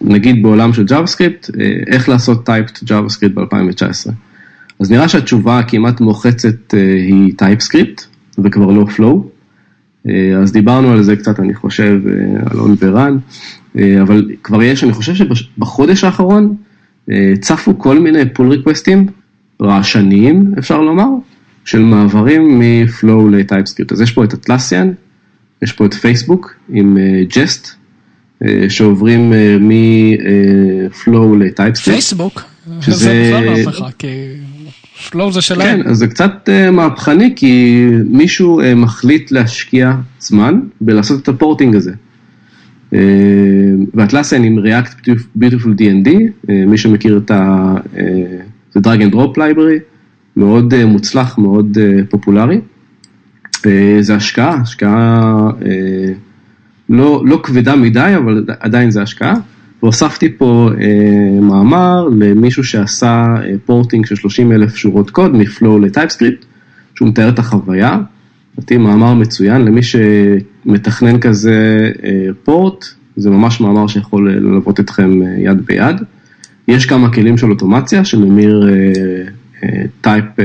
נגיד 0.00 0.42
בעולם 0.42 0.72
של 0.72 0.84
JavaScript, 0.84 1.50
איך 1.86 2.08
לעשות 2.08 2.48
typed 2.48 2.84
JavaScript 2.84 3.32
ב-2019. 3.34 4.10
אז 4.80 4.90
נראה 4.90 5.08
שהתשובה 5.08 5.58
הכמעט 5.58 6.00
מוחצת 6.00 6.74
היא 7.06 7.32
TypeScript, 7.42 8.02
וכבר 8.38 8.66
לא 8.66 8.86
Flow. 8.96 10.10
אז 10.42 10.52
דיברנו 10.52 10.92
על 10.92 11.02
זה 11.02 11.16
קצת, 11.16 11.40
אני 11.40 11.54
חושב, 11.54 12.00
אלון 12.52 12.76
ורן, 12.78 13.18
אבל 14.02 14.30
כבר 14.42 14.62
יש, 14.62 14.84
אני 14.84 14.92
חושב 14.92 15.14
שבחודש 15.14 16.04
האחרון 16.04 16.54
צפו 17.40 17.78
כל 17.78 17.98
מיני 17.98 18.34
פול 18.34 18.48
ריקווסטים 18.48 19.06
רעשניים, 19.62 20.52
אפשר 20.58 20.80
לומר, 20.80 21.08
של 21.64 21.80
מעברים 21.80 22.58
מ 22.58 22.72
Flow 22.72 23.28
ל 23.28 23.34
TypeScript. 23.34 23.92
אז 23.92 24.00
יש 24.00 24.10
פה 24.10 24.24
את 24.24 24.34
Atlassian, 24.34 24.92
יש 25.62 25.72
פה 25.72 25.86
את 25.86 25.94
פייסבוק 25.94 26.54
עם 26.72 26.98
Jest, 27.36 27.68
שעוברים 28.68 29.32
מ 29.60 29.95
Flow 29.95 31.36
ל 31.36 31.41
TypeScript. 31.41 31.92
פייסבוק? 31.92 32.42
שזה 32.80 33.30
בכלל 33.30 33.44
לא 33.44 33.62
אף 33.62 33.68
אחד, 33.68 33.90
כי... 33.98 34.06
Flow 35.10 35.32
זה 35.32 35.40
שלהם. 35.40 35.82
כן, 35.82 35.88
אז 35.88 35.98
זה 35.98 36.06
קצת 36.06 36.48
מהפכני, 36.72 37.32
כי 37.36 37.84
מישהו 38.06 38.60
מחליט 38.76 39.30
להשקיע 39.30 39.94
זמן 40.20 40.60
בלעשות 40.80 41.22
את 41.22 41.28
ה 41.28 41.34
porting 41.34 41.76
הזה. 41.76 41.92
ו 43.94 43.99
Atlassian 43.99 44.44
עם 44.44 44.58
React 44.58 45.08
Beautiful 45.38 45.68
D&D, 45.78 46.10
מי 46.66 46.78
שמכיר 46.78 47.20
את 47.24 47.30
ה... 47.30 47.74
זה 48.74 48.80
drag 48.80 48.98
and 49.00 49.14
drop 49.14 49.36
library, 49.36 49.80
מאוד 50.36 50.84
מוצלח, 50.84 51.38
מאוד 51.38 51.78
פופולרי. 52.10 52.60
זה 54.00 54.14
השקעה, 54.16 54.54
השקעה 54.54 55.50
לא, 56.88 57.22
לא 57.26 57.40
כבדה 57.42 57.76
מדי, 57.76 58.12
אבל 58.16 58.44
עדיין 58.60 58.90
זה 58.90 59.02
השקעה. 59.02 59.34
והוספתי 59.82 60.32
פה 60.38 60.70
אה, 60.80 61.40
מאמר 61.40 62.08
למישהו 62.18 62.64
שעשה 62.64 63.34
אה, 63.44 63.54
פורטינג 63.64 64.06
של 64.06 64.16
30 64.16 64.52
אלף 64.52 64.76
שורות 64.76 65.10
קוד 65.10 65.36
מפלואו 65.36 65.78
לטייפסקריפט, 65.78 66.44
שהוא 66.94 67.08
מתאר 67.08 67.28
את 67.28 67.38
החוויה. 67.38 67.98
לדעתי 68.58 68.76
מאמר 68.76 69.14
מצוין 69.14 69.64
למי 69.64 69.80
שמתכנן 69.82 71.20
כזה 71.20 71.90
אה, 72.04 72.28
פורט, 72.44 72.84
זה 73.16 73.30
ממש 73.30 73.60
מאמר 73.60 73.86
שיכול 73.86 74.32
ללוות 74.32 74.80
אתכם 74.80 75.22
אה, 75.22 75.34
יד 75.38 75.66
ביד. 75.66 75.96
יש 76.68 76.86
כמה 76.86 77.12
כלים 77.12 77.38
של 77.38 77.50
אוטומציה 77.50 78.04
שממיר 78.04 78.68
אה, 78.68 78.74
אה, 78.74 79.24
type, 80.00 80.24
אה, 80.38 80.44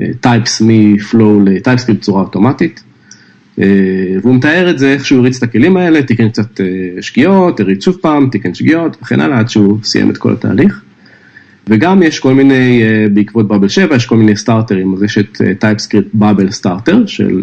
אה, 0.00 0.06
types 0.20 0.62
מ 0.66 0.81
Flow 0.81 1.40
ל 1.44 1.49
TypeScript 1.49 2.00
בצורה 2.00 2.22
אוטומטית. 2.22 2.82
והוא 4.22 4.34
מתאר 4.34 4.70
את 4.70 4.78
זה, 4.78 4.92
איך 4.92 5.06
שהוא 5.06 5.20
הריץ 5.20 5.36
את 5.36 5.42
הכלים 5.42 5.76
האלה, 5.76 6.02
תיקן 6.02 6.28
קצת 6.28 6.60
שגיאות, 7.00 7.60
הריץ 7.60 7.84
שוב 7.84 7.96
פעם, 8.00 8.28
תיקן 8.32 8.54
שגיאות 8.54 8.96
וכן 9.02 9.20
הלאה, 9.20 9.38
עד 9.38 9.48
שהוא 9.48 9.78
סיים 9.82 10.10
את 10.10 10.18
כל 10.18 10.32
התהליך. 10.32 10.82
וגם 11.68 12.02
יש 12.02 12.20
כל 12.20 12.34
מיני, 12.34 12.82
בעקבות 13.14 13.48
באבל 13.48 13.68
7, 13.68 13.96
יש 13.96 14.06
כל 14.06 14.16
מיני 14.16 14.36
סטארטרים, 14.36 14.94
אז 14.94 15.02
יש 15.02 15.18
את 15.18 15.40
TypeScript 15.58 16.08
Babel 16.14 16.50
starter 16.50 17.06
של 17.06 17.42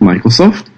מייקרוסופט. 0.00 0.68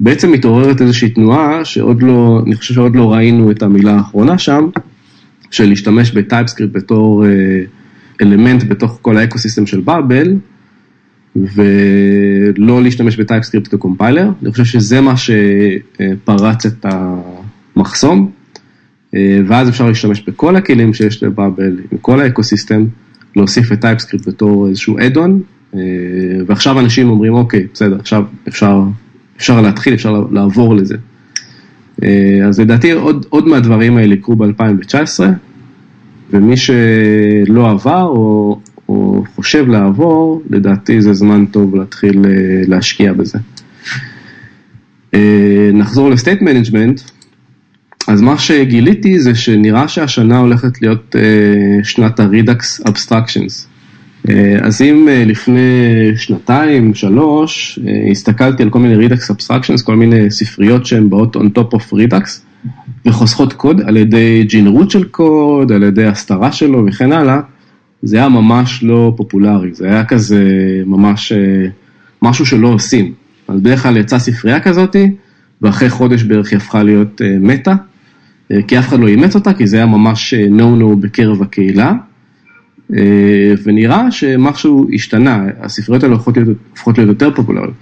בעצם 0.00 0.32
מתעוררת 0.32 0.80
איזושהי 0.80 1.08
תנועה 1.08 1.64
שעוד 1.64 2.02
לא, 2.02 2.42
אני 2.46 2.56
חושב 2.56 2.74
שעוד 2.74 2.96
לא 2.96 3.12
ראינו 3.12 3.50
את 3.50 3.62
המילה 3.62 3.92
האחרונה 3.92 4.38
שם, 4.38 4.68
של 5.50 5.68
להשתמש 5.68 6.10
ב 6.10 6.16
TypeScript 6.16 6.72
בתור 6.72 7.24
אלמנט 8.20 8.64
בתוך 8.68 8.98
כל 9.02 9.16
ה 9.16 9.21
ecosystem 9.21 9.66
של 9.66 9.80
באבל. 9.80 10.36
ולא 11.36 12.82
להשתמש 12.82 13.16
ב 13.16 13.21
TypeScript 13.21 13.74
כ 13.74 13.84
compiler, 13.84 14.30
אני 14.42 14.50
חושב 14.52 14.64
שזה 14.64 15.00
מה 15.00 15.14
שפרץ 15.16 16.66
את 16.66 16.86
המחסום, 17.76 18.30
ואז 19.46 19.68
אפשר 19.68 19.88
להשתמש 19.88 20.22
בכל 20.26 20.56
הכלים 20.56 20.94
שיש 20.94 21.22
לבאבל, 21.22 21.78
עם 21.92 21.98
כל 21.98 22.20
ה 22.20 22.26
ecosystem, 22.26 22.84
להוסיף 23.36 23.72
את 23.72 23.80
TypeScript 23.80 24.28
בתור 24.28 24.68
איזשהו 24.68 24.98
add-on, 25.06 25.42
ועכשיו 26.46 26.80
אנשים 26.80 27.08
אומרים, 27.08 27.34
אוקיי, 27.34 27.66
בסדר, 27.74 27.96
עכשיו 27.96 28.24
אפשר, 28.48 28.82
אפשר 29.36 29.60
להתחיל, 29.60 29.94
אפשר 29.94 30.24
לעבור 30.30 30.74
לזה. 30.74 30.96
אז 32.48 32.60
לדעתי 32.60 32.92
עוד, 32.92 33.26
עוד 33.28 33.48
מהדברים 33.48 33.96
האלה 33.96 34.14
יקרו 34.14 34.36
ב-2019, 34.36 35.20
ומי 36.32 36.56
שלא 36.56 37.70
עבר, 37.70 38.02
או... 38.02 38.58
או 38.88 39.24
חושב 39.34 39.68
לעבור, 39.68 40.42
לדעתי 40.50 41.02
זה 41.02 41.12
זמן 41.12 41.44
טוב 41.46 41.76
להתחיל 41.76 42.24
להשקיע 42.66 43.12
בזה. 43.12 43.38
נחזור 45.72 46.10
ל 46.10 46.15
state 46.15 46.42
management, 46.42 47.00
אז 48.08 48.20
מה 48.20 48.38
שגיליתי 48.38 49.20
זה 49.20 49.34
שנראה 49.34 49.88
שהשנה 49.88 50.38
הולכת 50.38 50.82
להיות 50.82 51.16
שנת 51.82 52.20
ה-Redux 52.20 52.88
Abstractions. 52.88 53.66
אז 54.62 54.82
אם 54.82 55.08
לפני 55.26 55.60
שנתיים, 56.16 56.94
שלוש, 56.94 57.78
הסתכלתי 58.10 58.62
על 58.62 58.70
כל 58.70 58.78
מיני 58.78 59.06
Redux 59.06 59.20
Abstractions, 59.30 59.84
כל 59.84 59.96
מיני 59.96 60.30
ספריות 60.30 60.86
שהן 60.86 61.10
באות 61.10 61.36
on 61.36 61.58
top 61.58 61.74
of 61.74 61.92
Redux, 61.92 62.28
וחוסכות 63.06 63.52
קוד 63.52 63.80
על 63.80 63.96
ידי 63.96 64.44
ג'ינרות 64.48 64.90
של 64.90 65.04
קוד, 65.04 65.72
על 65.72 65.82
ידי 65.82 66.06
הסתרה 66.06 66.52
שלו 66.52 66.86
וכן 66.86 67.12
הלאה, 67.12 67.40
זה 68.02 68.16
היה 68.16 68.28
ממש 68.28 68.82
לא 68.82 69.14
פופולרי, 69.16 69.74
זה 69.74 69.86
היה 69.86 70.04
כזה 70.04 70.44
ממש 70.86 71.32
אה, 71.32 71.66
משהו 72.22 72.46
שלא 72.46 72.68
עושים. 72.68 73.12
אז 73.48 73.60
בדרך 73.60 73.82
כלל 73.82 73.96
יצאה 73.96 74.18
ספרייה 74.18 74.60
כזאתי, 74.60 75.10
ואחרי 75.62 75.90
חודש 75.90 76.22
בערך 76.22 76.50
היא 76.50 76.56
הפכה 76.56 76.82
להיות 76.82 77.20
מטה, 77.40 77.74
כי 78.68 78.78
אף 78.78 78.88
אחד 78.88 79.00
לא 79.00 79.08
אימץ 79.08 79.34
אותה, 79.34 79.52
כי 79.52 79.66
זה 79.66 79.76
היה 79.76 79.86
ממש 79.86 80.34
נו-נו 80.34 80.96
בקרב 80.96 81.42
הקהילה. 81.42 81.92
ונראה 83.64 84.10
שמשהו 84.10 84.86
השתנה, 84.94 85.44
הספריות 85.60 86.02
האלה 86.02 86.14
הופכות 86.14 86.36
להיות, 86.36 86.58
להיות 86.86 87.08
יותר 87.08 87.30
פופולריות. 87.34 87.74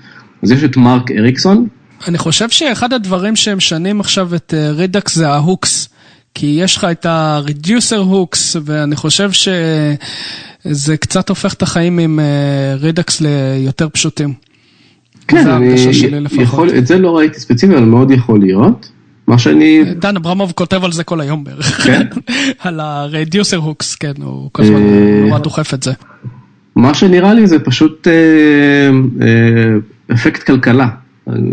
אז 0.42 0.50
יש 0.50 0.64
את 0.64 0.76
מרק 0.76 1.10
אריקסון. 1.10 1.66
אני 2.08 2.18
חושב 2.18 2.48
שאחד 2.48 2.92
הדברים 2.92 3.36
שהם 3.36 3.56
משנים 3.56 4.00
עכשיו 4.00 4.34
את 4.34 4.54
Redux 4.70 5.14
זה 5.14 5.28
ה 5.28 5.37
hooks. 5.37 5.88
כי 6.34 6.46
יש 6.46 6.76
לך 6.76 6.84
את 6.84 7.06
ה-reducer 7.06 7.96
hooks, 7.96 8.56
ואני 8.64 8.96
חושב 8.96 9.30
שזה 9.32 10.96
קצת 10.96 11.28
הופך 11.28 11.54
את 11.54 11.62
החיים 11.62 11.98
עם 11.98 12.20
Redux 12.80 13.20
ליותר 13.20 13.88
פשוטים. 13.88 14.34
כן, 15.28 15.48
אני 15.48 15.74
יכול, 16.42 16.70
את 16.78 16.86
זה 16.86 16.98
לא 16.98 17.16
ראיתי 17.16 17.40
ספציפי, 17.40 17.74
אבל 17.74 17.84
מאוד 17.84 18.10
יכול 18.10 18.40
להיות. 18.40 18.90
מה 19.26 19.38
שאני... 19.38 19.84
דן 19.84 20.16
אברמוב 20.16 20.52
כותב 20.52 20.84
על 20.84 20.92
זה 20.92 21.04
כל 21.04 21.20
היום 21.20 21.44
בערך. 21.44 21.86
כן? 21.86 22.06
על 22.64 22.80
הרדיוסר 22.80 23.56
הוקס, 23.56 23.94
כן, 23.94 24.12
הוא 24.22 24.50
כל 24.52 24.62
הזמן 24.62 24.80
נורא 25.26 25.38
דוחף 25.38 25.74
את 25.74 25.82
זה. 25.82 25.92
מה 26.76 26.94
שנראה 26.94 27.34
לי 27.34 27.46
זה 27.46 27.58
פשוט 27.58 28.08
אה, 28.08 28.12
אה, 29.26 30.14
אפקט 30.14 30.42
כלכלה. 30.42 30.88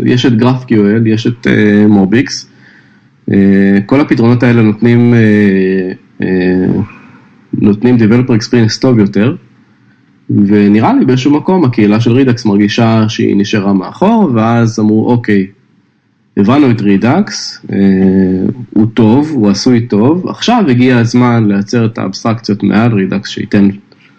יש 0.04 0.26
את 0.26 0.32
GraphQL, 0.32 1.06
יש 1.06 1.26
את 1.26 1.46
אה, 1.46 1.86
מוביקס. 1.88 2.50
אה, 3.32 3.78
כל 3.86 4.00
הפתרונות 4.00 4.42
האלה 4.42 4.62
נותנים, 4.62 5.14
אה, 5.14 5.92
אה, 6.22 6.80
נותנים 7.52 7.96
Developer 7.96 8.30
Experience 8.30 8.80
טוב 8.80 8.98
יותר. 8.98 9.34
ונראה 10.30 10.94
לי 10.94 11.04
באיזשהו 11.04 11.36
מקום 11.36 11.64
הקהילה 11.64 12.00
של 12.00 12.12
Redux 12.12 12.44
מרגישה 12.44 13.04
שהיא 13.08 13.36
נשארה 13.36 13.72
מאחור, 13.72 14.30
ואז 14.34 14.80
אמרו 14.80 15.10
אוקיי, 15.10 15.46
הבנו 16.36 16.70
את 16.70 16.80
Redux, 16.80 17.66
אה, 17.72 17.76
הוא 18.70 18.86
טוב, 18.94 19.30
הוא 19.30 19.50
עשוי 19.50 19.80
טוב, 19.80 20.28
עכשיו 20.28 20.64
הגיע 20.68 20.98
הזמן 20.98 21.44
לייצר 21.48 21.86
את 21.86 21.98
האבסטרקציות 21.98 22.62
מעל 22.62 22.92
Redux, 22.92 23.28
שייתן 23.28 23.68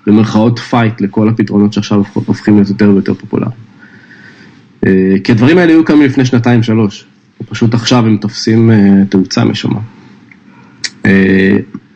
במרכאות 0.08 0.60
fight 0.60 1.02
לכל 1.02 1.30
הפתרונות 1.30 1.74
שעכשיו 1.74 2.04
הופכים 2.14 2.56
להיות 2.56 2.70
יותר 2.70 2.90
ויותר 2.90 3.14
פופולריים. 3.14 3.69
אה, 4.88 4.92
כי 5.24 5.32
הדברים 5.32 5.58
האלה 5.58 5.72
היו 5.72 5.86
קמים 5.86 6.02
לפני 6.02 6.26
שנתיים 6.26 6.64
שלוש, 6.64 7.06
פשוט 7.50 7.74
עכשיו 7.74 8.06
הם 8.06 8.18
תופסים 8.18 8.72
אה, 8.72 9.06
תאוצה 9.10 9.44
משום 9.44 9.74
מה. 9.74 9.80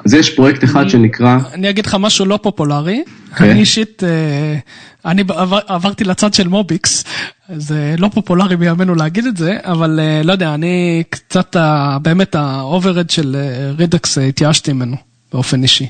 אז 0.06 0.14
יש 0.14 0.36
פרויקט 0.36 0.64
אחד 0.64 0.90
שנקרא... 0.90 1.38
אני 1.54 1.70
אגיד 1.70 1.86
לך 1.86 1.98
משהו 2.00 2.26
לא 2.26 2.40
פופולרי, 2.44 3.04
כן. 3.36 3.44
אני 3.44 3.60
אישית, 3.60 4.04
אני 5.06 5.24
עברתי 5.68 6.04
לצד 6.04 6.34
של 6.34 6.48
MobX, 6.48 7.04
זה 7.56 7.96
לא 7.98 8.08
פופולרי 8.14 8.58
בימינו 8.58 8.96
להגיד 8.96 9.26
את 9.26 9.38
זה, 9.38 9.58
אבל 9.64 10.00
לא 10.24 10.32
יודע, 10.32 10.54
אני 10.54 11.04
קצת, 11.10 11.56
באמת 12.02 12.36
ה 12.36 12.44
overhead 12.44 13.10
של 13.10 13.36
Redux 13.78 14.18
התייאשתי 14.18 14.74
ממנו 14.74 14.96
באופן 15.34 15.64
אישי. 15.64 15.88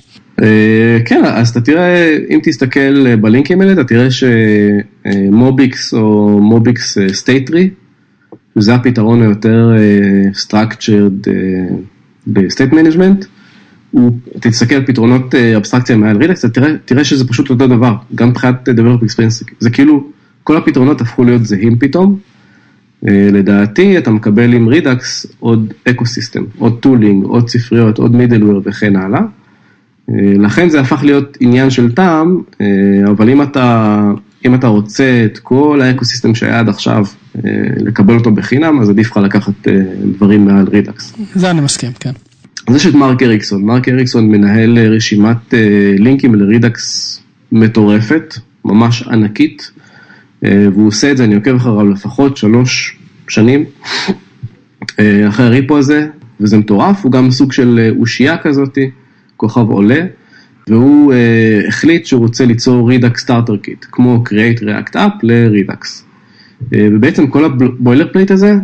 כן, 1.06 1.22
אז 1.26 1.50
אתה 1.50 1.62
תראה, 1.62 2.18
אם 2.30 2.40
תסתכל 2.44 3.16
בלינקים 3.16 3.62
האלה, 3.62 3.74
אתה 3.74 3.84
תראה 3.84 4.08
ש 4.12 4.72
MobX 4.72 5.94
או 5.94 6.40
MobX 6.42 6.98
State 7.12 7.41
Tree, 7.41 7.70
זה 8.56 8.76
הפתרון 8.76 9.22
היותר 9.22 9.72
structured 10.48 11.30
ב 12.28 12.36
state 12.36 12.74
management. 12.74 13.26
תסתכל 14.40 14.76
על 14.76 14.86
פתרונות 14.86 15.36
אבסטרקציה 15.36 15.98
מעל 15.98 16.18
Redux, 16.18 16.46
תראה, 16.46 16.70
תראה 16.86 17.04
שזה 17.04 17.28
פשוט 17.28 17.50
אותו 17.50 17.68
דבר, 17.68 17.96
גם 18.16 18.30
מבחינת 18.30 18.70
Developer 18.70 19.04
Experience, 19.04 19.44
זה 19.60 19.70
כאילו, 19.70 20.08
כל 20.44 20.58
הפתרונות 20.58 21.02
הפכו 21.02 21.24
להיות 21.24 21.46
זהים 21.46 21.78
פתאום. 21.80 22.20
לדעתי 23.04 23.98
אתה 23.98 24.12
מקבל 24.12 24.54
עם 24.54 24.68
Redux 24.68 25.26
עוד 25.40 25.74
ecosystem, 25.90 26.44
עוד 26.58 26.80
tooling, 26.80 27.24
עוד 27.24 27.50
ספריות, 27.50 27.98
עוד 27.98 28.16
middleware 28.16 28.62
וכן 28.66 28.96
הלאה. 28.96 29.22
לכן 30.38 30.70
זה 30.70 30.80
הפך 30.80 31.04
להיות 31.04 31.38
עניין 31.40 31.70
של 31.70 31.92
טעם, 31.92 32.42
אבל 33.08 33.30
אם 33.30 33.42
אתה, 33.42 34.02
אם 34.46 34.56
אתה 34.56 34.68
רוצה 34.68 35.26
את 35.26 35.40
כל 35.40 35.82
ה 35.84 36.06
ecosystem 36.06 36.36
שהיה 36.36 36.60
עד 36.60 36.70
עכשיו, 36.70 37.06
לקבל 37.78 38.16
אותו 38.16 38.32
בחינם, 38.32 38.82
אז 38.82 38.90
עדיף 38.90 39.12
לך 39.12 39.18
לקחת 39.18 39.68
דברים 40.16 40.46
מעל 40.46 40.68
Redux. 40.72 41.14
זה 41.36 41.52
אני 41.52 41.62
מסכים, 41.62 41.92
כן. 42.00 42.12
אז 42.68 42.76
יש 42.76 42.88
את 42.88 42.94
מרק 42.94 43.24
אריקסון, 43.24 43.66
מרק 43.66 43.90
אריקסון 43.90 44.30
מנהל 44.30 44.78
רשימת 44.80 45.54
לינקים 45.98 46.36
ל 46.36 46.50
Redux 46.50 47.20
מטורפת, 47.52 48.34
ממש 48.66 49.04
ענקית, 49.04 49.72
והוא 50.42 50.88
עושה 50.88 51.12
את 51.12 51.18
זה, 51.18 51.24
אני 51.24 51.36
עוקב 51.36 51.56
אחריו 51.56 51.90
לפחות 51.90 52.38
שלוש 52.38 52.98
שנים 53.28 53.66
אחרי 55.28 55.46
ה 55.46 55.52
repo 55.52 55.78
הזה, 55.78 56.08
וזה 56.40 56.58
מטורף, 56.58 57.04
הוא 57.04 57.12
גם 57.12 57.32
סוג 57.32 57.52
של 57.52 57.94
אושייה 58.00 58.38
כזאתי, 58.38 58.90
כוכב 59.44 59.70
עולה, 59.70 60.00
והוא 60.70 61.14
החליט 61.68 62.06
שהוא 62.06 62.22
רוצה 62.22 62.46
ליצור 62.46 62.90
Redux 62.90 63.22
Starter 63.22 63.58
Kit, 63.58 63.86
כמו 63.92 64.24
Create 64.30 64.62
React 64.62 64.96
App 64.96 65.20
ל 65.24 65.36
Redux. 65.36 66.06
ובעצם 66.72 67.28
כל 67.28 67.46
ה 67.46 68.08
boilerplate 68.14 68.32
הזה, 68.32 68.56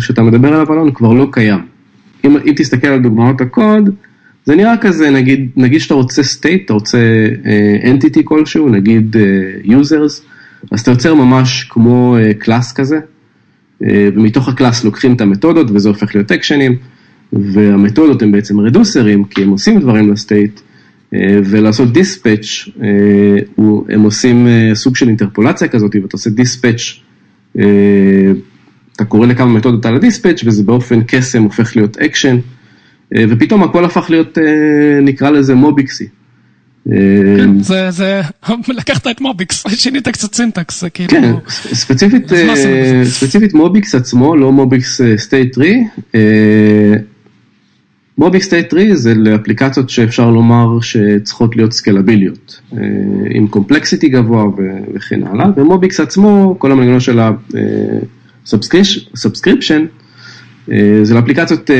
שאתה 0.00 0.22
מדבר 0.22 0.48
עליו 0.48 0.72
אלון, 0.72 0.92
כבר 0.92 1.12
לא 1.12 1.28
קיים. 1.32 1.60
אם, 2.24 2.36
אם 2.36 2.52
תסתכל 2.56 2.86
על 2.86 3.02
דוגמאות 3.02 3.40
הקוד, 3.40 3.90
זה 4.44 4.56
נראה 4.56 4.76
כזה, 4.76 5.10
נגיד, 5.10 5.50
נגיד 5.56 5.80
שאתה 5.80 5.94
רוצה 5.94 6.22
state, 6.22 6.64
אתה 6.64 6.72
רוצה 6.72 6.98
אה, 7.42 7.84
entity 7.84 8.20
כלשהו, 8.24 8.68
נגיד 8.68 9.16
אה, 9.16 9.66
users, 9.66 10.22
אז 10.70 10.80
אתה 10.80 10.90
יוצר 10.90 11.14
ממש 11.14 11.66
כמו 11.70 12.16
אה, 12.18 12.74
כזה, 12.74 12.98
אה, 12.98 13.86
ומתוך 14.14 14.48
ה 14.48 14.54
class 14.54 14.84
לוקחים 14.84 15.14
את 15.14 15.20
המתודות 15.20 15.70
וזה 15.70 15.88
הופך 15.88 16.14
להיות 16.14 16.32
אקשנים, 16.32 16.76
והמתודות 17.32 18.22
הם 18.22 18.32
בעצם 18.32 18.60
רדוסרים, 18.60 19.24
כי 19.24 19.42
הם 19.42 19.50
עושים 19.50 19.80
דברים 19.80 20.12
ל 20.12 20.19
state, 20.19 20.60
אה, 20.60 21.18
ולעשות 21.44 21.92
dispatch, 21.92 22.68
אה, 22.68 22.82
הם 23.88 24.02
עושים 24.02 24.46
אה, 24.46 24.74
סוג 24.74 24.96
של 24.96 25.08
אינטרפולציה 25.08 25.68
כזאת, 25.68 25.94
ואתה 25.94 26.08
עושה 26.12 26.30
dispatch, 26.30 26.80
אתה 28.96 29.04
קורא 29.04 29.26
לכמה 29.26 29.52
מתודות 29.52 29.86
על 29.86 29.96
ה 29.96 30.01
dispatch 30.01 30.42
וזה 30.46 30.62
באופן 30.62 31.00
קסם 31.06 31.42
הופך 31.42 31.76
להיות 31.76 31.96
אקשן, 31.98 32.36
ופתאום 33.18 33.62
הכל 33.62 33.84
הפך 33.84 34.06
להיות, 34.10 34.38
נקרא 35.02 35.30
לזה 35.30 35.54
מוביקסי. 35.54 36.08
כן, 36.84 37.62
זה, 37.62 37.90
זה, 37.90 38.20
לקחת 38.78 39.06
את 39.06 39.20
MobX, 39.20 39.64
שינית 39.68 40.08
קצת 40.08 40.34
syntax, 40.34 40.80
זה 40.80 40.90
כאילו... 40.90 41.10
כן, 41.10 41.32
ספציפית, 41.72 42.30
ספציפית 43.04 43.54
MobX 43.54 43.94
עצמו, 43.94 44.36
לא 44.36 44.52
MobX 44.52 45.00
State 45.16 45.54
Tree. 45.54 45.68
MobX 48.18 48.46
State 48.46 48.70
Tree 48.70 48.84
זה 48.92 49.14
לאפליקציות 49.14 49.90
שאפשר 49.90 50.30
לומר 50.30 50.80
שצריכות 50.80 51.56
להיות 51.56 51.72
סקלביליות, 51.72 52.60
עם 53.30 53.46
complexity 53.46 54.08
גבוה 54.08 54.44
וכן 54.94 55.22
הלאה, 55.22 55.46
ו 55.56 55.65
MobX 55.65 56.00
עצמו, 56.00 56.56
כל 56.58 56.72
המנגנון 56.72 57.00
של 57.00 57.18
ה... 57.20 57.30
subscription, 59.16 59.84
זה 61.02 61.14
לאפליקציות, 61.14 61.70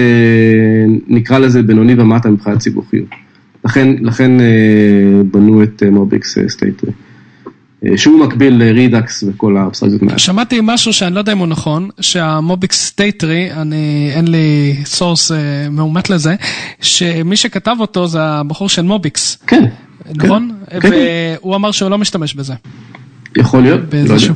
נקרא 1.08 1.38
לזה 1.38 1.62
בינוני 1.62 1.94
ומטה 2.00 2.30
מבחינת 2.30 2.60
סיבוכיות. 2.60 3.08
לכן, 3.64 3.88
לכן 4.00 4.32
בנו 5.30 5.62
את 5.62 5.82
MobX 5.92 6.38
State 6.48 6.70
Tree, 6.70 6.92
שהוא 7.96 8.24
מקביל 8.24 8.64
ל 8.64 8.74
Redux 8.74 9.24
וכל 9.28 9.56
האבסטרקציות 9.56 10.02
מעל. 10.02 10.18
שמעתי 10.18 10.58
משהו 10.62 10.92
שאני 10.92 11.14
לא 11.14 11.18
יודע 11.18 11.32
אם 11.32 11.38
הוא 11.38 11.46
נכון, 11.46 11.88
שה 12.00 12.37
MobX 12.37 12.86
State 12.86 13.19
Tree, 13.19 13.52
אני, 13.52 14.10
אין 14.14 14.28
לי 14.28 14.76
source 14.84 15.32
מאומת 15.70 16.10
לזה, 16.10 16.34
שמי 16.80 17.36
שכתב 17.36 17.76
אותו 17.80 18.06
זה 18.06 18.22
הבחור 18.22 18.68
של 18.68 18.82
MobX. 18.82 19.38
כן. 19.46 19.64
נכון? 20.14 20.50
כן. 20.80 20.90
והוא 20.92 21.56
אמר 21.56 21.70
שהוא 21.70 21.90
לא 21.90 21.98
משתמש 21.98 22.34
בזה. 22.34 22.54
יכול 23.36 23.62
להיות, 23.62 23.80
לא 23.94 23.98
יודע. 23.98 24.32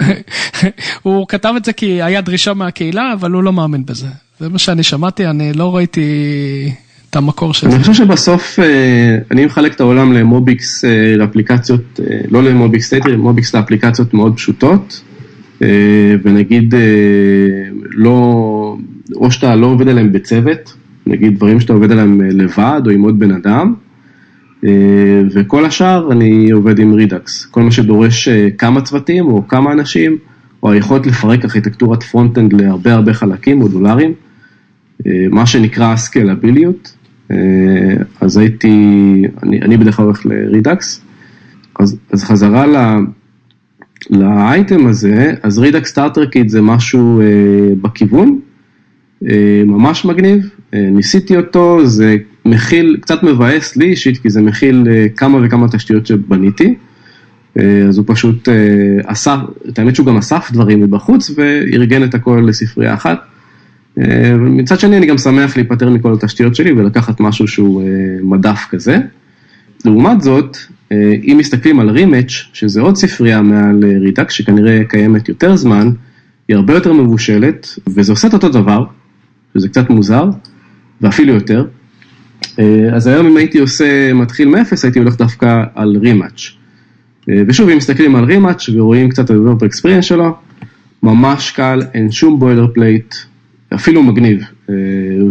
הוא 1.02 1.28
כתב 1.28 1.54
את 1.56 1.64
זה 1.64 1.72
כי 1.72 2.02
היה 2.02 2.20
דרישה 2.20 2.54
מהקהילה, 2.54 3.12
אבל 3.12 3.30
הוא 3.30 3.42
לא 3.42 3.52
מאמין 3.52 3.86
בזה. 3.86 4.06
זה 4.40 4.48
מה 4.48 4.58
שאני 4.58 4.82
שמעתי, 4.82 5.26
אני 5.26 5.52
לא 5.52 5.76
ראיתי 5.76 6.02
את 7.14 7.18
המקור 7.18 7.54
של 7.54 7.70
זה. 7.70 7.76
אני 7.76 7.80
חושב 7.84 7.94
שבסוף, 7.94 8.58
אני 9.30 9.46
מחלק 9.46 9.74
את 9.74 9.80
העולם 9.80 10.12
למוביקס, 10.12 10.84
לאפליקציות, 11.16 12.00
לא 12.30 12.42
למוביקס 12.42 12.86
סטייטרי, 12.86 13.12
למוביקס 13.12 13.54
לאפליקציות 13.54 14.14
מאוד 14.14 14.36
פשוטות, 14.36 15.02
ונגיד, 16.22 16.74
לא, 17.90 18.76
או 19.14 19.30
שאתה 19.30 19.54
לא 19.54 19.66
עובד 19.66 19.88
עליהם 19.88 20.12
בצוות, 20.12 20.74
נגיד 21.06 21.36
דברים 21.36 21.60
שאתה 21.60 21.72
עובד 21.72 21.92
עליהם 21.92 22.20
לבד 22.20 22.82
או 22.86 22.90
עם 22.90 23.02
עוד 23.02 23.18
בן 23.18 23.30
אדם, 23.30 23.74
וכל 25.32 25.64
השאר 25.64 26.12
אני 26.12 26.50
עובד 26.50 26.78
עם 26.78 26.94
Redux, 26.94 27.46
כל 27.46 27.62
מה 27.62 27.70
שדורש 27.70 28.28
כמה 28.58 28.80
צוותים 28.80 29.26
או 29.26 29.48
כמה 29.48 29.72
אנשים, 29.72 30.16
או 30.62 30.72
היכולת 30.72 31.06
לפרק 31.06 31.44
ארכיטקטורת 31.44 32.02
front-end 32.02 32.52
להרבה 32.52 32.92
הרבה 32.92 33.14
חלקים 33.14 33.62
מודולריים, 33.62 34.12
מה 35.30 35.46
שנקרא 35.46 35.96
סקלביליות. 35.96 36.96
אז 38.20 38.36
הייתי, 38.36 38.72
אני, 39.42 39.62
אני 39.62 39.76
בדרך 39.76 39.96
כלל 39.96 40.04
הולך 40.04 40.26
ל 40.26 40.37
Redux, 40.37 41.00
אז, 41.80 41.96
אז 42.12 42.24
חזרה 42.24 42.66
ל, 42.66 42.96
לאייטם 44.10 44.86
הזה, 44.86 45.34
אז 45.42 45.58
Redux 45.58 45.90
Starter 45.90 46.26
Kit 46.26 46.48
זה 46.48 46.62
משהו 46.62 47.22
בכיוון, 47.82 48.40
ממש 49.66 50.04
מגניב, 50.04 50.50
ניסיתי 50.72 51.36
אותו, 51.36 51.86
זה 51.86 52.16
מכיל, 52.44 52.96
קצת 53.00 53.22
מבאס 53.22 53.76
לי 53.76 53.84
אישית, 53.84 54.18
כי 54.18 54.30
זה 54.30 54.42
מכיל 54.42 54.88
כמה 55.16 55.38
וכמה 55.42 55.68
תשתיות 55.68 56.06
שבניתי. 56.06 56.74
אה, 57.58 57.84
אז 57.88 57.98
הוא 57.98 58.04
פשוט 58.08 58.48
אה, 58.48 58.54
אסף, 59.06 59.36
את 59.68 59.78
האמת 59.78 59.94
שהוא 59.94 60.06
גם 60.06 60.16
אסף 60.16 60.50
דברים 60.52 60.80
מבחוץ 60.80 61.30
וארגן 61.36 62.04
את 62.04 62.14
הכל 62.14 62.44
לספרייה 62.48 62.94
אחת. 62.94 63.18
אה, 63.98 64.34
מצד 64.36 64.80
שני 64.80 64.96
אני 64.96 65.06
גם 65.06 65.18
שמח 65.18 65.56
להיפטר 65.56 65.90
מכל 65.90 66.12
התשתיות 66.12 66.54
שלי 66.54 66.72
ולקחת 66.72 67.20
משהו 67.20 67.48
שהוא 67.48 67.82
מדף 68.22 68.66
כזה. 68.70 68.98
לעומת 69.84 70.20
זאת, 70.20 70.56
אם 70.92 71.36
מסתכלים 71.38 71.80
על 71.80 71.90
Rematch, 71.90 72.32
שזה 72.52 72.80
עוד 72.80 72.96
ספרייה 72.96 73.42
מעל 73.42 73.84
Redux, 74.00 74.30
שכנראה 74.30 74.84
קיימת 74.88 75.28
יותר 75.28 75.56
זמן, 75.56 75.90
היא 76.48 76.56
הרבה 76.56 76.74
יותר 76.74 76.92
מבושלת, 76.92 77.78
וזה 77.86 78.12
עושה 78.12 78.28
את 78.28 78.32
אותו 78.32 78.48
דבר, 78.48 78.84
שזה 79.54 79.68
קצת 79.68 79.90
מוזר, 79.90 80.30
ואפילו 81.00 81.34
יותר. 81.34 81.66
אז 82.92 83.06
היום 83.06 83.26
אם 83.26 83.36
הייתי 83.36 83.58
עושה 83.58 84.12
מתחיל 84.14 84.48
מאפס, 84.48 84.84
הייתי 84.84 84.98
הולך 84.98 85.16
דווקא 85.16 85.64
על 85.74 85.96
Rematch. 85.96 86.50
אה, 87.28 87.42
ושוב, 87.46 87.68
אם 87.68 87.76
מסתכלים 87.76 88.16
על 88.16 88.24
Rematch 88.24 88.68
ורואים 88.68 89.08
קצת 89.08 89.30
על 89.30 89.48
ה-Developer 89.48 90.02
שלו, 90.02 90.36
ממש 91.02 91.50
קל, 91.50 91.82
אין 91.94 92.10
שום 92.10 92.38
boilerplate, 92.38 93.14
אפילו 93.74 94.02
מגניב. 94.02 94.42
אה, 94.70 94.74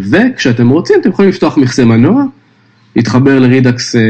וכשאתם 0.10 0.70
רוצים, 0.70 0.96
אתם 1.02 1.10
יכולים 1.10 1.30
לפתוח 1.30 1.58
מכסה 1.58 1.86
מנוע, 1.86 2.24
להתחבר 2.96 3.40
ל 3.40 3.49
Redux 3.49 3.96
אה, 3.96 4.02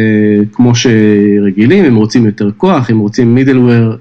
כמו 0.51 0.75
שרגילים, 0.75 1.85
אם 1.85 1.95
רוצים 1.95 2.25
יותר 2.25 2.49
כוח, 2.57 2.91
אם 2.91 2.99
רוצים 2.99 3.35
middleware 3.35 3.95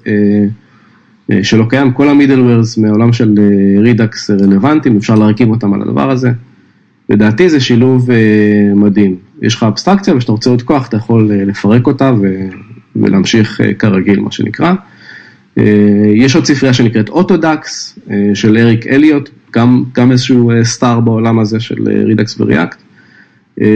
שלא 1.43 1.64
קיים, 1.68 1.93
כל 1.93 2.09
ה 2.09 2.14
middlewares 2.14 2.79
מהעולם 2.78 3.12
של 3.12 3.35
Redux 3.79 4.31
רלוונטיים, 4.30 4.97
אפשר 4.97 5.14
להרכיב 5.14 5.51
אותם 5.51 5.74
על 5.74 5.83
הדבר 5.83 6.11
הזה. 6.11 6.30
לדעתי 7.09 7.49
זה 7.49 7.61
שילוב 7.61 8.11
מדהים. 8.74 9.16
יש 9.43 9.55
לך 9.55 9.62
אבסטרקציה 9.62 10.16
ושאתה 10.16 10.33
רוצה 10.33 10.51
עוד 10.51 10.62
כוח, 10.62 10.89
אתה 10.89 10.97
יכול 10.97 11.30
לפרק 11.33 11.87
אותה 11.87 12.12
ולהמשיך 12.97 13.61
אה, 13.61 13.74
כרגיל, 13.74 14.20
מה 14.20 14.33
שנקרא. 14.33 14.72
אה, 15.59 15.64
יש 16.14 16.35
עוד 16.35 16.45
ספרייה 16.45 16.72
שנקראת 16.72 17.09
אוטודקס 17.09 17.99
אה, 18.11 18.30
של 18.35 18.57
אריק 18.57 18.87
אליוט, 18.87 19.30
גם, 19.55 19.85
גם 19.95 20.13
איזשהו 20.13 20.53
star 20.62 21.01
בעולם 21.01 21.39
הזה 21.39 21.61
של 21.61 21.89
Redux 22.05 22.41
ו 22.41 22.47
React. 22.47 22.83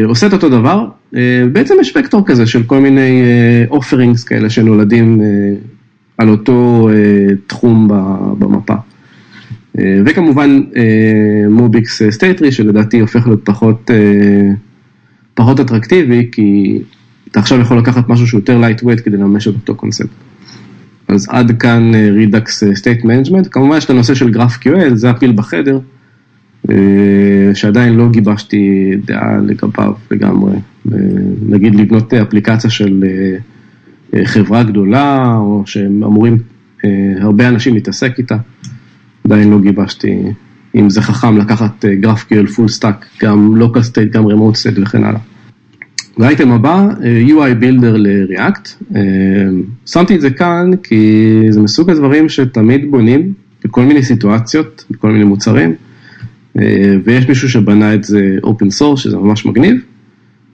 עושה 0.04 0.26
את 0.26 0.32
אותו 0.32 0.48
דבר, 0.48 0.86
בעצם 1.52 1.74
יש 1.80 1.96
וקטור 1.96 2.22
כזה 2.26 2.46
של 2.46 2.62
כל 2.62 2.78
מיני 2.78 3.22
offerings 3.70 4.24
כאלה 4.24 4.50
שנולדים 4.50 5.20
על 6.18 6.28
אותו 6.28 6.88
תחום 7.46 7.88
במפה. 8.38 8.74
וכמובן 9.76 10.60
MobX 11.50 12.02
State 12.10 12.34
Tree 12.34 12.52
שלדעתי 12.52 13.00
הופך 13.00 13.26
להיות 13.26 13.40
פחות, 13.44 13.90
פחות 15.34 15.60
אטרקטיבי, 15.60 16.28
כי 16.32 16.78
אתה 17.30 17.40
עכשיו 17.40 17.60
יכול 17.60 17.78
לקחת 17.78 18.08
משהו 18.08 18.26
שהוא 18.26 18.38
יותר 18.38 18.60
lightweight 18.62 19.00
כדי 19.00 19.16
לממש 19.16 19.48
את 19.48 19.54
אותו 19.54 19.74
קונספט. 19.74 20.08
אז 21.08 21.26
עד 21.30 21.58
כאן 21.58 21.94
אה, 21.94 22.08
Redux 22.08 22.66
אה, 22.66 22.72
State 22.72 23.04
Management, 23.04 23.48
כמובן 23.48 23.76
יש 23.76 23.84
את 23.84 23.90
הנושא 23.90 24.14
של 24.14 24.30
GraphQL, 24.30 24.94
זה 24.94 25.10
הפיל 25.10 25.32
בחדר, 25.32 25.78
אה, 26.70 26.74
שעדיין 27.54 27.94
לא 27.94 28.08
גיבשתי 28.10 28.92
דעה 29.04 29.38
לגביו 29.38 29.92
לגמרי. 30.10 30.56
נגיד 31.48 31.74
לבנות 31.74 32.14
אפליקציה 32.14 32.70
של 32.70 33.04
חברה 34.24 34.62
גדולה, 34.62 35.36
או 35.36 35.62
שהם 35.66 36.04
אמורים 36.04 36.38
הרבה 37.20 37.48
אנשים 37.48 37.74
להתעסק 37.74 38.18
איתה, 38.18 38.36
עדיין 39.24 39.50
לא 39.50 39.60
גיבשתי 39.60 40.22
אם 40.74 40.90
זה 40.90 41.02
חכם 41.02 41.36
לקחת 41.38 41.84
GraphQL 42.02 42.48
full 42.56 42.80
stack, 42.80 43.22
גם 43.22 43.54
local 43.60 43.92
state, 43.92 44.10
גם 44.10 44.26
remote 44.26 44.54
state 44.54 44.82
וכן 44.82 45.04
הלאה. 45.04 45.20
והאייטם 46.18 46.52
הבא, 46.52 46.88
אה, 47.04 47.22
UI 47.26 47.62
Builder 47.62 47.96
ל-React. 47.96 48.94
אה, 48.96 49.02
שמתי 49.86 50.16
את 50.16 50.20
זה 50.20 50.30
כאן 50.30 50.70
כי 50.82 51.42
זה 51.50 51.60
מסוג 51.60 51.90
הדברים 51.90 52.28
שתמיד 52.28 52.90
בונים 52.90 53.32
בכל 53.64 53.82
מיני 53.82 54.02
סיטואציות, 54.02 54.84
בכל 54.90 55.10
מיני 55.10 55.24
מוצרים, 55.24 55.74
אה, 56.58 56.94
ויש 57.04 57.28
מישהו 57.28 57.48
שבנה 57.48 57.94
את 57.94 58.04
זה 58.04 58.36
open 58.42 58.80
source, 58.80 58.96
שזה 58.96 59.16
ממש 59.16 59.46
מגניב, 59.46 59.76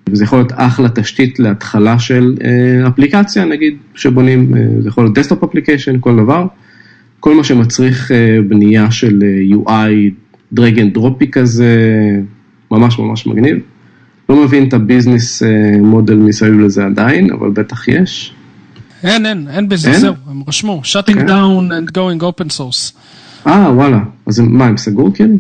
וזה 0.08 0.24
יכול 0.24 0.38
להיות 0.38 0.52
אחלה 0.56 0.88
תשתית 0.88 1.38
להתחלה 1.38 1.98
של 1.98 2.36
אפליקציה, 2.88 3.44
נגיד, 3.44 3.76
שבונים, 3.94 4.54
זה 4.80 4.88
יכול 4.88 5.04
להיות 5.04 5.18
desktop 5.18 5.44
application, 5.44 5.98
כל 6.00 6.16
דבר, 6.16 6.46
כל 7.20 7.34
מה 7.34 7.44
שמצריך 7.44 8.10
בנייה 8.48 8.90
של 8.90 9.22
UI, 9.50 10.12
drag 10.58 10.76
and 10.76 10.98
dropy 10.98 11.26
כזה, 11.32 11.76
ממש 12.70 12.98
ממש 12.98 13.26
מגניב. 13.26 13.58
לא 14.33 14.45
מבין 14.45 14.68
את 14.68 14.72
הביזנס 14.72 15.43
מודל 15.80 16.16
מסביב 16.16 16.61
לזה 16.61 16.85
עדיין, 16.85 17.33
אבל 17.33 17.51
בטח 17.51 17.89
יש. 17.89 18.35
אין, 19.05 19.26
אין, 19.26 19.49
אין 19.51 19.68
business, 19.68 19.97
זהו, 19.97 20.14
הם 20.30 20.43
רשמו, 20.49 20.83
shutting 20.85 21.14
כן. 21.14 21.28
down 21.28 21.70
and 21.70 21.91
going 21.91 22.22
open 22.22 22.59
source. 22.59 22.99
אה, 23.47 23.72
וואלה, 23.74 23.99
אז 24.26 24.41
מה, 24.41 24.66
הם 24.66 24.76
סגרו 24.76 25.14
כאילו? 25.14 25.35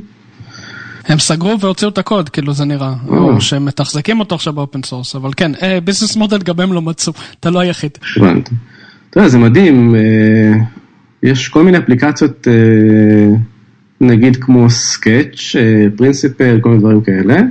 הם 1.08 1.18
סגרו 1.18 1.60
והוציאו 1.60 1.90
את 1.90 1.98
הקוד, 1.98 2.28
כאילו 2.28 2.54
זה 2.54 2.64
נראה, 2.64 2.94
או 3.08 3.40
שהם 3.40 3.64
מתחזקים 3.64 4.20
אותו 4.20 4.34
עכשיו 4.34 4.52
ב 4.52 4.58
open 4.58 4.82
source, 4.82 5.16
אבל 5.16 5.30
כן, 5.36 5.52
business 5.84 6.16
model 6.16 6.38
גם 6.38 6.60
הם 6.60 6.72
לא 6.72 6.82
מצאו, 6.82 7.12
אתה 7.40 7.50
לא 7.50 7.58
היחיד. 7.58 7.90
הבנתי. 8.16 8.54
אתה 9.10 9.18
יודע, 9.18 9.28
זה 9.28 9.38
מדהים, 9.38 9.94
אה, 9.94 10.52
יש 11.22 11.48
כל 11.48 11.62
מיני 11.62 11.78
אפליקציות, 11.78 12.48
אה, 12.48 13.36
נגיד 14.00 14.36
כמו 14.36 14.70
Sketch, 14.70 15.54
Principle, 15.96 16.58
כל 16.60 16.68
מיני 16.68 16.80
דברים 16.80 17.00
כאלה. 17.00 17.42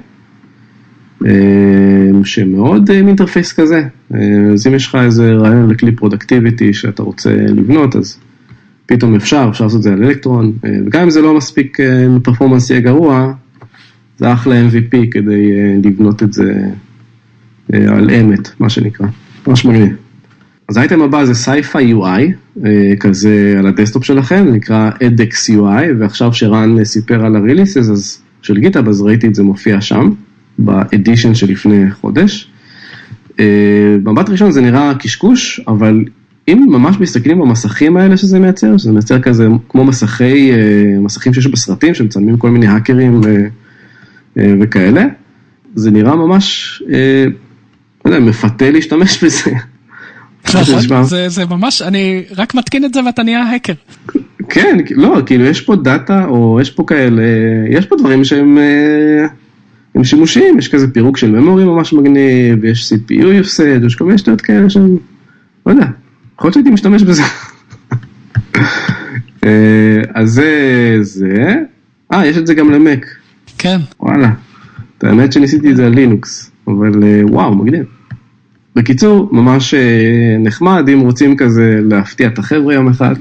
אה, 1.25 2.25
שמאוד 2.25 2.91
עם 2.91 3.07
interface 3.07 3.53
כזה. 3.53 3.83
אה, 4.13 4.19
אז 4.53 4.67
אם 4.67 4.75
יש 4.75 4.87
לך 4.87 4.95
איזה 4.95 5.33
רעיון 5.33 5.69
לכלי 5.69 5.91
productivity 5.91 6.73
שאתה 6.73 7.03
רוצה 7.03 7.31
לבנות, 7.33 7.95
אז 7.95 8.17
פתאום 8.85 9.15
אפשר, 9.15 9.47
אפשר 9.49 9.63
לעשות 9.63 9.77
את 9.77 9.83
זה 9.83 9.93
על 9.93 10.03
אלקטרון, 10.03 10.53
אה, 10.65 10.69
וגם 10.85 11.01
אם 11.01 11.09
זה 11.09 11.21
לא 11.21 11.37
מספיק, 11.37 11.79
אם 11.79 12.15
ה 12.15 12.20
performance 12.20 12.69
יהיה 12.69 12.81
גרוע, 12.81 13.33
זה 14.17 14.33
אחלה 14.33 14.55
MVP 14.67 15.11
כדי 15.11 15.51
לבנות 15.83 16.23
את 16.23 16.33
זה 16.33 16.53
על 17.69 18.09
אמת, 18.09 18.49
מה 18.59 18.69
שנקרא, 18.69 19.07
ממש 19.47 19.65
מגניב. 19.65 19.95
אז 20.69 20.77
האייטם 20.77 21.01
הבא 21.01 21.25
זה 21.25 21.33
sci-fi 21.33 21.79
UI, 21.79 22.59
כזה 22.99 23.55
על 23.59 23.67
ה 23.67 23.72
desktop 23.72 24.03
שלכם, 24.03 24.43
זה 24.45 24.51
נקרא 24.51 24.89
eDEX-UI, 24.91 25.83
ועכשיו 25.99 26.33
שרן 26.33 26.83
סיפר 26.83 27.25
על 27.25 27.35
ה 27.35 27.45
releases 27.45 28.21
של 28.41 28.57
GitHub, 28.59 28.87
אז 28.87 29.01
ראיתי 29.01 29.27
את 29.27 29.35
זה 29.35 29.43
מופיע 29.43 29.81
שם. 29.81 30.09
באדישן 30.65 31.35
שלפני 31.35 31.91
חודש. 31.91 32.51
אה, 33.39 33.97
במבט 34.03 34.29
ראשון 34.29 34.51
זה 34.51 34.61
נראה 34.61 34.93
קשקוש, 34.99 35.61
אבל 35.67 36.03
אם 36.47 36.67
ממש 36.69 36.99
מסתכלים 36.99 37.39
במסכים 37.39 37.97
האלה 37.97 38.17
שזה 38.17 38.39
מייצר, 38.39 38.77
שזה 38.77 38.91
מייצר 38.91 39.19
כזה 39.19 39.47
כמו 39.69 39.83
מסכי, 39.83 40.51
אה, 40.51 40.99
מסכים 40.99 41.33
שיש 41.33 41.47
בסרטים, 41.47 41.93
שמצלמים 41.93 42.37
כל 42.37 42.49
מיני 42.49 42.67
האקרים 42.67 43.21
ו, 43.23 43.35
אה, 44.37 44.53
וכאלה, 44.61 45.05
זה 45.75 45.91
נראה 45.91 46.15
ממש, 46.15 46.83
לא 48.05 48.11
יודע, 48.11 48.19
מפתה 48.19 48.71
להשתמש 48.71 49.23
בזה. 49.23 49.51
נכון, 50.53 51.03
זה, 51.03 51.29
זה 51.29 51.45
ממש, 51.45 51.81
אני 51.81 52.23
רק 52.37 52.55
מתקין 52.55 52.85
את 52.85 52.93
זה 52.93 53.05
ואתה 53.05 53.23
נהיה 53.23 53.43
האקר. 53.43 53.73
כן, 54.49 54.77
לא, 54.91 55.17
כאילו 55.25 55.45
יש 55.45 55.61
פה 55.61 55.75
דאטה, 55.75 56.25
או 56.25 56.59
יש 56.61 56.71
פה 56.71 56.83
כאלה, 56.87 57.23
יש 57.69 57.85
פה 57.85 57.95
דברים 57.99 58.23
שהם 58.23 58.57
עם 59.95 60.03
שימושים, 60.03 60.59
יש 60.59 60.67
כזה 60.67 60.93
פירוק 60.93 61.17
של 61.17 61.31
ממורי 61.31 61.65
ממש 61.65 61.93
מגניב, 61.93 62.65
יש 62.65 62.93
CPU 62.93 63.23
usage, 63.23 63.85
יש 63.85 63.95
כל 63.95 64.05
מיני 64.05 64.17
שטויות 64.17 64.41
כאלה 64.41 64.69
שהם, 64.69 64.97
לא 65.65 65.71
יודע, 65.71 65.85
יכול 66.35 66.47
להיות 66.47 66.53
שהייתי 66.53 66.69
משתמש 66.69 67.03
בזה. 67.03 67.21
אה, 69.45 70.01
אז 70.13 70.29
זה 70.29 70.97
זה, 71.01 71.55
אה, 72.13 72.25
יש 72.25 72.37
את 72.37 72.47
זה 72.47 72.53
גם 72.53 72.71
למק. 72.71 73.05
כן. 73.57 73.77
וואלה, 73.99 74.31
את 74.97 75.03
האמת 75.03 75.33
שניסיתי 75.33 75.71
את 75.71 75.75
זה 75.75 75.85
על 75.85 75.93
לינוקס, 75.93 76.51
אבל 76.67 77.03
אה, 77.03 77.21
וואו, 77.23 77.55
מגניב. 77.55 77.85
בקיצור, 78.75 79.29
ממש 79.31 79.73
אה, 79.73 80.35
נחמד, 80.39 80.89
אם 80.93 80.99
רוצים 80.99 81.37
כזה 81.37 81.79
להפתיע 81.83 82.27
את 82.27 82.39
החבר'ה 82.39 82.73
יום 82.73 82.89
אחד, 82.89 83.15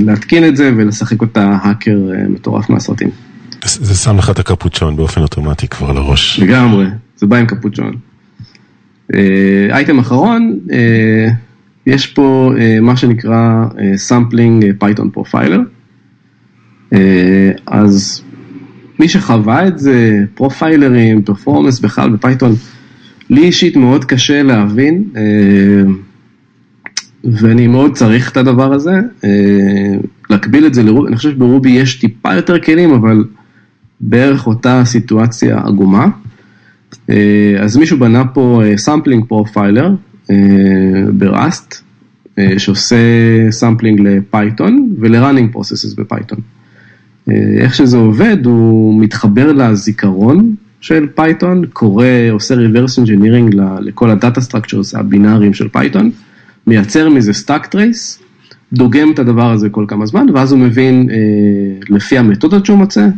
להתקין 0.00 0.48
את 0.48 0.56
זה 0.56 0.72
ולשחק 0.76 1.20
אותה 1.20 1.58
האקר 1.62 1.98
מטורף 2.28 2.70
מהסרטים. 2.70 3.10
זה 3.64 3.94
שם 3.94 4.16
לך 4.16 4.30
את 4.30 4.38
הקפוצ'ון 4.38 4.96
באופן 4.96 5.20
אוטומטי 5.20 5.68
כבר 5.68 5.90
על 5.90 5.96
הראש. 5.96 6.40
לגמרי, 6.40 6.86
זה 7.16 7.26
בא 7.26 7.36
עם 7.36 7.46
קפוצ'ון. 7.46 7.96
אה, 9.14 9.68
אייטם 9.70 9.98
אחרון, 9.98 10.58
אה, 10.72 11.28
יש 11.86 12.06
פה 12.06 12.52
אה, 12.58 12.80
מה 12.80 12.96
שנקרא 12.96 13.64
sampling 13.96 14.64
Python 14.78 15.10
profiler. 15.10 15.60
אז 17.66 18.22
מי 18.98 19.08
שחווה 19.08 19.68
את 19.68 19.78
זה, 19.78 20.24
profilerים, 20.34 21.22
performance 21.22 21.80
בכלל 21.80 22.10
ב 22.10 22.15
Python, 22.15 22.54
לי 23.30 23.40
אישית 23.40 23.76
מאוד 23.76 24.04
קשה 24.04 24.42
להבין, 24.42 25.04
ואני 27.24 27.66
מאוד 27.66 27.94
צריך 27.94 28.30
את 28.30 28.36
הדבר 28.36 28.72
הזה, 28.72 29.00
להקביל 30.30 30.66
את 30.66 30.74
זה 30.74 30.82
ל 30.82 30.86
Ruby, 30.86 31.08
אני 31.08 31.16
חושב 31.16 31.30
שב 31.30 31.47
Ruby 31.47 31.70
יש 31.70 31.94
טיפה 31.94 32.34
יותר 32.34 32.58
כלים, 32.58 32.90
אבל 32.90 33.24
בערך 34.02 34.46
אותה 34.46 34.82
סיטואציה 34.84 35.60
עגומה. 35.64 36.06
אה, 37.10 37.56
אז 37.60 37.76
מישהו 37.76 37.98
בנה 37.98 38.24
פה 38.24 38.62
sampling 38.76 39.24
profiler 39.28 39.94
ב 41.12 41.24
Rust, 41.24 41.82
שעושה 42.58 42.96
sampling 43.50 44.00
ל 44.00 44.13
Python 44.13 44.94
ול 44.98 45.10
running 45.10 45.52
processes 45.52 45.94
ב 45.94 45.99
Python. 45.99 46.38
איך 47.30 47.74
שזה 47.74 47.96
עובד, 47.96 48.46
הוא 48.46 49.00
מתחבר 49.00 49.52
לזיכרון 49.52 50.54
של 50.82 51.06
Python, 51.14 51.66
קורא, 51.72 52.06
עושה 52.30 52.54
reverse 52.54 53.04
engineering 53.04 53.56
לכל 53.80 54.10
ה 54.10 54.16
data 54.16 54.40
structures 54.40 54.98
הבינאריים 54.98 55.54
של 55.54 55.68
Python, 55.68 56.10
מייצר 56.66 57.08
מזה 57.08 57.32
stack 57.46 57.74
trace, 57.74 58.22
דוגם 58.72 59.10
את 59.14 59.18
הדבר 59.18 59.50
הזה 59.50 59.68
כל 59.68 59.84
כמה 59.88 60.06
זמן, 60.06 60.26
ואז 60.34 60.52
הוא 60.52 60.60
מבין 60.60 61.10
אה, 61.10 61.16
לפי 61.88 62.18
המתודות 62.18 62.66
שהוא 62.66 62.78
מוצא, 62.78 63.08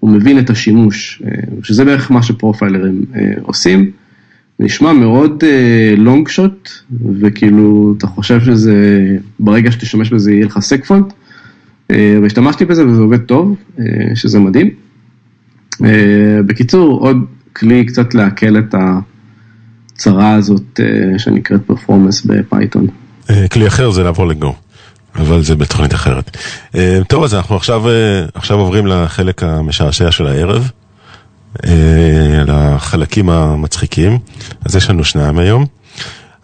הוא 0.00 0.10
מבין 0.10 0.38
את 0.38 0.50
השימוש, 0.50 1.22
אה, 1.24 1.30
שזה 1.62 1.84
בערך 1.84 2.10
מה 2.10 2.22
שפרופיילרים 2.22 3.04
אה, 3.14 3.32
עושים. 3.42 3.90
נשמע 4.60 4.92
מאוד 4.92 5.44
לונג 5.96 6.28
שוט, 6.28 6.70
וכאילו 7.20 7.94
אתה 7.98 8.06
חושב 8.06 8.40
שזה, 8.40 9.06
ברגע 9.38 9.70
שתשתמש 9.70 10.10
בזה 10.10 10.32
יהיה 10.32 10.46
לך 10.46 10.58
סקפולט, 10.58 11.04
uh, 11.12 11.94
והשתמשתי 12.22 12.64
בזה 12.64 12.86
וזה 12.86 13.00
עובד 13.00 13.20
טוב, 13.20 13.56
שזה 14.14 14.38
מדהים. 14.38 14.70
בקיצור, 16.46 17.00
עוד 17.00 17.16
כלי 17.52 17.84
קצת 17.84 18.14
לעכל 18.14 18.58
את 18.58 18.74
הצרה 19.94 20.34
הזאת 20.34 20.80
שנקראת 21.18 21.60
performance 21.66 22.22
ב 22.24 22.32
Python. 22.32 22.86
כלי 23.52 23.66
אחר 23.66 23.90
זה 23.90 24.02
לעבור 24.02 24.26
ל 24.26 24.33
Go. 24.33 24.54
אבל 25.18 25.42
זה 25.42 25.56
בתוכנית 25.56 25.94
אחרת. 25.94 26.36
אה, 26.72 26.78
טוב, 27.08 27.24
אז 27.24 27.34
אנחנו 27.34 27.56
עכשיו, 27.56 27.84
אה, 27.86 28.30
עכשיו 28.34 28.58
עוברים 28.58 28.86
לחלק 28.86 29.42
המשעשע 29.42 30.10
של 30.10 30.26
הערב. 30.26 30.70
אה, 31.66 32.44
לחלקים 32.46 33.30
המצחיקים. 33.30 34.18
אז 34.64 34.76
יש 34.76 34.90
לנו 34.90 35.04
שניים 35.04 35.38
היום. 35.38 35.66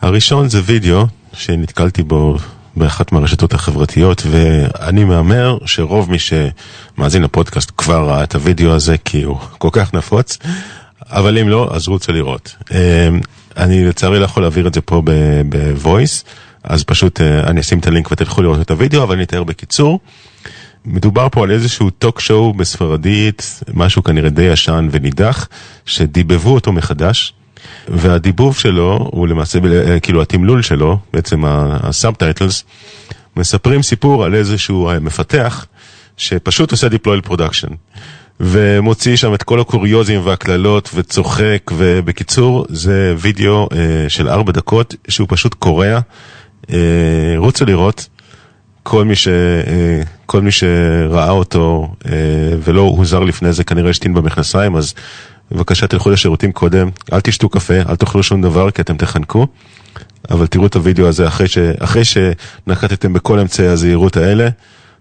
הראשון 0.02 0.48
זה 0.48 0.60
וידאו 0.64 1.06
שנתקלתי 1.32 2.02
בו 2.02 2.36
באחת 2.76 3.12
מהרשתות 3.12 3.54
החברתיות, 3.54 4.22
ואני 4.30 5.04
מהמר 5.04 5.58
שרוב 5.66 6.10
מי 6.10 6.18
שמאזין 6.18 7.22
לפודקאסט 7.22 7.72
כבר 7.76 8.08
ראה 8.08 8.24
את 8.24 8.34
הוידאו 8.34 8.72
הזה 8.72 8.96
כי 9.04 9.22
הוא 9.22 9.38
כל 9.58 9.68
כך 9.72 9.94
נפוץ, 9.94 10.38
אבל 11.10 11.38
אם 11.38 11.48
לא, 11.48 11.70
אז 11.72 11.88
רוצו 11.88 12.12
לראות. 12.12 12.56
אה, 12.72 13.08
אני 13.56 13.84
לצערי 13.84 14.18
לא 14.18 14.24
יכול 14.24 14.42
להעביר 14.42 14.66
את 14.66 14.74
זה 14.74 14.80
פה 14.80 15.02
ב-voice, 15.48 16.24
אז 16.64 16.84
פשוט 16.84 17.20
אה, 17.20 17.40
אני 17.40 17.60
אשים 17.60 17.78
את 17.78 17.86
הלינק 17.86 18.12
ותלכו 18.12 18.42
לראות 18.42 18.60
את 18.60 18.70
הוידאו, 18.70 19.02
אבל 19.02 19.14
אני 19.14 19.24
אתאר 19.24 19.44
בקיצור. 19.44 20.00
מדובר 20.84 21.28
פה 21.32 21.42
על 21.42 21.50
איזשהו 21.50 21.90
talk 21.90 22.20
show 22.20 22.52
בספרדית, 22.52 23.60
משהו 23.74 24.02
כנראה 24.04 24.30
די 24.30 24.42
ישן 24.42 24.88
ונידח, 24.90 25.48
שדיבבו 25.86 26.54
אותו 26.54 26.72
מחדש, 26.72 27.34
והדיבוב 27.88 28.56
שלו 28.56 29.08
הוא 29.12 29.28
למעשה, 29.28 29.58
כאילו 30.02 30.22
התמלול 30.22 30.62
שלו, 30.62 30.98
בעצם 31.12 31.42
ה 31.46 31.57
subtitles, 31.57 32.64
מספרים 33.36 33.82
סיפור 33.82 34.24
על 34.24 34.34
איזשהו 34.34 34.90
מפתח 35.00 35.66
שפשוט 36.16 36.70
עושה 36.70 36.86
deploy 36.86 37.28
production. 37.28 37.74
ומוציא 38.40 39.16
שם 39.16 39.34
את 39.34 39.42
כל 39.42 39.60
הקוריוזים 39.60 40.20
והקללות 40.24 40.90
וצוחק, 40.94 41.70
ובקיצור 41.76 42.66
זה 42.68 43.14
וידאו 43.18 43.68
אה, 43.72 44.08
של 44.08 44.28
ארבע 44.28 44.52
דקות 44.52 44.94
שהוא 45.08 45.28
פשוט 45.30 45.54
קורע. 45.54 46.00
אה, 46.72 47.34
רוצו 47.36 47.64
לראות. 47.64 48.08
כל 48.82 49.04
מי, 49.04 49.16
ש, 49.16 49.28
אה, 49.28 50.02
כל 50.26 50.42
מי 50.42 50.50
שראה 50.50 51.30
אותו 51.30 51.94
אה, 52.06 52.12
ולא 52.64 52.80
הוזר 52.80 53.20
לפני 53.20 53.52
זה 53.52 53.64
כנראה 53.64 53.90
השתין 53.90 54.14
במכנסיים, 54.14 54.76
אז 54.76 54.94
בבקשה 55.52 55.86
תלכו 55.86 56.10
לשירותים 56.10 56.52
קודם, 56.52 56.90
אל 57.12 57.20
תשתו 57.20 57.48
קפה, 57.48 57.74
אל 57.88 57.96
תאכלו 57.96 58.22
שום 58.22 58.42
דבר 58.42 58.70
כי 58.70 58.82
אתם 58.82 58.96
תחנקו, 58.96 59.46
אבל 60.30 60.46
תראו 60.46 60.66
את 60.66 60.74
הוידאו 60.76 61.08
הזה 61.08 61.28
אחרי, 61.28 61.48
ש, 61.48 61.58
אחרי 61.58 62.02
שנקטתם 62.04 63.12
בכל 63.12 63.38
אמצעי 63.38 63.66
הזהירות 63.66 64.16
האלה. 64.16 64.48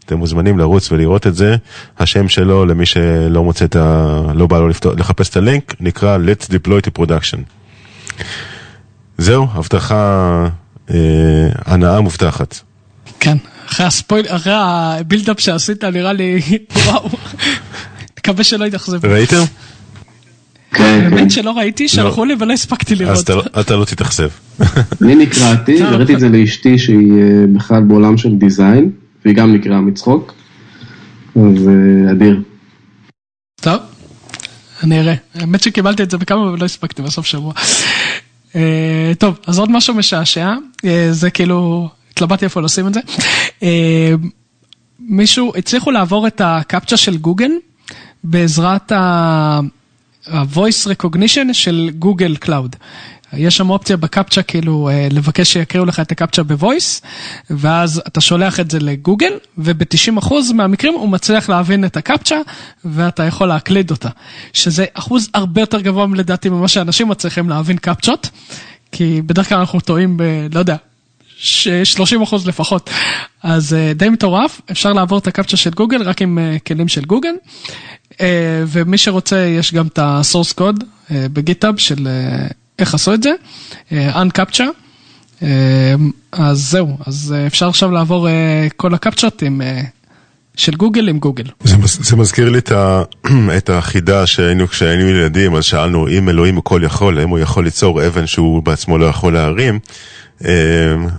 אתם 0.06 0.18
מוזמנים 0.18 0.60
לרוץ 0.60 0.92
ולראות 0.92 1.28
את 1.28 1.36
זה. 1.36 1.56
השם 2.00 2.30
שלו, 2.30 2.66
למי 2.66 2.86
שלא 2.86 3.44
מוצא 3.44 3.66
את 3.66 3.76
ה... 3.76 4.22
לא 4.36 4.48
בא 4.48 4.60
לו 4.60 4.68
לפתור, 4.68 4.94
לחפש 4.98 5.30
את 5.30 5.38
הלינק, 5.38 5.74
נקרא 5.80 6.18
Let's 6.18 6.50
Deploy 6.50 6.88
to 6.88 7.02
Production. 7.02 7.38
זהו, 9.18 9.48
הבטחה, 9.54 10.48
הנאה 11.66 12.02
מובטחת. 12.02 12.60
כן, 13.20 13.38
אחרי 13.70 13.86
הספויל, 13.86 14.26
אחרי 14.30 14.54
הבילדאפ 14.58 15.40
שעשית 15.40 15.84
נראה 15.84 16.14
לי, 16.14 16.40
וואו, 16.86 17.10
מקווה 18.20 18.44
שלא 18.44 18.66
יתאכזב. 18.66 19.06
ראיתם? 19.06 19.44
כן, 20.72 21.10
באמת 21.10 21.32
שלא 21.32 21.52
ראיתי, 21.52 21.88
שלחו 21.88 22.26
לי 22.26 22.36
ולא 22.40 22.54
הספקתי 22.54 22.96
לראות. 22.96 23.18
אז 23.18 23.30
לא- 23.30 23.44
אתה 23.60 23.76
לא 23.76 23.86
תתאכזב. 23.86 24.30
אני 25.02 25.16
נקראתי, 25.16 25.84
וראיתי 25.84 26.14
את 26.16 26.20
זה 26.20 26.30
לאשתי 26.30 26.78
שהיא 26.80 27.12
אה, 27.14 27.28
בכלל 27.56 27.82
בעולם 27.84 28.18
של 28.18 28.36
design, 28.36 28.92
והיא 29.26 29.36
גם 29.36 29.54
נקרעה 29.56 29.82
מצחוק, 29.82 30.34
אז 31.36 31.42
אה, 31.68 32.12
אדיר. 32.12 32.42
טוב, 33.62 33.80
אני 34.84 35.00
אראה. 35.00 35.14
האמת 35.36 35.64
שקיבלתי 35.64 36.04
את 36.04 36.12
זה 36.12 36.18
בכמה 36.18 36.42
ולא 36.52 36.66
הספקתי 36.66 37.02
בסוף 37.02 37.26
שבוע. 37.26 37.54
אה, 38.56 39.12
טוב, 39.20 39.40
אז 39.48 39.60
עוד 39.60 39.72
משהו 39.72 39.94
משעשע, 39.94 40.54
זה 41.12 41.30
כאילו 41.30 41.90
התלבטתי 42.12 42.46
איפה 42.46 42.62
לשים 42.62 42.88
את 42.88 42.94
זה. 42.94 43.00
אה, 43.64 44.14
מישהו, 45.00 45.54
הצליחו 45.56 45.92
לעבור 45.92 46.28
את 46.28 46.42
ה 46.44 46.50
CAPTCHA 46.51 46.98
של 46.98 47.18
גוגל 47.18 47.52
בעזרת 48.24 48.92
ה-voice 48.92 50.88
recognition 50.88 51.54
של 51.54 51.90
Google 52.00 52.36
Cloud. 52.36 52.76
יש 53.38 53.58
שם 53.58 53.70
אופציה 53.70 53.98
בקפצ'ה 53.98 54.42
כאילו 54.44 54.90
אה, 54.90 55.08
לבקש 55.12 55.54
שיקריאו 55.54 55.86
לך 55.86 56.00
את 56.00 56.12
הקפצ'ה 56.12 56.44
בוויס, 56.44 57.02
ואז 57.50 58.02
אתה 58.08 58.22
שולח 58.22 58.60
את 58.60 58.72
זה 58.72 58.80
לגוגל, 58.80 59.34
וב-90% 59.58 60.34
מהמקרים 60.54 60.94
הוא 60.94 61.10
מצליח 61.10 61.50
להבין 61.50 61.86
את 61.86 61.98
הקפצ'ה, 61.98 62.38
ואתה 62.86 63.24
יכול 63.24 63.48
להקליד 63.48 63.92
אותה. 63.92 64.10
שזה 64.54 64.86
אחוז 64.94 65.30
הרבה 65.34 65.62
יותר 65.62 65.82
גבוה 65.82 66.08
לדעתי 66.16 66.50
ממה 66.50 66.68
שאנשים 66.68 67.08
מצליחים 67.08 67.50
להבין 67.50 67.78
קפצ'ות, 67.78 68.30
כי 68.92 69.22
בדרך 69.26 69.50
כלל 69.50 69.58
אנחנו 69.58 69.80
טועים 69.80 70.18
ב... 70.18 70.24
לא 70.54 70.60
יודע, 70.60 70.76
30 71.38 72.22
אחוז 72.22 72.48
לפחות. 72.48 72.90
אז 73.44 73.74
אה, 73.74 73.92
די 73.96 74.10
מטורף, 74.10 74.62
אפשר 74.72 74.94
לעבור 74.94 75.18
את 75.18 75.28
הקפצ'ה 75.28 75.58
של 75.58 75.70
גוגל 75.70 76.04
רק 76.04 76.22
עם 76.22 76.40
אה, 76.40 76.58
כלים 76.68 76.88
של 76.88 77.06
גוגל. 77.06 77.34
ומי 78.68 78.98
שרוצה, 78.98 79.38
יש 79.38 79.74
גם 79.74 79.88
את 79.88 80.00
ה-source 80.00 80.60
code 80.60 80.84
בגיטאב 81.12 81.78
של 81.78 82.08
איך 82.80 82.94
עשו 82.94 83.14
את 83.14 83.24
זה, 83.24 83.32
Uncapture. 83.92 85.44
אז 86.32 86.70
זהו, 86.70 86.98
אז 87.06 87.36
אפשר 87.48 87.68
עכשיו 87.68 87.92
לעבור 87.92 88.28
כל 88.76 88.94
הקפצ'ות 88.94 89.42
עם... 89.42 89.62
של 90.58 90.76
גוגל 90.76 91.10
עם 91.10 91.20
גוגל. 91.20 91.44
זה, 91.64 91.76
זה 91.84 92.16
מזכיר 92.16 92.50
לי 92.50 92.58
את, 92.58 92.72
ה, 92.72 93.04
את 93.58 93.70
החידה 93.70 94.28
שהיינו 94.28 94.68
כשהיינו 94.68 95.10
ילדים, 95.10 95.56
אז 95.56 95.64
שאלנו 95.64 96.08
אם 96.08 96.30
אלוהים 96.30 96.56
הוא 96.56 96.64
כל 96.64 96.82
יכול, 96.86 97.20
האם 97.20 97.30
הוא 97.30 97.40
יכול 97.40 97.64
ליצור 97.64 98.08
אבן 98.08 98.28
שהוא 98.28 98.64
בעצמו 98.64 98.98
לא 98.98 99.06
יכול 99.06 99.34
להרים. 99.34 99.80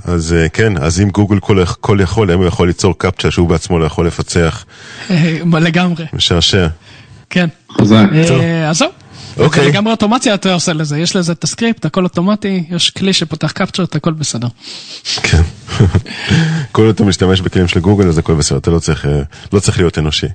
אז 0.05 0.35
אה, 0.39 0.49
כן, 0.53 0.73
אז 0.77 1.01
אם 1.01 1.09
גוגל 1.11 1.41
כל, 1.41 1.65
כל 1.81 1.99
יכול, 2.03 2.31
האם 2.31 2.39
הוא 2.39 2.47
יכול 2.47 2.67
ליצור 2.67 2.99
קפצ'ה 2.99 3.31
שהוא 3.31 3.49
בעצמו 3.49 3.79
לא 3.79 3.85
יכול 3.85 4.07
לפצח? 4.07 4.65
לגמרי. 5.61 6.05
משעשע. 6.13 6.67
כן. 7.31 7.49
חזק. 7.81 8.07
אה, 8.13 8.71
אז 8.71 8.79
זהו. 8.79 8.91
אוקיי. 9.39 9.65
זה 9.65 9.69
לגמרי 9.69 9.93
אוטומציה 9.93 10.35
אתה 10.35 10.55
עושה 10.55 10.73
לזה, 10.73 10.99
יש 10.99 11.17
לזה 11.17 11.33
את 11.33 11.45
הסקריפט, 11.45 11.85
הכל 11.85 12.05
אוטומטי, 12.05 12.65
יש 12.71 12.91
כלי 12.91 13.13
שפותח 13.13 13.53
CAPTCHAות, 13.53 13.95
הכל 13.95 14.13
בסדר. 14.13 14.49
כן. 15.23 15.43
כל 16.73 16.91
אתה 16.91 17.05
משתמש 17.05 17.41
בכלים 17.41 17.69
של 17.69 17.81
גוגל 17.81 18.09
אז 18.09 18.19
הכל 18.19 18.35
בסדר, 18.35 18.59
אתה 18.59 18.71
לא 18.71 18.79
צריך, 18.79 19.07
אה, 19.07 19.23
לא 19.53 19.61
צריך 19.61 19.79
להיות 19.79 19.99
אנושי. 19.99 20.27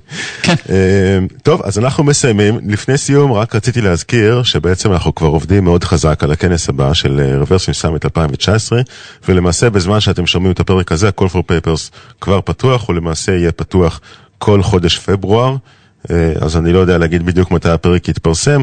כן. 0.42 0.54
אה, 0.70 1.18
טוב, 1.42 1.62
אז 1.64 1.78
אנחנו 1.78 2.04
מסיימים. 2.04 2.58
לפני 2.66 2.98
סיום 2.98 3.32
רק 3.32 3.54
רציתי 3.54 3.80
להזכיר 3.80 4.42
שבעצם 4.42 4.92
אנחנו 4.92 5.14
כבר 5.14 5.28
עובדים 5.28 5.64
מאוד 5.64 5.84
חזק 5.84 6.24
על 6.24 6.32
הכנס 6.32 6.68
הבא 6.68 6.94
של 6.94 7.20
רברסים 7.40 7.74
Summit 7.74 8.04
2019, 8.04 8.80
ולמעשה 9.28 9.70
בזמן 9.70 10.00
שאתם 10.00 10.26
שומעים 10.26 10.52
את 10.52 10.60
הפרק 10.60 10.92
הזה, 10.92 11.08
ה-call 11.08 11.28
for 11.32 11.38
papers 11.38 11.90
כבר 12.20 12.40
פתוח, 12.40 12.88
הוא 12.88 12.96
למעשה 12.96 13.32
יהיה 13.32 13.52
פתוח 13.52 14.00
כל 14.38 14.62
חודש 14.62 14.98
פברואר. 14.98 15.56
אה, 16.10 16.32
אז 16.40 16.56
אני 16.56 16.72
לא 16.72 16.78
יודע 16.78 16.98
להגיד 16.98 17.26
בדיוק 17.26 17.50
מתי 17.50 17.68
הפרק 17.68 18.08
יתפרסם, 18.08 18.62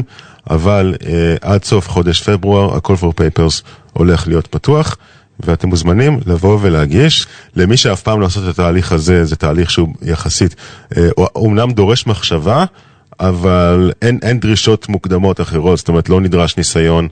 אבל 0.50 0.94
uh, 1.00 1.06
עד 1.40 1.64
סוף 1.64 1.88
חודש 1.88 2.22
פברואר 2.22 2.74
ה-call 2.74 3.02
for 3.02 3.20
papers 3.20 3.62
הולך 3.92 4.28
להיות 4.28 4.46
פתוח. 4.46 4.96
ואתם 5.40 5.68
מוזמנים 5.68 6.20
לבוא 6.26 6.58
ולהגיש. 6.62 7.26
למי 7.56 7.76
שאף 7.76 8.02
פעם 8.02 8.20
לא 8.20 8.26
לעשות 8.26 8.44
את 8.44 8.48
התהליך 8.48 8.92
הזה, 8.92 9.24
זה 9.24 9.36
תהליך 9.36 9.70
שהוא 9.70 9.88
יחסית, 10.02 10.56
אה, 10.96 11.08
אומנם 11.34 11.72
דורש 11.72 12.06
מחשבה, 12.06 12.64
אבל 13.20 13.92
אין, 14.02 14.18
אין 14.22 14.40
דרישות 14.40 14.88
מוקדמות 14.88 15.40
אחרות, 15.40 15.78
זאת 15.78 15.88
אומרת 15.88 16.08
לא 16.08 16.20
נדרש 16.20 16.56
ניסיון 16.56 17.08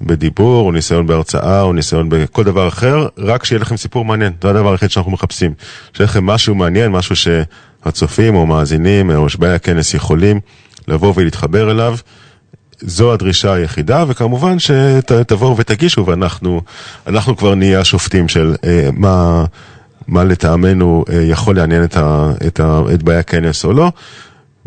בדיבור, 0.00 0.66
או 0.66 0.72
ניסיון 0.72 1.06
בהרצאה, 1.06 1.62
או 1.62 1.72
ניסיון 1.72 2.08
בכל 2.08 2.44
דבר 2.44 2.68
אחר, 2.68 3.06
רק 3.18 3.44
שיהיה 3.44 3.60
לכם 3.60 3.76
סיפור 3.76 4.04
מעניין, 4.04 4.32
זה 4.42 4.50
הדבר 4.50 4.70
היחיד 4.70 4.90
שאנחנו 4.90 5.12
מחפשים. 5.12 5.54
שיהיה 5.92 6.08
לכם 6.08 6.26
משהו 6.26 6.54
מעניין, 6.54 6.92
משהו 6.92 7.16
שהצופים 7.84 8.34
או 8.34 8.46
מאזינים 8.46 9.10
או 9.10 9.28
שבאי 9.28 9.54
הכנס 9.54 9.94
יכולים 9.94 10.40
לבוא 10.88 11.12
ולהתחבר 11.16 11.70
אליו. 11.70 11.96
זו 12.80 13.12
הדרישה 13.12 13.52
היחידה, 13.52 14.04
וכמובן 14.08 14.58
שתבואו 14.58 15.56
ותגישו, 15.56 16.06
ואנחנו 16.06 16.62
אנחנו 17.06 17.36
כבר 17.36 17.54
נהיה 17.54 17.80
השופטים 17.80 18.28
של 18.28 18.54
אה, 18.64 18.88
מה, 18.92 19.44
מה 20.08 20.24
לטעמנו 20.24 21.04
אה, 21.10 21.22
יכול 21.22 21.56
לעניין 21.56 21.84
את, 21.84 21.96
ה, 21.96 22.32
את, 22.46 22.60
ה, 22.60 22.80
את 22.94 23.02
באי 23.02 23.16
הכנס 23.16 23.64
או 23.64 23.72
לא. 23.72 23.92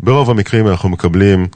ברוב 0.00 0.30
המקרים 0.30 0.68
אנחנו 0.68 0.88
מקבלים 0.88 1.46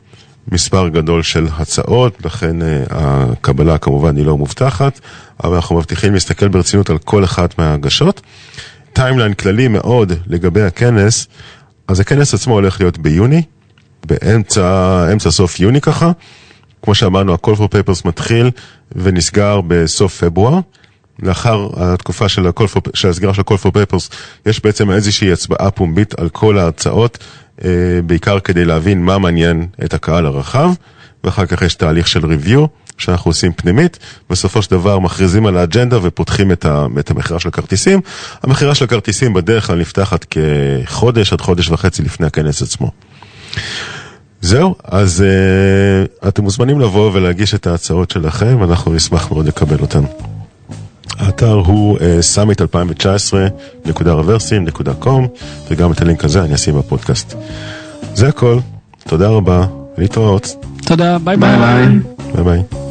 מספר 0.52 0.88
גדול 0.88 1.22
של 1.22 1.46
הצעות, 1.56 2.24
לכן 2.24 2.62
אה, 2.62 2.84
הקבלה 2.90 3.78
כמובן 3.78 4.16
היא 4.16 4.26
לא 4.26 4.36
מובטחת, 4.36 5.00
אבל 5.44 5.54
אנחנו 5.54 5.76
מבטיחים 5.76 6.14
להסתכל 6.14 6.48
ברצינות 6.48 6.90
על 6.90 6.98
כל 6.98 7.24
אחת 7.24 7.58
מההגשות. 7.58 8.20
timeline 8.96 9.34
כללי 9.34 9.68
מאוד 9.68 10.12
לגבי 10.26 10.62
הכנס, 10.62 11.26
אז 11.88 12.00
הכנס 12.00 12.34
עצמו 12.34 12.54
הולך 12.54 12.80
להיות 12.80 12.98
ביוני, 12.98 13.42
באמצע, 14.06 15.06
אמצע 15.12 15.30
סוף 15.30 15.60
יוני 15.60 15.80
ככה. 15.80 16.10
כמו 16.82 16.94
שאמרנו, 16.94 17.32
ה-call 17.32 17.56
for 17.56 17.62
papers 17.62 18.00
מתחיל 18.04 18.50
ונסגר 18.92 19.60
בסוף 19.66 20.24
פברואר. 20.24 20.58
לאחר 21.22 21.68
התקופה 21.76 22.28
של, 22.28 22.46
for, 22.48 22.80
של 22.94 23.08
הסגירה 23.08 23.34
של 23.34 23.40
ה-call 23.40 23.58
for 23.66 23.68
papers, 23.68 24.14
יש 24.46 24.62
בעצם 24.64 24.90
איזושהי 24.90 25.32
הצבעה 25.32 25.70
פומבית 25.70 26.18
על 26.20 26.28
כל 26.28 26.58
ההצעות, 26.58 27.18
אה, 27.64 27.70
בעיקר 28.06 28.40
כדי 28.40 28.64
להבין 28.64 29.04
מה 29.04 29.18
מעניין 29.18 29.66
את 29.84 29.94
הקהל 29.94 30.26
הרחב, 30.26 30.70
ואחר 31.24 31.46
כך 31.46 31.62
יש 31.62 31.74
תהליך 31.74 32.08
של 32.08 32.20
review 32.24 32.66
שאנחנו 32.98 33.28
עושים 33.28 33.52
פנימית, 33.52 33.98
בסופו 34.30 34.62
של 34.62 34.70
דבר 34.70 34.98
מכריזים 34.98 35.46
על 35.46 35.56
האג'נדה 35.56 35.98
ופותחים 36.02 36.52
את, 36.52 36.64
ה, 36.64 36.86
את 36.98 37.10
המכירה 37.10 37.40
של 37.40 37.48
הכרטיסים. 37.48 38.00
המכירה 38.42 38.74
של 38.74 38.84
הכרטיסים 38.84 39.34
בדרך 39.34 39.66
כלל 39.66 39.78
נפתחת 39.78 40.26
כחודש 40.30 41.32
עד 41.32 41.40
חודש 41.40 41.70
וחצי 41.70 42.02
לפני 42.02 42.26
הכנס 42.26 42.62
עצמו. 42.62 42.90
זהו, 44.40 44.74
אז 44.84 45.24
uh, 45.24 45.26
אתם 46.28 46.42
מוזמנים 46.42 46.80
לבוא 46.80 47.10
ולהגיש 47.14 47.54
את 47.54 47.66
ההצעות 47.66 48.10
שלכם, 48.10 48.56
ואנחנו 48.60 48.94
נשמח 48.94 49.30
מאוד 49.30 49.46
לקבל 49.46 49.78
אותן. 49.80 50.02
האתר 51.18 51.52
הוא 51.52 51.98
uh, 51.98 52.00
summit2019.reversim.com 52.34 55.26
וגם 55.70 55.92
את 55.92 56.00
הלינק 56.00 56.24
הזה 56.24 56.42
אני 56.42 56.54
אשים 56.54 56.78
בפודקאסט. 56.78 57.34
זה 58.14 58.28
הכל, 58.28 58.58
תודה 59.08 59.28
רבה, 59.28 59.66
להתראות. 59.98 60.56
תודה, 60.86 61.18
ביי 61.18 61.36
ביי 61.36 61.58
ביי. 61.58 61.88
ביי. 61.88 61.98
ביי 62.34 62.44
ביי. 62.44 62.85